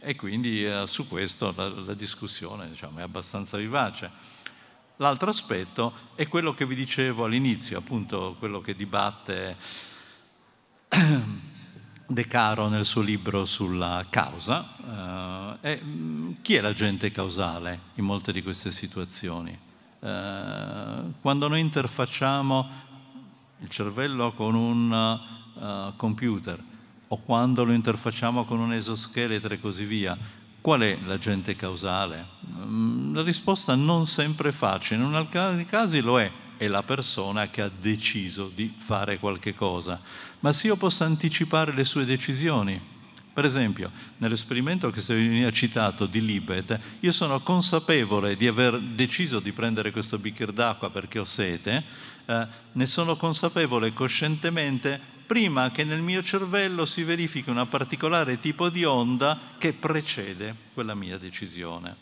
e 0.00 0.16
quindi 0.16 0.66
eh, 0.66 0.82
su 0.86 1.06
questo 1.06 1.54
la, 1.56 1.68
la 1.68 1.94
discussione 1.94 2.68
diciamo, 2.68 2.98
è 2.98 3.02
abbastanza 3.02 3.56
vivace. 3.56 4.10
L'altro 4.96 5.30
aspetto 5.30 5.92
è 6.16 6.26
quello 6.26 6.54
che 6.54 6.66
vi 6.66 6.74
dicevo 6.74 7.24
all'inizio, 7.24 7.78
appunto 7.78 8.34
quello 8.40 8.60
che 8.60 8.74
dibatte 8.74 9.56
De 12.06 12.26
Caro 12.26 12.66
nel 12.68 12.84
suo 12.84 13.00
libro 13.00 13.44
sulla 13.44 14.04
causa. 14.10 15.58
Eh, 15.60 15.80
mm, 15.82 16.32
chi 16.42 16.56
è 16.56 16.60
l'agente 16.60 17.12
causale 17.12 17.78
in 17.94 18.04
molte 18.04 18.32
di 18.32 18.42
queste 18.42 18.72
situazioni? 18.72 19.63
Eh, 20.04 21.12
quando 21.22 21.48
noi 21.48 21.60
interfacciamo 21.60 22.68
il 23.60 23.68
cervello 23.70 24.32
con 24.32 24.54
un 24.54 25.18
uh, 25.54 25.96
computer 25.96 26.62
o 27.08 27.16
quando 27.22 27.64
lo 27.64 27.72
interfacciamo 27.72 28.44
con 28.44 28.60
un 28.60 28.74
esoscheletro 28.74 29.54
e 29.54 29.60
così 29.60 29.84
via. 29.84 30.16
Qual 30.60 30.80
è 30.82 30.98
l'agente 31.06 31.56
causale? 31.56 32.26
Mm, 32.66 33.14
la 33.14 33.22
risposta 33.22 33.74
non 33.74 34.06
sempre 34.06 34.50
è 34.50 34.52
facile, 34.52 35.02
in 35.02 35.14
alcuni 35.14 35.64
casi 35.64 36.02
lo 36.02 36.20
è, 36.20 36.30
è 36.58 36.66
la 36.68 36.82
persona 36.82 37.48
che 37.48 37.62
ha 37.62 37.70
deciso 37.70 38.50
di 38.54 38.74
fare 38.76 39.18
qualche 39.18 39.54
cosa. 39.54 39.98
Ma 40.40 40.52
se 40.52 40.66
io 40.66 40.76
posso 40.76 41.04
anticipare 41.04 41.72
le 41.72 41.86
sue 41.86 42.04
decisioni, 42.04 42.78
per 43.34 43.44
esempio, 43.44 43.90
nell'esperimento 44.18 44.90
che 44.90 45.02
veniva 45.08 45.50
citato 45.50 46.06
di 46.06 46.24
Libet, 46.24 46.78
io 47.00 47.10
sono 47.10 47.40
consapevole 47.40 48.36
di 48.36 48.46
aver 48.46 48.78
deciso 48.78 49.40
di 49.40 49.50
prendere 49.50 49.90
questo 49.90 50.18
bicchiere 50.18 50.52
d'acqua 50.52 50.88
perché 50.88 51.18
ho 51.18 51.24
sete, 51.24 51.82
eh, 52.26 52.46
ne 52.70 52.86
sono 52.86 53.16
consapevole 53.16 53.92
coscientemente 53.92 55.00
prima 55.26 55.72
che 55.72 55.82
nel 55.82 56.00
mio 56.00 56.22
cervello 56.22 56.86
si 56.86 57.02
verifichi 57.02 57.50
un 57.50 57.66
particolare 57.68 58.38
tipo 58.38 58.68
di 58.68 58.84
onda 58.84 59.36
che 59.58 59.72
precede 59.72 60.54
quella 60.72 60.94
mia 60.94 61.18
decisione. 61.18 61.96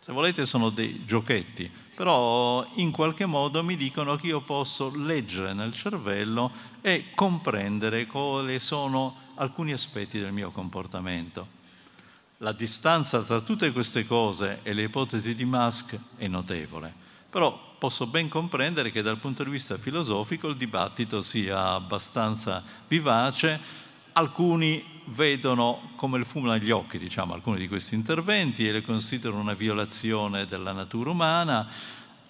Se 0.00 0.12
volete 0.12 0.44
sono 0.44 0.68
dei 0.68 1.02
giochetti, 1.06 1.70
però 1.94 2.66
in 2.74 2.90
qualche 2.90 3.24
modo 3.24 3.64
mi 3.64 3.76
dicono 3.76 4.16
che 4.16 4.26
io 4.26 4.42
posso 4.42 4.92
leggere 4.94 5.54
nel 5.54 5.72
cervello 5.72 6.50
e 6.82 7.06
comprendere 7.14 8.04
quali 8.06 8.60
sono 8.60 9.21
alcuni 9.34 9.72
aspetti 9.72 10.18
del 10.18 10.32
mio 10.32 10.50
comportamento. 10.50 11.60
La 12.38 12.52
distanza 12.52 13.22
tra 13.22 13.40
tutte 13.40 13.72
queste 13.72 14.06
cose 14.06 14.60
e 14.62 14.72
le 14.72 14.82
ipotesi 14.82 15.34
di 15.34 15.44
Musk 15.44 15.98
è 16.16 16.26
notevole, 16.26 16.92
però 17.30 17.76
posso 17.78 18.06
ben 18.06 18.28
comprendere 18.28 18.90
che 18.90 19.02
dal 19.02 19.18
punto 19.18 19.44
di 19.44 19.50
vista 19.50 19.78
filosofico 19.78 20.48
il 20.48 20.56
dibattito 20.56 21.22
sia 21.22 21.70
abbastanza 21.70 22.62
vivace, 22.88 23.58
alcuni 24.12 25.00
vedono 25.06 25.92
come 25.96 26.18
il 26.18 26.24
fumo 26.24 26.50
negli 26.50 26.70
occhi, 26.70 26.98
diciamo, 26.98 27.34
alcuni 27.34 27.58
di 27.58 27.68
questi 27.68 27.94
interventi 27.94 28.68
e 28.68 28.72
le 28.72 28.82
considerano 28.82 29.40
una 29.40 29.54
violazione 29.54 30.46
della 30.46 30.72
natura 30.72 31.10
umana, 31.10 31.68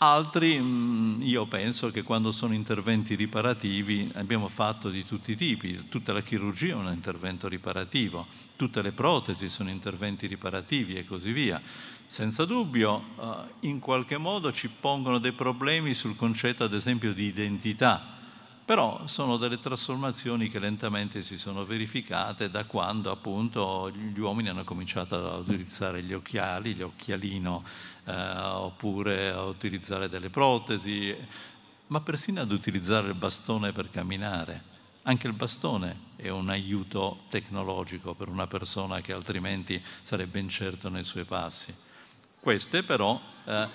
Altri, 0.03 0.59
mm, 0.61 1.23
io 1.23 1.47
penso 1.47 1.93
che 1.93 2.03
quando 2.03 2.33
sono 2.33 2.55
interventi 2.55 3.15
riparativi 3.15 4.11
abbiamo 4.15 4.49
fatto 4.49 4.91
di 4.91 5.05
tutti 5.05 5.31
i 5.31 5.37
tipi, 5.37 5.89
tutta 5.89 6.13
la 6.13 6.23
chirurgia 6.23 6.73
è 6.73 6.75
un 6.75 6.91
intervento 6.93 7.47
riparativo, 7.47 8.27
tutte 8.57 8.83
le 8.83 8.91
protesi 8.91 9.49
sono 9.49 9.71
interventi 9.71 10.27
riparativi 10.27 10.95
e 10.95 11.05
così 11.05 11.31
via. 11.31 11.63
Senza 12.05 12.45
dubbio, 12.45 13.01
eh, 13.21 13.69
in 13.69 13.79
qualche 13.79 14.19
modo 14.19 14.51
ci 14.51 14.69
pongono 14.69 15.19
dei 15.19 15.31
problemi 15.31 15.95
sul 15.95 16.17
concetto, 16.17 16.65
ad 16.65 16.75
esempio, 16.75 17.13
di 17.13 17.27
identità 17.27 18.13
però 18.65 19.03
sono 19.07 19.37
delle 19.39 19.59
trasformazioni 19.59 20.49
che 20.49 20.61
lentamente 20.61 21.25
si 21.25 21.37
sono 21.37 21.65
verificate 21.65 22.49
da 22.49 22.65
quando 22.65 23.11
appunto 23.11 23.91
gli 23.91 24.19
uomini 24.21 24.49
hanno 24.51 24.63
cominciato 24.63 25.31
a 25.31 25.37
utilizzare 25.37 26.03
gli 26.03 26.13
occhiali, 26.13 26.75
gli 26.75 26.83
occhialino, 26.83 27.65
eh, 27.65 27.92
oppure 28.05 29.31
a 29.31 29.43
utilizzare 29.45 30.09
delle 30.09 30.31
protesi, 30.31 31.15
ma 31.89 32.01
persino 32.01 32.41
ad 32.41 32.51
utilizzare 32.51 33.09
il 33.09 33.15
bastone 33.15 33.73
per 33.73 33.91
camminare. 33.91 34.71
Anche 35.03 35.27
il 35.27 35.33
bastone 35.33 36.11
è 36.17 36.29
un 36.29 36.49
aiuto 36.49 37.25
tecnologico 37.29 38.15
per 38.15 38.29
una 38.29 38.47
persona 38.47 39.01
che 39.01 39.13
altrimenti 39.13 39.83
sarebbe 40.01 40.39
incerto 40.39 40.89
nei 40.89 41.05
suoi 41.05 41.25
passi. 41.25 41.75
Queste 42.39 42.83
però 42.83 43.21
eh, 43.45 43.69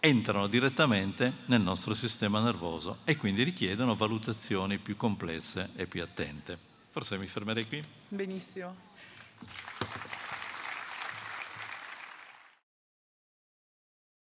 entrano 0.00 0.46
direttamente 0.46 1.32
nel 1.46 1.60
nostro 1.60 1.94
sistema 1.94 2.40
nervoso 2.40 2.98
e 3.04 3.16
quindi 3.16 3.42
richiedono 3.42 3.96
valutazioni 3.96 4.78
più 4.78 4.96
complesse 4.96 5.70
e 5.74 5.86
più 5.86 6.02
attente. 6.02 6.58
Forse 6.90 7.16
mi 7.18 7.26
fermerei 7.26 7.66
qui? 7.66 7.84
Benissimo. 8.08 8.86